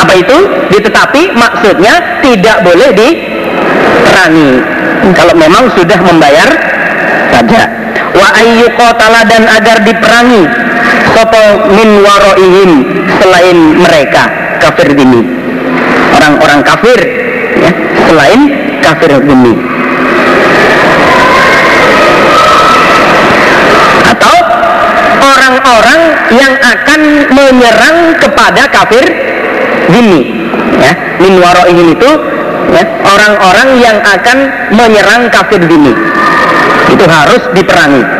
Apa 0.00 0.12
itu? 0.16 0.38
Ditetapi 0.72 1.36
maksudnya 1.36 2.24
tidak 2.24 2.64
boleh 2.64 2.88
diperangi. 2.96 4.52
Kalau 5.12 5.34
memang 5.36 5.68
sudah 5.76 6.00
membayar 6.00 6.48
pajak. 7.36 7.68
Wa 8.10 8.28
ayyuqatala 8.42 9.22
dan 9.28 9.46
agar 9.46 9.86
diperangi 9.86 10.42
sopo 11.14 11.44
min 11.74 12.00
waroihim 12.04 12.70
selain 13.18 13.58
mereka 13.78 14.24
kafir 14.60 14.94
ini 14.94 15.20
orang-orang 16.16 16.60
kafir 16.62 16.98
ya, 17.58 17.70
selain 18.06 18.40
kafir 18.84 19.10
ini 19.24 19.54
atau 24.10 24.36
orang-orang 25.20 26.00
yang 26.34 26.52
akan 26.58 27.00
menyerang 27.30 27.98
kepada 28.18 28.62
kafir 28.70 29.04
gini 29.90 30.20
ya. 30.78 30.92
Min 31.20 31.36
waroihim 31.36 31.92
itu 31.92 32.10
ya, 32.72 32.84
orang-orang 33.04 33.68
yang 33.82 33.98
akan 34.00 34.38
menyerang 34.72 35.28
kafir 35.28 35.60
gini. 35.66 35.92
Itu 36.90 37.04
harus 37.06 37.42
diperangi 37.54 38.19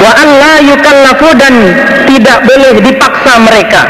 wa 0.00 0.12
alla 0.12 0.52
yukallafu 0.60 1.28
dan 1.36 1.54
tidak 2.04 2.38
boleh 2.44 2.74
dipaksa 2.84 3.32
mereka. 3.42 3.82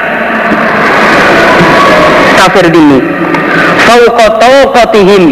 Kafir 2.37 2.71
dini 2.71 3.01
kotihim 4.75 5.25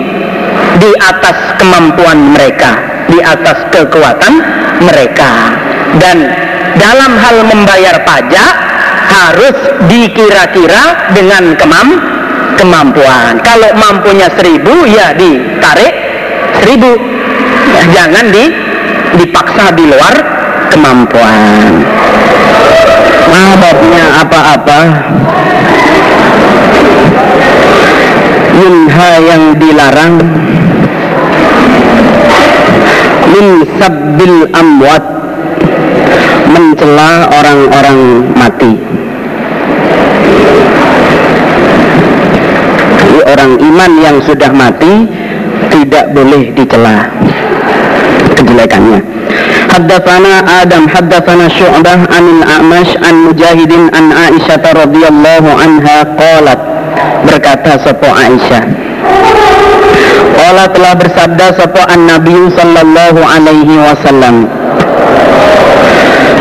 di 0.79 0.91
atas 0.99 1.59
kemampuan 1.61 2.35
mereka 2.35 2.95
di 3.11 3.19
atas 3.21 3.69
kekuatan 3.71 4.35
mereka. 4.83 5.31
Dan 6.01 6.27
dalam 6.75 7.13
hal 7.15 7.37
membayar 7.47 8.03
pajak 8.03 8.53
harus 9.05 9.57
dikira-kira 9.87 11.15
dengan 11.15 11.55
kemam 11.55 11.89
kemampuan. 12.59 13.39
Kalau 13.45 13.71
mampunya 13.79 14.27
seribu 14.35 14.89
ya 14.91 15.15
ditarik 15.15 15.95
seribu. 16.63 16.93
Jangan 17.75 18.31
di 18.31 18.45
dipaksa 19.19 19.75
di 19.75 19.85
luar 19.87 20.34
kemampuan. 20.75 21.73
Mababnya 23.31 24.05
apa-apa? 24.27 24.81
Minha 28.59 29.11
yang 29.23 29.45
dilarang. 29.55 30.15
Min 33.31 33.47
sabbil 33.79 34.39
amwat. 34.51 35.05
Mencela 36.51 37.31
orang-orang 37.35 38.01
mati. 38.35 38.75
Jadi 42.95 43.19
orang 43.27 43.53
iman 43.59 43.93
yang 43.99 44.17
sudah 44.23 44.51
mati 44.55 45.07
tidak 45.71 46.05
boleh 46.15 46.55
dicela. 46.55 47.11
Kejelekannya 48.39 49.14
Haddatsana 49.75 50.47
Adam 50.63 50.87
haddatsana 50.87 51.51
Syu'bah 51.51 52.07
anil 52.07 52.47
A'mash 52.47 52.95
an 53.03 53.27
Mujahidin 53.27 53.91
an 53.91 54.15
Aisyah 54.15 54.63
radhiyallahu 54.63 55.51
anha 55.51 56.15
qalat 56.15 56.61
berkata 57.27 57.83
sapa 57.83 58.07
Aisyah 58.07 58.63
Qala 60.39 60.71
telah 60.71 60.95
bersabda 60.95 61.47
sapa 61.59 61.91
an 61.91 62.07
Nabi 62.07 62.55
sallallahu 62.55 63.19
alaihi 63.19 63.75
wasallam 63.83 64.47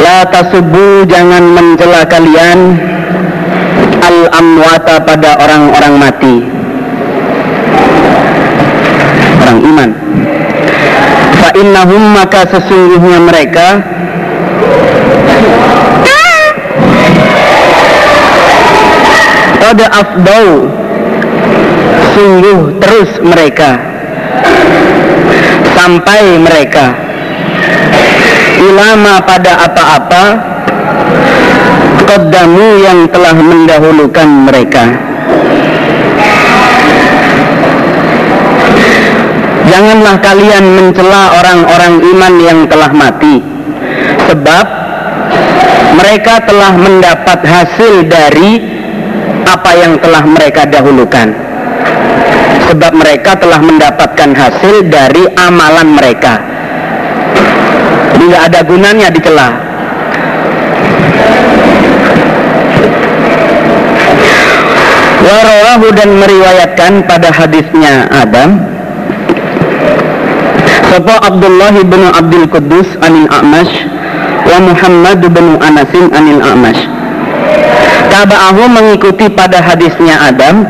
La 0.06 0.30
tasubu 0.30 1.02
jangan 1.10 1.58
mencela 1.58 2.06
kalian 2.06 2.78
al 3.98 4.30
amwata 4.30 5.02
pada 5.02 5.42
orang-orang 5.42 5.94
mati 5.98 6.36
orang 9.42 9.60
iman 9.74 9.90
innahum 11.54 12.04
maka 12.14 12.50
sesungguhnya 12.50 13.20
mereka 13.22 13.68
Qad 19.64 19.80
afdau 19.80 20.70
sungguh 22.14 22.78
terus 22.84 23.10
mereka. 23.26 23.80
Sampai 25.74 26.38
mereka. 26.38 26.94
Ilama 28.60 29.24
pada 29.24 29.66
apa-apa. 29.66 30.24
Qaddamu 32.04 32.86
yang 32.86 33.08
telah 33.10 33.34
mendahulukan 33.34 34.30
mereka 34.52 35.13
Janganlah 39.74 40.22
kalian 40.22 40.66
mencela 40.78 41.34
orang-orang 41.34 41.98
iman 42.14 42.34
yang 42.38 42.60
telah 42.70 42.94
mati. 42.94 43.42
Sebab 44.30 44.66
mereka 45.98 46.46
telah 46.46 46.78
mendapat 46.78 47.42
hasil 47.42 48.06
dari 48.06 48.62
apa 49.50 49.72
yang 49.74 49.98
telah 49.98 50.30
mereka 50.30 50.70
dahulukan. 50.70 51.34
Sebab 52.70 52.92
mereka 52.94 53.34
telah 53.34 53.58
mendapatkan 53.66 54.30
hasil 54.38 54.94
dari 54.94 55.26
amalan 55.42 55.98
mereka. 55.98 56.38
Nggak 58.22 58.42
ada 58.54 58.60
gunanya 58.62 59.10
dicela. 59.10 59.58
Warawahu 65.26 65.88
dan 65.98 66.10
meriwayatkan 66.22 67.10
pada 67.10 67.34
hadisnya 67.34 68.06
Adam 68.14 68.73
Sapa 70.94 71.26
Abdullah 71.26 71.74
bin 71.74 72.06
Abdul 72.06 72.46
Quddus 72.54 72.86
anil 73.02 73.26
A'mash 73.26 73.74
wa 74.46 74.62
Muhammad 74.62 75.26
bin 75.26 75.58
Anasin 75.58 76.06
anil 76.14 76.38
A'mash. 76.38 76.86
Taba'ahu 78.14 78.70
mengikuti 78.70 79.26
pada 79.34 79.58
hadisnya 79.58 80.22
Adam 80.30 80.70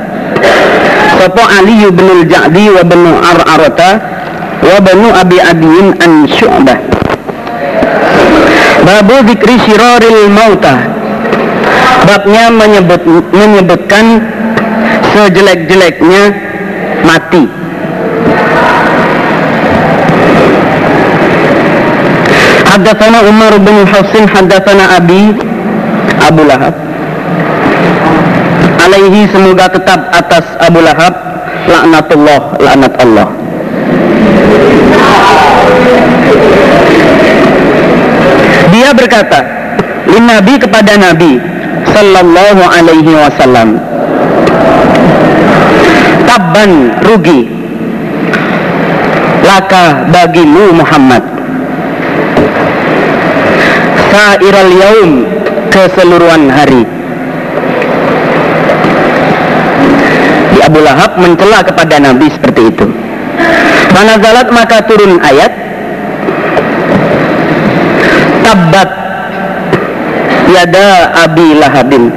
Sapa 1.19 1.43
Ali 1.59 1.91
bin 1.91 2.07
Al-Ja'di 2.07 2.71
wa 2.71 2.87
bin 2.87 3.03
Ar'arata 3.03 3.89
wa 4.63 4.79
banu 4.79 5.11
Abi 5.11 5.43
Adiyin 5.43 5.99
an 5.99 6.23
Syu'bah. 6.31 6.79
Babu 8.87 9.27
zikri 9.27 9.59
syiraril 9.59 10.31
mautah 10.31 10.87
Babnya 12.07 12.47
menyebut, 12.47 13.03
menyebutkan 13.35 14.23
sejelek-jeleknya 15.11 16.31
mati 17.03 17.62
Haddatsana 22.73 23.21
Umar 23.29 23.53
bin 23.61 23.85
Husin 23.85 24.25
haddatsana 24.25 24.97
Abi 24.97 25.29
Abu 26.25 26.41
Lahab 26.49 26.73
alaihi 28.93 29.25
semoga 29.31 29.65
tetap 29.71 29.99
atas 30.13 30.45
Abu 30.61 30.79
Lahab. 30.83 31.13
Laknatullah 31.63 32.59
laknat 32.59 32.93
Allah. 32.99 33.27
Dia 38.67 38.89
berkata 38.91 39.39
Nabi 40.11 40.53
kepada 40.59 40.99
Nabi 40.99 41.39
sallallahu 41.87 42.61
alaihi 42.67 43.11
wasallam. 43.15 43.79
Tabban 46.27 46.99
rugi. 47.07 47.47
Laka 49.47 50.03
bagimu 50.11 50.75
Muhammad 50.83 51.32
sairal 54.13 54.69
yaum 54.77 55.11
keseluruhan 55.73 56.45
hari. 56.53 56.85
Di 60.53 60.59
Abu 60.61 60.79
Lahab 60.85 61.17
mencela 61.17 61.65
kepada 61.65 61.97
Nabi 61.97 62.29
seperti 62.29 62.61
itu. 62.69 62.85
Manazalat 63.89 64.47
maka 64.53 64.85
turun 64.85 65.17
ayat. 65.17 65.49
Tabbat 68.45 68.89
Yada 70.53 70.89
Abi 71.25 71.57
Lahabin. 71.57 72.13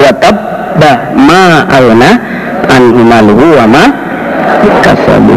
Watab 0.00 0.36
Bah 0.78 1.10
Ma 1.18 1.66
alna 1.66 2.22
Anhu 2.72 3.02
maluhu 3.04 3.46
wa 3.52 3.66
ma 3.68 3.84
Kasabu. 4.80 5.36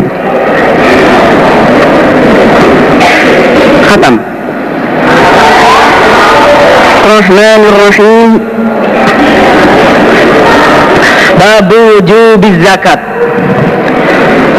Khatam 3.91 4.30
Rahmanir 7.11 7.75
Babu 11.41 11.79
wujubiz 11.97 12.55
zakat. 12.63 12.99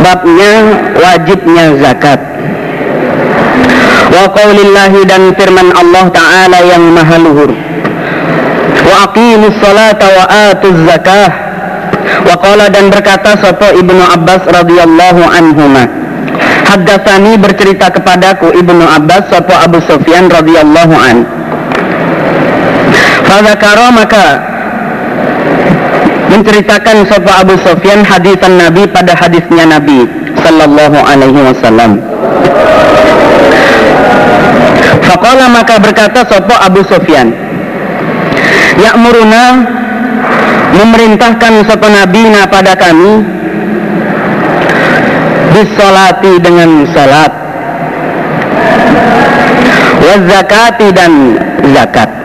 Babnya 0.02 0.52
wajibnya 0.98 1.64
zakat. 1.80 2.20
Wa 4.12 4.28
qawlillahi 4.34 5.00
dan 5.08 5.32
firman 5.38 5.72
Allah 5.72 6.04
Ta'ala 6.12 6.58
yang 6.68 6.84
maha 6.92 7.16
luhur. 7.22 7.50
Wa 8.82 9.08
aqimus 9.08 9.56
salata 9.62 10.06
wa 10.10 10.24
atuz 10.52 10.76
zakah 10.90 11.30
Wa 12.26 12.34
qala 12.38 12.66
dan 12.66 12.90
berkata 12.90 13.38
Sopo 13.38 13.70
Ibnu 13.78 14.02
Abbas 14.02 14.42
radhiyallahu 14.50 15.22
anhumah 15.22 15.86
Haddatsani 16.66 17.38
bercerita 17.38 17.94
kepadaku 17.94 18.50
Ibnu 18.58 18.82
Abbas 18.82 19.30
Sopo 19.30 19.54
Abu 19.54 19.78
Sufyan 19.86 20.26
radhiyallahu 20.26 20.94
an 20.98 21.41
Fadzakara 23.32 23.88
maka 23.88 24.26
menceritakan 26.28 27.08
Sopo 27.08 27.32
Abu 27.32 27.56
Sufyan 27.64 28.04
hadisan 28.04 28.60
Nabi 28.60 28.84
pada 28.92 29.16
hadisnya 29.16 29.72
Nabi 29.72 30.04
Sallallahu 30.44 31.00
Alaihi 31.00 31.40
Wasallam. 31.40 31.96
Fakola 35.00 35.48
maka 35.48 35.80
berkata 35.80 36.28
Sopo 36.28 36.52
Abu 36.60 36.84
Sufyan, 36.84 37.32
Ya'muruna 38.76 39.64
memerintahkan 40.76 41.64
Sopo 41.72 41.88
Nabi 41.88 42.28
na 42.28 42.44
pada 42.44 42.76
kami 42.76 43.24
bisolati 45.56 46.36
dengan 46.36 46.84
salat 46.92 47.32
wazakati 50.04 50.88
dan 50.92 51.12
zakat 51.72 52.21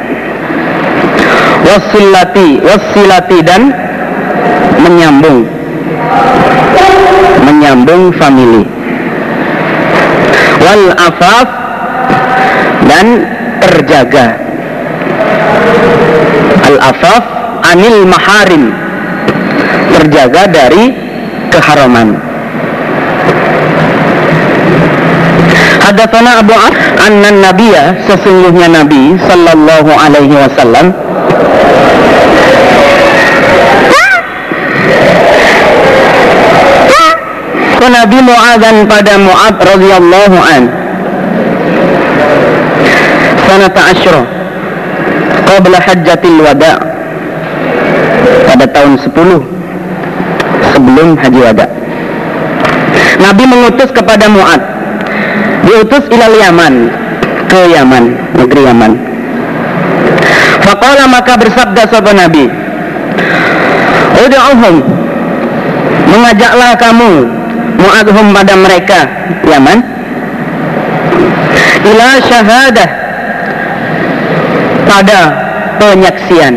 wasilati 1.68 2.64
wasilati 2.64 3.38
dan 3.44 3.62
menyambung. 4.82 5.44
Menyambung 7.44 8.04
family. 8.16 8.64
Wal 10.64 10.86
afaf 10.96 11.48
dan 12.88 13.08
terjaga. 13.64 14.28
Al 16.68 16.76
afaf 16.82 17.24
anil 17.72 18.08
maharim. 18.08 18.66
Terjaga 19.96 20.44
dari 20.52 20.94
keharaman. 21.52 22.28
Hadatsana 25.88 26.44
Abu 26.44 26.52
Af 26.52 26.76
anna 27.08 27.32
Nabiya 27.32 27.96
sesungguhnya 28.12 28.68
Nabi 28.68 29.16
sallallahu 29.24 29.88
alaihi 29.96 30.36
wasallam 30.36 30.92
Nabi 37.88 38.18
Mu'adzan 38.22 38.86
pada 38.86 39.14
Mu'ad 39.20 39.56
radhiyallahu 39.58 40.38
an. 40.38 40.64
Sanata 43.48 43.82
asyra 43.96 44.24
qabla 45.48 45.78
hajjatil 45.82 46.40
wada. 46.44 46.74
Pada 48.48 48.66
tahun 48.72 49.00
10 49.00 49.12
sebelum 50.76 51.08
haji 51.18 51.40
wada. 51.42 51.68
Nabi 53.18 53.44
mengutus 53.48 53.90
kepada 53.92 54.30
Mu'ad 54.30 54.62
diutus 55.68 56.06
ilal 56.12 56.36
Yaman 56.38 56.74
ke 57.48 57.60
Yaman 57.72 58.04
negeri 58.36 58.62
Yaman. 58.68 58.92
Faqala 60.68 61.08
maka 61.08 61.40
bersabda 61.40 61.88
sahabat 61.88 62.28
Nabi 62.28 62.44
Udu'uhum 64.20 64.84
Mengajaklah 66.12 66.76
kamu 66.76 67.37
mu'adhum 67.78 68.34
pada 68.34 68.54
mereka. 68.58 69.00
Yaman 69.48 69.80
ila 71.88 72.10
syahadah 72.26 72.90
pada 74.88 75.20
penyaksian. 75.80 76.54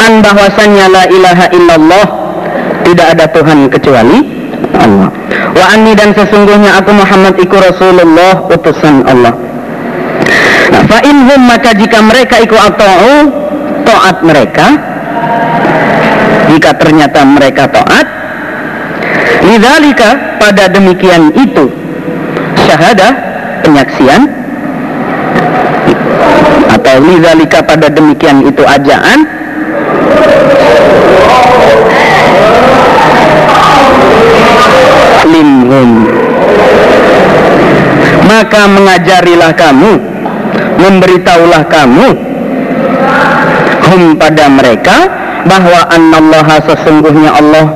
An 0.00 0.12
bahwasannya 0.24 0.86
la 0.88 1.04
ilaha 1.10 1.46
illallah. 1.52 2.06
Tidak 2.80 3.06
ada 3.06 3.28
Tuhan 3.30 3.68
kecuali 3.70 4.18
Allah. 4.74 5.12
Wa 5.52 5.64
anni 5.76 5.92
dan 5.94 6.16
sesungguhnya 6.16 6.80
aku 6.80 6.90
Muhammad 6.96 7.36
iku 7.38 7.60
Rasulullah 7.60 8.48
utusan 8.50 9.04
Allah. 9.04 9.36
Nah, 10.70 10.82
fa 10.88 10.98
inhum 11.04 11.44
maka 11.44 11.76
jika 11.76 12.00
mereka 12.00 12.40
iku 12.40 12.56
atau 12.56 13.28
taat 13.84 14.16
mereka. 14.24 14.66
Jika 16.50 16.74
ternyata 16.82 17.22
mereka 17.22 17.70
taat 17.70 18.09
Lidzalika 19.50 20.38
pada 20.38 20.70
demikian 20.70 21.34
itu. 21.34 21.66
Syahadah 22.54 23.12
penyaksian. 23.66 24.30
Atau 26.70 27.02
lidzalika 27.02 27.58
pada 27.66 27.90
demikian 27.90 28.46
itu 28.46 28.62
ajaan. 28.62 29.26
Limhum 35.30 36.20
maka 38.30 38.62
mengajarilah 38.70 39.52
kamu 39.58 39.92
memberitahulah 40.78 41.62
kamu 41.66 42.08
hum 43.90 44.02
pada 44.14 44.46
mereka 44.46 44.96
bahwa 45.50 45.80
annallaha 45.90 46.62
sesungguhnya 46.62 47.30
Allah 47.34 47.66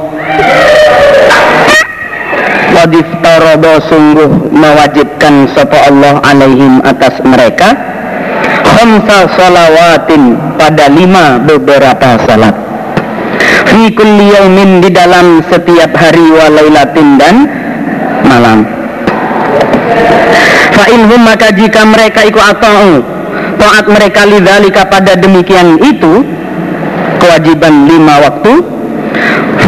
wadif 2.85 3.09
tarobo 3.25 3.81
sungguh 3.89 4.53
mewajibkan 4.53 5.49
sopo 5.57 5.73
Allah 5.73 6.21
alaihim 6.21 6.85
atas 6.85 7.17
mereka. 7.25 7.73
Khamsa 8.61 9.33
salawatin 9.41 10.37
pada 10.61 10.93
lima 10.93 11.41
beberapa 11.41 12.21
salat. 12.29 12.53
Fi 13.73 13.89
kulli 13.89 14.37
yaumin 14.37 14.85
di 14.85 14.93
dalam 14.93 15.41
setiap 15.49 15.97
hari 15.97 16.29
wa 16.29 16.53
lailatin 16.53 17.09
dan 17.17 17.49
malam. 18.29 18.69
Fa 20.77 20.85
inhum 20.93 21.25
maka 21.25 21.57
jika 21.57 21.89
mereka 21.89 22.21
iku 22.29 22.37
atau 22.37 23.01
taat 23.57 23.89
mereka 23.89 24.29
lidzalika 24.29 24.85
pada 24.93 25.17
demikian 25.17 25.81
itu 25.81 26.21
kewajiban 27.17 27.89
lima 27.89 28.21
waktu 28.29 28.74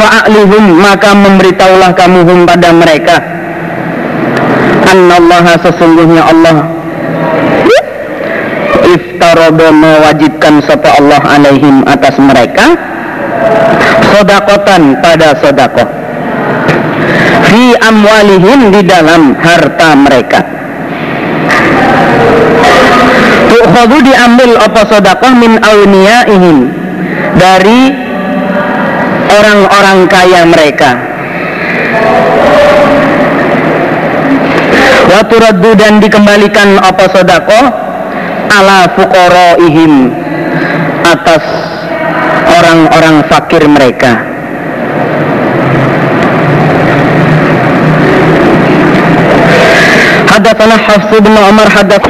fa'alihum 0.06 0.78
maka 0.78 1.10
memberitahulah 1.18 1.90
kamu 1.98 2.22
hum 2.22 2.38
pada 2.46 2.70
mereka. 2.70 3.18
Annallaha 4.86 5.58
sesungguhnya 5.66 6.22
Allah. 6.22 6.56
Iftarodo 8.86 9.74
mewajibkan 9.74 10.62
sapa 10.62 10.94
Allah 11.02 11.18
alaihim 11.26 11.82
atas 11.90 12.14
mereka. 12.22 12.78
Sodakotan 14.14 15.02
pada 15.02 15.34
sodakoh 15.42 15.90
fi 17.50 17.74
amwalihim 17.82 18.70
di 18.70 18.86
dalam 18.86 19.34
harta 19.42 19.90
mereka. 19.98 20.40
Tukhadu 23.50 23.98
diambil 24.06 24.54
apa 24.54 24.80
sodakoh 24.86 25.34
min 25.34 25.58
awniyaihim. 25.58 26.56
Dari 27.36 28.05
orang-orang 29.36 29.98
kaya 30.08 30.40
mereka. 30.48 30.90
Waturaddu 35.06 35.70
dan 35.78 36.02
dikembalikan 36.02 36.80
apa 36.82 37.04
sodakoh 37.08 37.64
ala 38.50 38.90
fuqaraihim 38.96 40.12
atas 41.06 41.44
orang-orang 42.58 43.16
fakir 43.30 43.62
mereka. 43.68 44.36
Hadatsana 50.36 50.76
Hafs 50.76 51.08
bin 51.16 51.32
Umar 51.32 51.64
hadath 51.72 52.04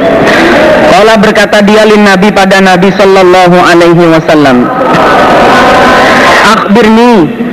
Kala 0.91 1.15
berkata 1.15 1.63
dia 1.63 1.87
lin 1.87 2.03
Nabi 2.03 2.27
pada 2.35 2.59
Nabi 2.59 2.91
sallallahu 2.91 3.55
alaihi 3.55 4.03
wasallam 4.11 4.67
Akhbirni 6.47 7.47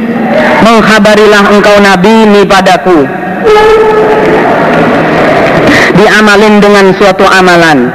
Mengkhabarilah 0.65 1.53
engkau 1.53 1.77
Nabi 1.77 2.25
ni 2.25 2.41
padaku. 2.49 3.05
Diamalin 5.95 6.59
dengan 6.59 6.89
suatu 6.97 7.29
amalan. 7.29 7.93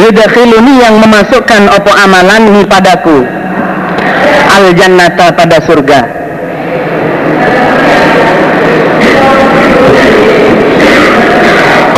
Yudakhiluni 0.00 0.74
yang 0.80 0.96
memasukkan 1.02 1.74
opo 1.74 1.90
amalan 1.90 2.54
ni 2.54 2.62
padaku. 2.64 3.26
Al 4.50 4.64
jannata 4.78 5.34
pada 5.34 5.58
surga. 5.66 6.00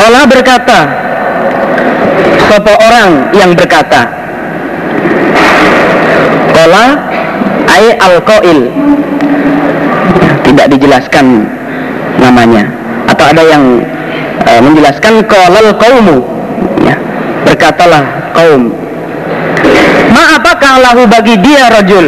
Allah 0.02 0.24
berkata 0.26 0.80
Sopo 2.50 2.74
orang 2.74 3.30
yang 3.32 3.54
berkata 3.54 4.21
Kola 6.62 6.94
ay 7.66 7.98
al 7.98 8.22
-qail. 8.22 8.70
Tidak 10.46 10.66
dijelaskan 10.70 11.42
namanya. 12.22 12.70
Atau 13.10 13.26
ada 13.34 13.42
yang 13.42 13.82
uh, 14.46 14.60
menjelaskan 14.62 15.26
kolal 15.26 15.74
kaumu 15.74 16.22
ya, 16.86 16.94
Berkatalah 17.42 18.30
kaum 18.30 18.70
Ma 20.14 20.38
apakah 20.38 20.78
lahu 20.78 21.02
bagi 21.10 21.34
dia 21.42 21.66
rojul 21.66 22.06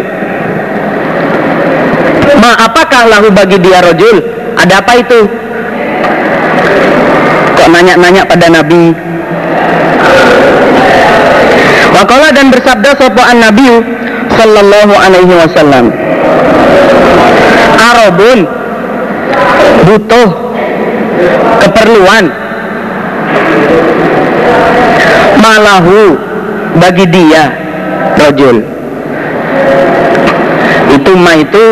Ma 2.38 2.52
apakah 2.62 3.10
lahu 3.10 3.28
bagi 3.34 3.58
dia 3.58 3.82
rojul 3.82 4.22
Ada 4.54 4.80
apa 4.80 4.92
itu? 5.02 5.20
Kok 7.58 7.68
nanya-nanya 7.74 8.22
pada 8.22 8.46
Nabi? 8.54 8.94
Wakola 11.94 12.28
dan 12.34 12.50
bersabda 12.50 12.90
sopoan 12.98 13.38
Nabi 13.38 13.66
Sallallahu 14.38 14.94
alaihi 14.94 15.34
wasallam. 15.34 15.86
Arabun 17.78 18.38
Butuh 19.86 20.28
Keperluan. 21.62 22.24
Malahu. 25.38 26.18
Bagi 26.80 27.06
dia. 27.08 27.44
Rojul. 28.18 28.62
Itu 30.94 31.12
ma 31.18 31.32
itu 31.38 31.66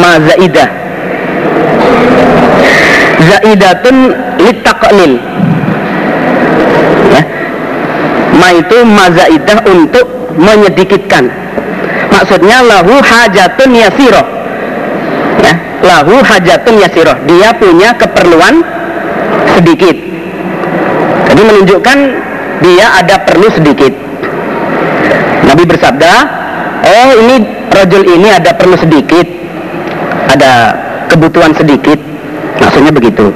Mazaidah 0.00 0.80
zaidatun 3.28 3.96
litaqlil. 4.40 5.12
Ya 7.12 7.22
ma 8.40 8.48
itu 8.56 8.78
mazaidah 8.86 9.58
untuk 9.68 10.06
menyedikitkan. 10.40 11.28
Maksudnya 12.10 12.64
lahu 12.64 12.96
hajatun 13.00 13.70
yasiroh 13.76 14.26
ya 15.40 15.54
lahu 15.84 16.20
hajatun 16.20 16.80
yasiroh 16.80 17.16
dia 17.28 17.52
punya 17.54 17.92
keperluan 17.94 18.64
sedikit. 19.56 19.96
Jadi 21.30 21.42
menunjukkan 21.46 21.98
dia 22.64 22.86
ada 22.98 23.16
perlu 23.22 23.48
sedikit. 23.52 23.92
Nabi 25.46 25.62
bersabda 25.68 26.12
oh 26.84 27.10
ini 27.24 27.36
rojul 27.70 28.02
ini 28.08 28.28
ada 28.32 28.56
perlu 28.56 28.76
sedikit. 28.80 29.26
Ada 30.30 30.52
kebutuhan 31.10 31.52
sedikit. 31.54 31.98
Maksudnya 32.60 32.92
begitu. 32.92 33.32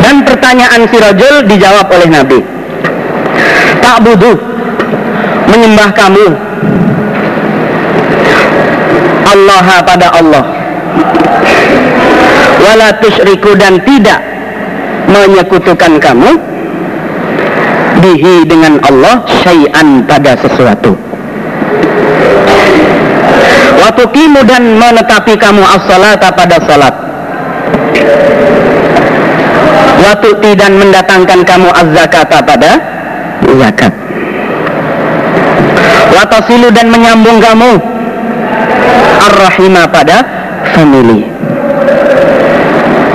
Dan 0.00 0.26
pertanyaan 0.40 0.88
si 0.88 0.96
rojul 0.96 1.36
dijawab 1.52 1.84
oleh 1.92 2.08
Nabi. 2.08 2.40
Tak 3.84 4.00
butuh 4.00 4.40
menyembah 5.52 5.92
kamu 5.92 6.26
Allah 9.28 9.66
pada 9.84 10.08
Allah 10.16 10.44
wala 12.64 12.88
tusyriku 13.04 13.52
dan 13.52 13.84
tidak 13.84 14.24
menyekutukan 15.12 16.00
kamu 16.00 16.40
bihi 18.00 18.48
dengan 18.48 18.80
Allah 18.88 19.20
syai'an 19.44 20.08
pada 20.08 20.40
sesuatu 20.40 20.96
Watukimu 23.80 24.44
dan 24.44 24.76
menetapi 24.76 25.40
kamu 25.40 25.64
as-salata 25.64 26.28
pada 26.36 26.56
salat. 26.68 26.94
Watuti 30.00 30.56
dan 30.56 30.80
mendatangkan 30.80 31.40
kamu 31.44 31.68
az-zakata 31.76 32.38
pada 32.40 32.72
zakat. 33.44 33.92
Watasilu 36.16 36.68
dan 36.72 36.88
menyambung 36.88 37.38
kamu 37.38 37.70
ar-rahimah 39.28 39.84
pada 39.92 40.24
family. 40.72 41.28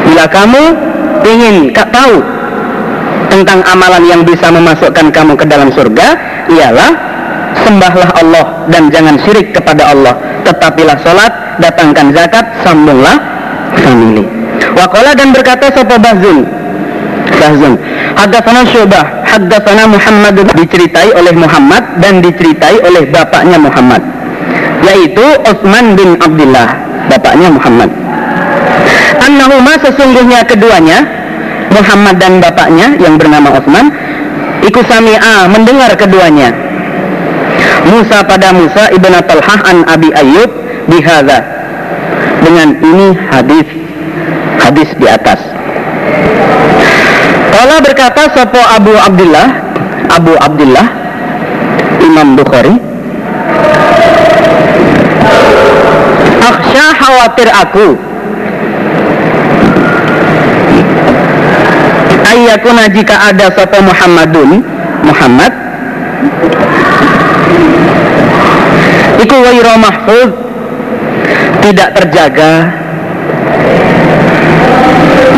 Bila 0.05 0.25
kamu 0.29 0.63
ingin 1.25 1.73
tahu 1.73 2.21
tentang 3.33 3.65
amalan 3.65 4.03
yang 4.05 4.21
bisa 4.21 4.53
memasukkan 4.53 5.09
kamu 5.09 5.33
ke 5.33 5.45
dalam 5.49 5.73
surga, 5.73 6.07
ialah 6.53 6.91
sembahlah 7.65 8.09
Allah 8.19 8.45
dan 8.69 8.91
jangan 8.93 9.15
syirik 9.23 9.55
kepada 9.55 9.95
Allah 9.95 10.13
tetapilah 10.43 10.97
sholat 11.01 11.31
datangkan 11.57 12.11
zakat 12.11 12.45
sambunglah 12.61 13.15
family 13.79 14.27
Wakola 14.75 15.15
dan 15.15 15.31
berkata 15.31 15.71
sopo 15.71 15.95
Haddatsana 18.15 18.61
Syubah. 18.69 19.03
Haddatsana 19.27 19.83
Muhammad. 19.85 20.35
Diceritai 20.55 21.13
oleh 21.13 21.33
Muhammad 21.35 21.83
dan 22.01 22.23
diceritai 22.25 22.81
oleh 22.81 23.03
bapaknya 23.11 23.57
Muhammad. 23.61 24.01
Yaitu 24.85 25.25
Utsman 25.45 25.93
bin 25.93 26.17
Abdullah 26.21 26.69
bapaknya 27.11 27.49
Muhammad. 27.53 27.89
Annahuma 29.21 29.73
sesungguhnya 29.81 30.45
keduanya 30.45 31.01
Muhammad 31.73 32.21
dan 32.21 32.37
bapaknya 32.37 32.93
yang 33.01 33.17
bernama 33.17 33.57
Utsman 33.57 33.89
Iku 34.65 34.81
sami'a 34.81 35.45
mendengar 35.45 35.93
keduanya. 35.93 36.49
Musa 37.85 38.25
pada 38.25 38.49
Musa 38.49 38.89
ibn 38.97 39.13
Talhah 39.13 39.61
an 39.61 39.85
Abi 39.85 40.09
Ayyub 40.09 40.49
bihada 40.89 41.45
dengan 42.41 42.73
ini 42.81 43.13
hadis 43.29 43.67
hadis 44.57 44.89
di 44.97 45.05
atas. 45.05 45.54
Kala 47.55 47.79
berkata 47.79 48.27
sopo 48.35 48.59
Abu 48.59 48.91
Abdullah 48.91 49.47
Abu 50.11 50.35
Abdullah 50.35 50.87
Imam 52.03 52.35
Bukhari. 52.35 52.75
Aksya 56.43 56.87
khawatir 56.99 57.49
aku. 57.49 57.87
Ayyakuna 62.27 62.91
jika 62.91 63.31
ada 63.31 63.47
sopo 63.55 63.79
Muhammadun? 63.79 64.59
Muhammad. 65.07 65.55
Iku 69.23 69.35
wairo 69.39 69.73
mahfud. 69.79 70.29
Tidak 71.63 71.89
terjaga. 71.95 72.51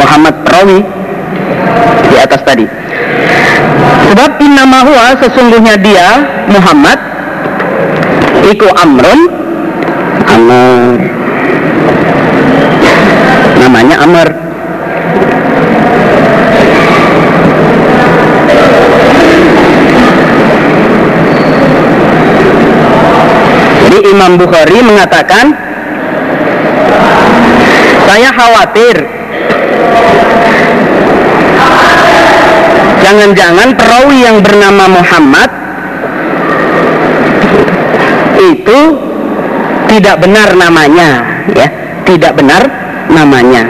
Muhammad 0.01 0.35
perawi 0.41 0.96
di 2.11 2.15
atas 2.17 2.41
tadi. 2.43 2.65
Sebab 4.11 4.31
innama 4.39 4.87
huwa 4.87 5.05
sesungguhnya 5.19 5.75
dia 5.83 6.09
Muhammad 6.49 6.99
iku 8.47 8.67
amrun 8.77 9.19
amr. 10.27 10.97
Namanya 13.57 13.95
amr. 14.05 14.29
Jadi 23.87 23.99
Imam 24.11 24.35
Bukhari 24.39 24.77
mengatakan 24.83 25.45
saya 28.07 28.29
khawatir 28.31 28.95
jangan-jangan 33.07 33.71
perawi 33.79 34.27
yang 34.27 34.43
bernama 34.43 34.99
Muhammad 34.99 35.47
itu 38.51 38.79
tidak 39.87 40.19
benar 40.19 40.51
namanya 40.59 41.09
ya. 41.55 41.67
Tidak 42.03 42.35
benar 42.35 42.63
namanya. 43.11 43.63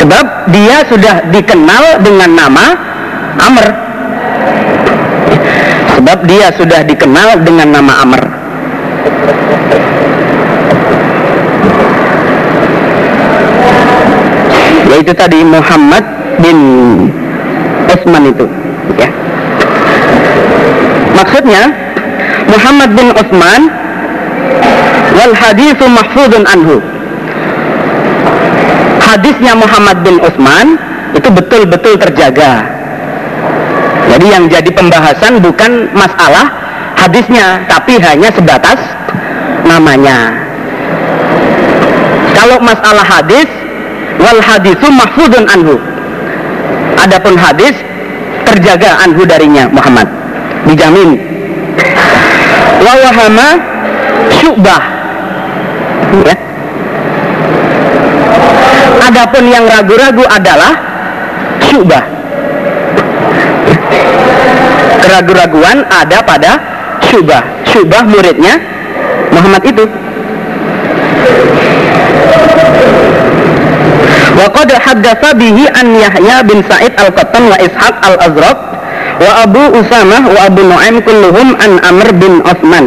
Sebab 0.00 0.26
dia 0.52 0.76
sudah 0.88 1.16
dikenal 1.32 1.84
dengan 2.04 2.30
nama 2.36 2.64
Amr. 3.40 3.68
Sebab 5.96 6.18
dia 6.28 6.48
sudah 6.56 6.80
dikenal 6.84 7.44
dengan 7.44 7.68
nama 7.80 7.92
Amr 8.04 8.22
yaitu 14.88 15.12
tadi 15.12 15.44
Muhammad 15.44 16.04
bin 16.40 16.58
Utsman 17.88 18.22
itu 18.28 18.46
ya. 18.96 19.10
Maksudnya 21.16 21.62
Muhammad 22.48 22.90
bin 22.96 23.08
Utsman 23.12 23.60
wal 25.16 25.34
hadithu 25.36 25.84
mahfudun 25.88 26.44
anhu. 26.48 26.76
Hadisnya 29.04 29.56
Muhammad 29.56 30.04
bin 30.04 30.20
Utsman 30.20 30.76
itu 31.16 31.28
betul-betul 31.32 31.96
terjaga. 31.96 32.64
Jadi 34.08 34.26
yang 34.28 34.44
jadi 34.48 34.70
pembahasan 34.72 35.40
bukan 35.40 35.92
masalah 35.92 36.48
hadisnya 36.96 37.64
tapi 37.68 38.00
hanya 38.00 38.28
sebatas 38.32 38.80
namanya. 39.64 40.32
Kalau 42.36 42.62
masalah 42.62 43.04
hadis 43.04 43.48
wal 44.18 44.40
hadithu 44.42 44.86
mahfudun 44.90 45.44
anhu. 45.48 45.74
Adapun 46.98 47.38
hadis 47.38 47.74
terjaga 48.44 48.98
anhu 49.06 49.22
darinya 49.24 49.70
Muhammad. 49.70 50.10
Dijamin. 50.66 51.16
Wa 52.82 52.92
wahama 53.06 53.48
syubah. 54.34 54.82
Ya. 56.26 56.36
Adapun 59.08 59.44
yang 59.48 59.64
ragu-ragu 59.64 60.24
adalah 60.28 60.72
syubah. 61.64 62.02
Keragu-raguan 65.00 65.86
ada 65.88 66.18
pada 66.20 66.52
syubah. 67.08 67.40
Syubah 67.64 68.04
muridnya 68.04 68.60
Muhammad 69.32 69.62
itu 69.64 69.84
wa 74.38 74.46
qad 74.54 74.70
haddatsa 74.70 75.34
bihi 75.34 75.66
an 75.74 75.98
Yahya 75.98 76.46
bin 76.46 76.62
Sa'id 76.62 76.94
al-Qattan 76.94 77.50
wa 77.50 77.56
Ishaq 77.58 77.94
al-Azraq 78.06 78.58
wa 79.18 79.30
Abu 79.42 79.62
Usamah 79.82 80.22
wa 80.30 80.40
Abu 80.46 80.62
Nu'aim 80.62 80.96
kulluhum 81.02 81.58
an 81.58 81.82
Amr 81.82 82.08
bin 82.14 82.38
Uthman. 82.46 82.86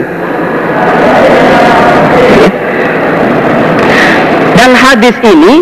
Dan 4.56 4.72
hadis 4.78 5.18
ini 5.26 5.54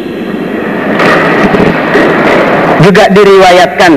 juga 2.85 3.09
diriwayatkan 3.09 3.93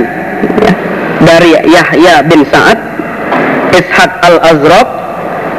ya, 0.65 0.73
dari 1.21 1.53
Yahya 1.69 2.15
bin 2.25 2.41
Sa'ad 2.49 2.79
Ishaq 3.77 4.13
al-Azraq 4.25 4.89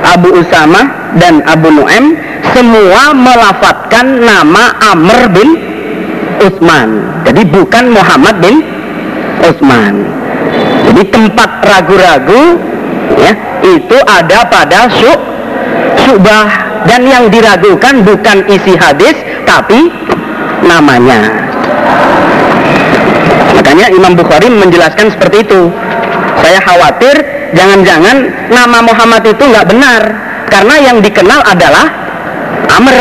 Abu 0.03 0.33
Usamah 0.41 1.13
dan 1.21 1.45
Abu 1.45 1.69
Nu'aim 1.69 2.17
semua 2.57 3.13
melafatkan 3.13 4.21
nama 4.25 4.75
Amr 4.91 5.29
bin 5.29 5.72
Utsman. 6.43 6.89
Jadi 7.23 7.41
bukan 7.47 7.95
Muhammad 7.95 8.35
bin 8.43 8.59
Utsman. 9.43 10.03
Jadi 10.91 11.01
tempat 11.09 11.63
ragu-ragu 11.63 12.59
ya 13.17 13.33
itu 13.63 13.97
ada 14.03 14.43
pada 14.51 14.91
syuk 14.91 15.19
syubah 16.03 16.47
dan 16.83 17.07
yang 17.07 17.31
diragukan 17.31 18.03
bukan 18.03 18.43
isi 18.51 18.75
hadis 18.75 19.15
tapi 19.47 19.87
namanya. 20.67 21.31
Makanya 23.55 23.87
Imam 23.95 24.13
Bukhari 24.19 24.51
menjelaskan 24.51 25.15
seperti 25.15 25.47
itu. 25.47 25.71
Saya 26.43 26.59
khawatir 26.67 27.15
jangan-jangan 27.55 28.27
nama 28.51 28.83
Muhammad 28.83 29.23
itu 29.23 29.43
nggak 29.47 29.67
benar 29.71 30.01
karena 30.51 30.75
yang 30.83 30.97
dikenal 30.99 31.39
adalah 31.47 31.87
Amr 32.73 32.97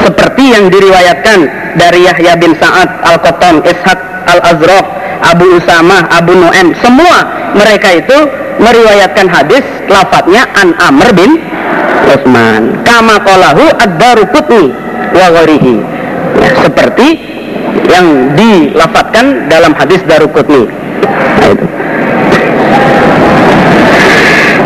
seperti 0.00 0.56
yang 0.56 0.72
diriwayatkan 0.72 1.61
dari 1.76 2.04
Yahya 2.04 2.36
bin 2.36 2.52
Sa'ad 2.56 2.88
Al-Qattan, 3.04 3.64
Ishaq 3.64 4.00
Al-Azraq, 4.28 4.86
Abu 5.22 5.46
Usama, 5.56 6.06
Abu 6.10 6.34
Nu'aim, 6.34 6.74
semua 6.82 7.26
mereka 7.54 7.94
itu 7.94 8.18
meriwayatkan 8.60 9.26
hadis 9.30 9.64
lafadznya 9.88 10.46
an 10.58 10.74
Amr 10.78 11.08
bin 11.16 11.30
Utsman. 12.10 12.84
Kama 12.84 13.22
qalahu 13.24 13.64
ad-Daruqutni 13.80 14.64
wa 15.16 15.26
ghairihi. 15.40 15.76
Ya, 16.42 16.50
seperti 16.64 17.08
yang 17.88 18.36
dilafatkan 18.36 19.48
dalam 19.48 19.72
hadis 19.76 20.00
Daruqutni. 20.04 20.68
Nah. 20.68 21.56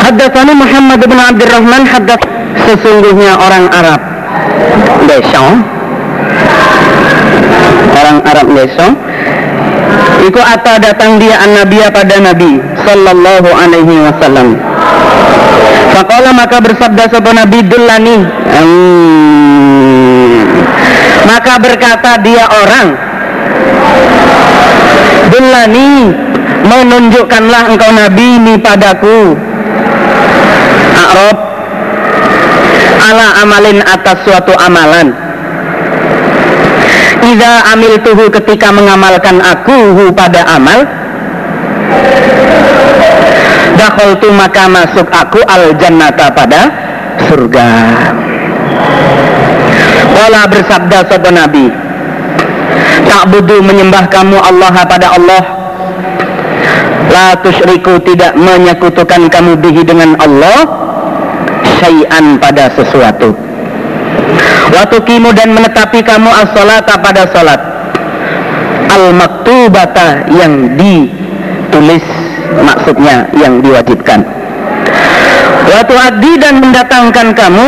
Haddatsani 0.07 0.55
Muhammad 0.55 1.03
bin 1.03 1.19
Abdurrahman 1.19 1.83
hadats 1.83 2.23
sesungguhnya 2.63 3.35
orang 3.43 3.67
Arab 3.75 4.01
Besong 5.11 5.76
orang 7.97 8.19
Arab 8.29 8.47
Besong 8.53 8.95
Iku 10.27 10.41
ata 10.43 10.83
datang 10.83 11.23
dia 11.23 11.39
an 11.39 11.55
nabiya 11.55 11.93
pada 11.95 12.19
Nabi 12.19 12.59
Sallallahu 12.83 13.47
alaihi 13.47 14.01
wasallam. 14.11 14.59
Fakola 15.95 16.31
maka 16.35 16.59
bersabda 16.59 17.07
sapa 17.07 17.31
Nabi 17.31 17.63
Dullani. 17.63 18.27
Hmm. 18.57 20.43
Maka 21.31 21.59
berkata 21.63 22.19
dia 22.23 22.47
orang 22.49 22.89
Dullani 25.31 26.15
Menunjukkanlah 26.67 27.71
engkau 27.71 27.91
Nabi 27.95 28.27
ini 28.43 28.59
padaku. 28.59 29.39
A'rab. 30.97 31.39
Ala 33.07 33.47
amalin 33.47 33.79
atas 33.87 34.27
suatu 34.27 34.51
amalan 34.59 35.26
Iza 37.25 37.53
amil 37.73 37.97
tuhu 38.05 38.29
ketika 38.29 38.69
mengamalkan 38.75 39.41
aku 39.41 40.13
pada 40.13 40.45
amal. 40.53 40.85
Dakhaltu 43.77 44.29
maka 44.33 44.69
masuk 44.69 45.07
aku 45.09 45.41
al 45.49 45.77
jannata 45.81 46.33
pada 46.33 46.61
surga. 47.29 47.69
Wala 50.17 50.49
bersabda 50.49 51.13
sopo 51.13 51.29
nabi 51.29 51.69
Tak 53.05 53.29
budu 53.29 53.61
menyembah 53.61 54.09
kamu 54.09 54.37
Allah 54.41 54.75
pada 54.89 55.13
Allah. 55.13 55.45
La 57.13 57.37
tusyriku 57.41 58.01
tidak 58.03 58.37
menyekutukan 58.37 59.31
kamu 59.31 59.57
bihi 59.63 59.83
dengan 59.87 60.19
Allah 60.21 60.67
Syai'an 61.81 62.37
pada 62.37 62.69
sesuatu 62.77 63.46
Waktu 64.77 64.97
kimu 65.09 65.33
dan 65.33 65.57
menetapi 65.57 66.05
kamu 66.05 66.29
as-salata 66.29 67.01
pada 67.01 67.25
salat. 67.33 67.61
Al-maktubata 68.93 70.29
yang 70.29 70.77
ditulis 70.77 72.05
maksudnya 72.61 73.25
yang 73.33 73.65
diwajibkan. 73.65 74.21
Waktu 75.73 75.95
adi 75.97 76.33
dan 76.37 76.61
mendatangkan 76.61 77.29
kamu 77.33 77.67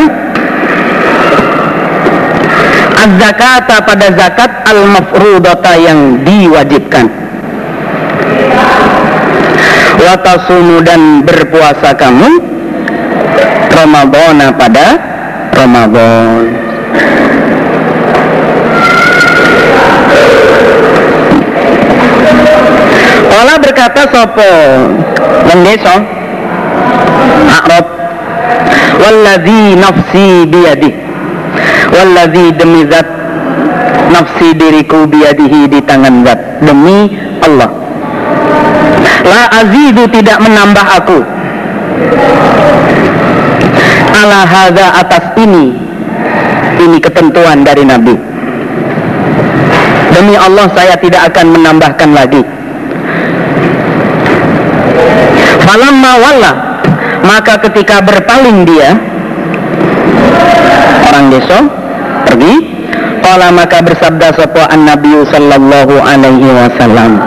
Az-zakata 2.99 3.79
pada 3.87 4.11
zakat 4.11 4.51
al-mafrudata 4.67 5.73
yang 5.79 6.19
diwajibkan. 6.27 7.07
Watasumu 10.03 10.83
dan 10.83 11.23
berpuasa 11.23 11.95
kamu 11.95 12.43
Ramadan 13.71 14.51
pada 14.59 14.87
Ramadan 15.55 16.68
Allah 23.39 23.57
berkata 23.63 24.03
sopo? 24.11 24.51
Wong 25.49 25.61
desa 25.65 25.95
Walladhi 28.99 29.79
nafsi 29.79 30.45
biyadih 30.51 30.95
Walladhi 31.95 32.53
demi 32.59 32.83
zat 32.91 33.07
Nafsi 34.11 34.53
diriku 34.59 35.07
biyadihi 35.07 35.71
di 35.71 35.79
tangan 35.87 36.27
zat 36.27 36.41
Demi 36.65 37.13
Allah. 37.45 37.71
La 39.23 39.43
azidu 39.63 40.11
tidak 40.11 40.41
menambah 40.43 40.87
aku. 40.99 41.19
Ala 44.19 44.41
hadha 44.43 44.87
atas 44.99 45.25
ini 45.39 45.88
Ini 46.79 46.99
ketentuan 47.03 47.67
dari 47.67 47.83
Nabi. 47.83 48.15
Demi 50.15 50.35
Allah 50.39 50.67
saya 50.75 50.95
tidak 50.99 51.35
akan 51.35 51.47
menambahkan 51.59 52.11
lagi. 52.15 52.43
Falamma 55.69 56.13
walla 56.17 56.53
Maka 57.29 57.61
ketika 57.69 58.01
berpaling 58.01 58.65
dia 58.65 58.97
Orang 61.13 61.29
desa 61.29 61.61
Pergi 62.25 62.55
Kala 63.21 63.53
maka 63.53 63.85
bersabda 63.85 64.33
an 64.73 64.89
Nabi 64.89 65.13
sallallahu 65.29 65.95
alaihi 66.01 66.49
wasallam 66.49 67.21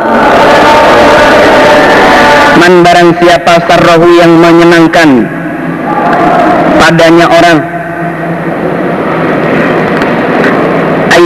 Man 2.57 2.82
barang 2.82 3.10
siapa 3.22 3.61
sarrahu 3.69 4.10
yang 4.18 4.34
menyenangkan 4.41 5.30
Padanya 6.82 7.30
orang 7.30 7.57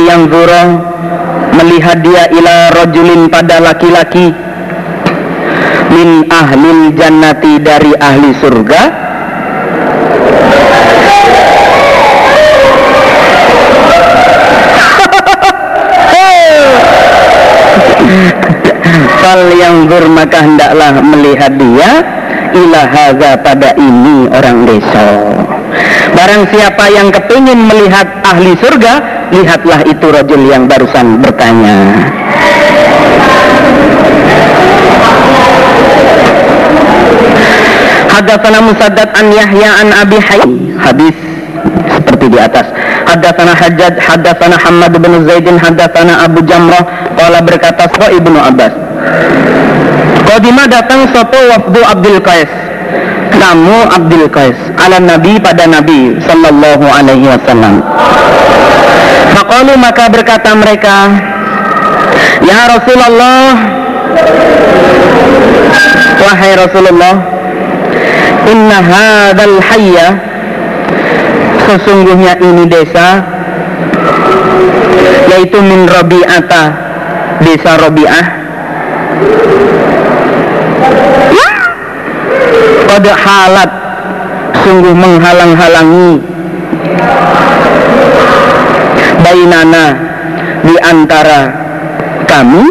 Ayang 0.06 0.30
zura 0.30 0.70
Melihat 1.58 2.06
dia 2.06 2.30
ila 2.30 2.70
rojulin 2.78 3.26
pada 3.26 3.58
laki-laki 3.58 4.30
min 5.90 6.30
ahli 6.30 6.94
jannati 6.94 7.58
dari 7.58 7.90
ahli 7.98 8.30
surga 8.38 8.82
Fal 19.26 19.42
yang 19.58 19.90
maka 19.90 20.46
hendaklah 20.46 21.02
melihat 21.02 21.50
dia 21.58 22.06
ilah 22.54 22.86
haza 22.94 23.42
pada 23.42 23.74
ini 23.74 24.30
orang 24.30 24.70
desa. 24.70 25.34
Barang 26.14 26.46
siapa 26.54 26.88
yang 26.94 27.12
kepingin 27.12 27.68
melihat 27.68 28.08
ahli 28.24 28.56
surga, 28.56 29.15
lihatlah 29.34 29.80
itu 29.88 30.06
rajul 30.10 30.42
yang 30.46 30.70
barusan 30.70 31.22
bertanya. 31.22 31.78
Hadatsana 38.16 38.60
Musaddad 38.64 39.10
an 39.12 39.28
Yahya 39.34 39.70
an 39.84 39.88
Abi 39.92 40.18
Hayy. 40.24 40.72
Hadis 40.80 41.16
seperti 41.92 42.32
di 42.32 42.40
atas. 42.40 42.68
Hadatsana 43.06 43.54
Hajjaj, 43.54 43.96
hadatsana 44.00 44.56
Hamad 44.56 44.94
bin 44.98 45.14
Zaidin, 45.28 45.60
hadatsana 45.60 46.24
Abu 46.24 46.40
Jamrah 46.48 46.84
qala 47.20 47.40
berkata 47.44 47.92
Sa 47.92 48.08
Ibnu 48.12 48.40
Abbas. 48.40 48.74
Qadima 50.26 50.66
datang 50.68 51.06
sapa 51.12 51.38
wafdu 51.54 51.80
Abdul 51.86 52.20
Qais. 52.24 52.50
Tamu 53.36 53.84
Abdul 53.92 54.32
Qais 54.32 54.56
ala 54.80 54.98
Nabi 55.00 55.36
pada 55.44 55.68
Nabi 55.68 56.16
sallallahu 56.24 56.86
alaihi 56.88 57.28
wasallam. 57.28 57.84
Faqalu 59.36 59.76
maka 59.76 60.08
berkata 60.08 60.56
mereka, 60.56 61.12
Ya 62.40 62.72
Rasulullah, 62.72 63.52
wahai 66.24 66.52
Rasulullah, 66.56 67.16
inna 68.48 68.80
hadal 68.80 69.60
hayya 69.60 70.08
sesungguhnya 71.68 72.40
ini 72.40 72.64
desa 72.70 73.26
yaitu 75.36 75.60
min 75.60 75.84
Rabi'ata 75.84 76.64
desa 77.44 77.76
Rabi'ah. 77.76 78.26
Pada 82.88 83.12
halat 83.12 83.72
sungguh 84.64 84.96
menghalang-halangi 84.96 86.24
bainana 89.26 89.86
di 90.62 90.76
antara 90.86 91.42
kami 92.30 92.66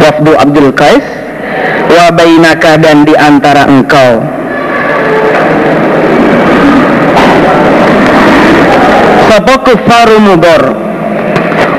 wafdu 0.00 0.32
Abdul 0.40 0.72
Qais 0.72 1.04
wa 1.92 2.08
bainaka 2.08 2.80
dan 2.80 3.04
di 3.04 3.12
antara 3.12 3.68
engkau. 3.68 4.24
Sapa 9.30 9.62
kufaru 9.62 10.18
mudor 10.18 10.74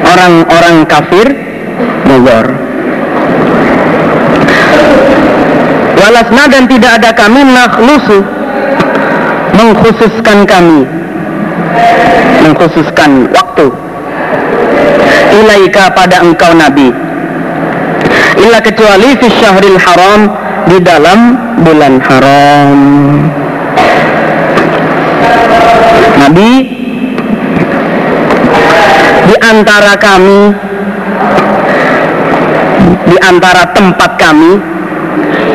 Orang-orang 0.07 0.88
kafir 0.88 1.27
mudor 2.07 2.48
Walasna 5.99 6.48
dan 6.48 6.64
tidak 6.72 6.91
ada 7.03 7.11
kami 7.11 7.43
nakhlusu 7.43 8.23
Mengkhususkan 9.52 10.48
kami 10.48 11.01
Mengkhususkan 12.44 13.32
waktu. 13.32 13.68
Ilaika 15.32 15.94
pada 15.95 16.19
engkau 16.26 16.52
Nabi. 16.57 16.91
Illa 18.41 18.60
kecuali 18.60 19.15
fi 19.22 19.28
syahril 19.30 19.80
haram 19.80 20.22
di 20.68 20.78
dalam 20.82 21.19
bulan 21.61 22.02
haram. 22.03 22.80
Nabi 26.22 26.52
di 29.32 29.36
antara 29.41 29.94
kami 29.98 30.41
di 33.07 33.18
antara 33.23 33.64
tempat 33.73 34.11
kami 34.19 34.60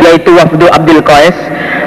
yaitu 0.04 0.30
wafdu 0.36 0.66
Abdul 0.68 1.02
Qais 1.04 1.36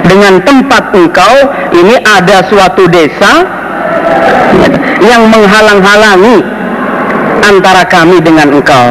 dengan 0.06 0.42
tempat 0.42 0.90
engkau 0.96 1.34
ini 1.76 1.96
ada 2.02 2.46
suatu 2.48 2.88
desa 2.88 3.59
yang 5.00 5.26
menghalang-halangi 5.32 6.38
antara 7.40 7.82
kami 7.88 8.20
dengan 8.20 8.52
engkau 8.52 8.86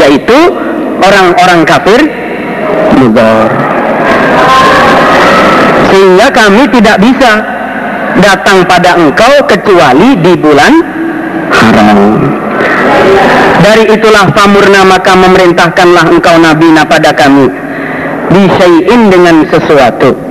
yaitu 0.00 0.38
orang-orang 1.00 1.60
kafir 1.64 2.00
mudor 2.96 3.48
sehingga 5.90 6.26
kami 6.30 6.62
tidak 6.70 6.96
bisa 7.02 7.30
datang 8.22 8.62
pada 8.68 8.94
engkau 8.94 9.42
kecuali 9.46 10.18
di 10.22 10.32
bulan 10.38 10.72
haram. 11.50 11.98
Dari 13.60 13.92
itulah 13.92 14.32
pamurna 14.32 14.86
maka 14.88 15.12
memerintahkanlah 15.18 16.04
engkau 16.14 16.36
nabi 16.40 16.72
pada 16.86 17.10
kami 17.12 17.50
disyai'in 18.30 19.10
dengan 19.10 19.42
sesuatu 19.50 20.29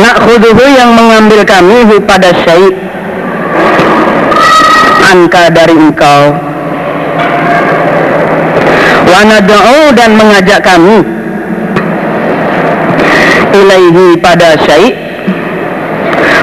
nak 0.00 0.16
khuduhu 0.24 0.64
yang 0.72 0.96
mengambil 0.96 1.44
kami 1.44 2.00
pada 2.06 2.32
syai' 2.32 2.92
angka 5.12 5.52
dari 5.52 5.76
engkau. 5.76 6.22
Wanada'u 9.12 9.92
dan 9.92 10.16
mengajak 10.16 10.64
kami. 10.64 11.04
Ilaihi 13.52 14.16
pada 14.24 14.56
syait. 14.64 14.96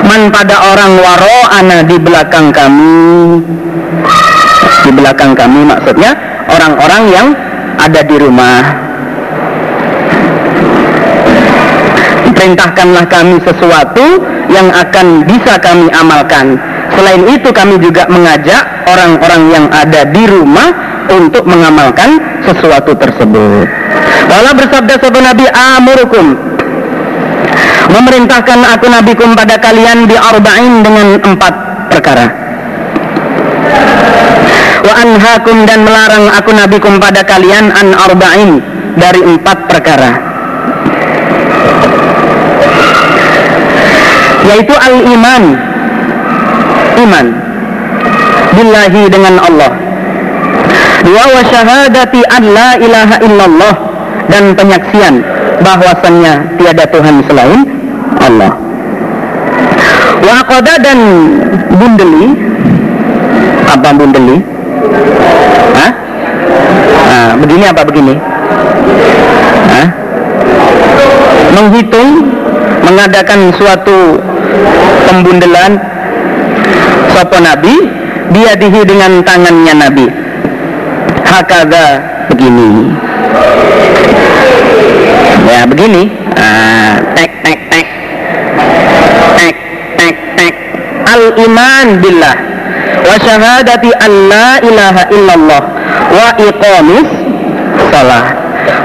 Man 0.06 0.30
pada 0.30 0.62
orang 0.70 1.02
waro 1.02 1.38
ana 1.50 1.82
di 1.82 1.98
belakang 1.98 2.54
kami. 2.54 3.42
Di 4.86 4.92
belakang 4.94 5.34
kami 5.34 5.66
maksudnya 5.66 6.14
orang-orang 6.46 7.04
yang 7.10 7.28
ada 7.82 8.02
di 8.06 8.16
rumah 8.22 8.89
perintahkanlah 12.40 13.04
kami 13.12 13.36
sesuatu 13.44 14.24
yang 14.48 14.72
akan 14.72 15.28
bisa 15.28 15.60
kami 15.60 15.92
amalkan 15.92 16.56
selain 16.96 17.28
itu 17.28 17.52
kami 17.52 17.76
juga 17.84 18.08
mengajak 18.08 18.64
orang-orang 18.88 19.44
yang 19.52 19.66
ada 19.68 20.08
di 20.08 20.24
rumah 20.24 20.72
untuk 21.12 21.44
mengamalkan 21.44 22.16
sesuatu 22.48 22.96
tersebut. 22.96 23.68
Wala 24.32 24.56
bersabda 24.56 25.04
sahabat 25.04 25.24
Nabi 25.36 25.46
amurukum 25.52 26.26
memerintahkan 27.92 28.60
aku 28.78 28.88
nabikum 28.88 29.36
pada 29.36 29.60
kalian 29.60 30.08
di 30.08 30.16
arba'in 30.16 30.74
dengan 30.80 31.08
empat 31.20 31.54
perkara. 31.92 32.28
wa 34.80 34.94
anhakum 34.96 35.68
dan 35.68 35.84
melarang 35.84 36.32
aku 36.32 36.56
nabikum 36.56 37.04
pada 37.04 37.22
kalian 37.28 37.68
an 37.68 37.92
arba'in 37.94 38.64
dari 38.96 39.22
empat 39.22 39.68
perkara 39.68 40.29
yaitu 44.50 44.74
al-iman. 44.74 45.44
Iman. 47.00 47.28
Billahi 48.58 49.04
dengan 49.08 49.36
Allah. 49.40 49.72
Dua 51.06 51.24
wa 51.32 51.42
syahadati 51.48 52.20
an 52.28 52.44
la 52.52 52.70
ilaha 52.82 53.16
illallah. 53.24 53.76
Dan 54.30 54.54
penyaksian 54.54 55.26
bahwasannya 55.62 56.60
tiada 56.62 56.86
Tuhan 56.90 57.26
selain 57.26 57.62
Allah. 58.22 58.54
Wa 60.26 60.60
dan 60.82 61.00
bundeli. 61.78 62.36
Apa 63.70 63.90
bundeli? 63.94 64.38
Hah? 65.78 65.92
Nah, 67.10 67.28
begini 67.38 67.66
apa 67.70 67.82
begini? 67.86 68.14
Hah? 69.70 69.88
menghitung 71.60 72.10
mengadakan 72.86 73.52
suatu 73.58 74.22
pembundelan 75.10 75.72
sopo 77.14 77.38
nabi 77.42 77.74
dia 78.30 78.54
dihi 78.54 78.82
dengan 78.86 79.26
tangannya 79.26 79.74
nabi. 79.74 80.06
Hakada 81.26 81.86
begini. 82.30 82.94
Ya 85.50 85.66
begini. 85.66 86.10
Ah, 86.38 87.02
tek 87.18 87.32
tek 87.42 87.60
tek. 87.74 87.88
Tek 89.38 89.56
tek 89.98 90.16
tek. 90.38 90.54
Al 91.10 91.24
iman 91.42 91.88
billah. 92.02 92.38
Wa 93.02 93.16
syahadati 93.18 93.90
an 93.98 94.14
la 94.30 94.50
ilaha 94.62 95.04
illallah. 95.10 95.62
Wa 96.14 96.28
iqamis 96.38 97.08
salah. 97.90 98.26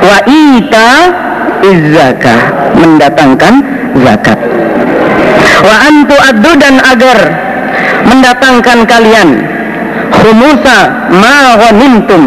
Wa 0.00 0.18
ita 0.24 0.88
izzaka 1.64 2.36
mendatangkan 2.80 3.54
zakat 4.04 4.38
wa 5.64 5.76
antu 5.88 6.16
addu 6.18 6.52
dan 6.60 6.76
agar 6.82 7.18
mendatangkan 8.04 8.78
kalian 8.84 9.28
khumusa 10.12 10.78
ma 11.10 11.58
ghanimtum 11.58 12.22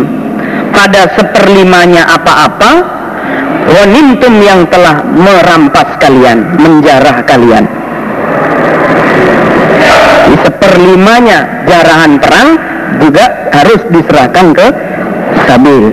pada 0.73 1.09
seperlimanya 1.17 2.05
apa-apa 2.05 2.71
ghanimtum 3.67 4.33
yang 4.41 4.63
telah 4.69 5.03
merampas 5.03 5.97
kalian 5.99 6.55
menjarah 6.61 7.25
kalian. 7.27 7.65
Di 10.27 10.35
seperlimanya 10.43 11.67
jarahan 11.67 12.19
perang 12.19 12.49
juga 12.99 13.25
harus 13.51 13.81
diserahkan 13.91 14.47
ke 14.55 14.67
sabil 15.47 15.91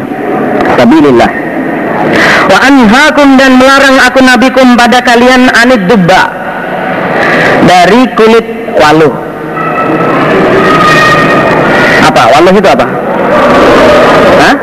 sabilillah. 0.74 1.31
Wa 2.51 2.59
anhaakum 2.60 3.40
dan 3.40 3.56
melarang 3.56 3.97
aku 4.05 4.20
nabikum 4.20 4.76
pada 4.76 5.01
kalian 5.01 5.48
anid 5.55 5.89
dubba 5.89 6.43
dari 7.64 8.00
kulit 8.16 8.46
waluh 8.78 9.24
apa? 12.04 12.22
Waluh 12.36 12.54
itu 12.54 12.68
apa? 12.68 12.86
Hah? 14.38 14.54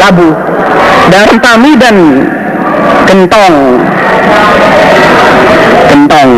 labu. 0.00 0.28
Dan 1.10 1.28
tami 1.42 1.72
dan 1.76 1.96
gentong. 3.04 3.56
Gentong. 5.90 6.30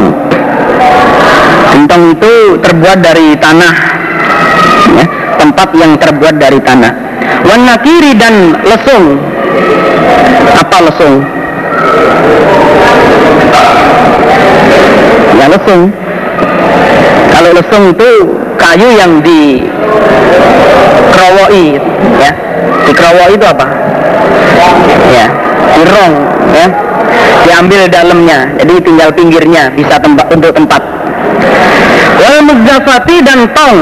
Gentong 1.73 2.03
itu 2.17 2.33
terbuat 2.59 2.99
dari 3.05 3.37
tanah. 3.37 3.75
Ya, 4.99 5.07
tempat 5.39 5.69
yang 5.77 5.93
terbuat 6.01 6.35
dari 6.41 6.59
tanah. 6.59 6.93
Warna 7.47 7.75
kiri 7.81 8.17
dan 8.17 8.57
lesung. 8.65 9.21
Apa 10.53 10.77
lesung 10.89 11.42
ya 15.39 15.47
lesung. 15.51 15.83
Kalau 17.33 17.51
lesung 17.57 17.85
itu 17.91 18.11
kayu 18.61 18.89
yang 18.95 19.19
di 19.25 19.67
kerowoi 21.11 21.81
ya. 22.23 22.31
Di 22.87 22.93
kerowoi 22.95 23.35
itu 23.35 23.47
apa? 23.47 23.67
Ya 25.11 25.27
dirong 25.79 26.15
ya. 26.55 26.67
Diambil 27.43 27.91
dalamnya 27.91 28.55
jadi 28.61 28.75
tinggal 28.79 29.11
pinggirnya 29.11 29.75
bisa 29.75 29.99
tempat 29.99 30.31
untuk 30.31 30.55
tempat. 30.55 30.83
Wal 32.23 32.39
muzdafati 32.47 33.17
dan 33.27 33.51
tong 33.51 33.79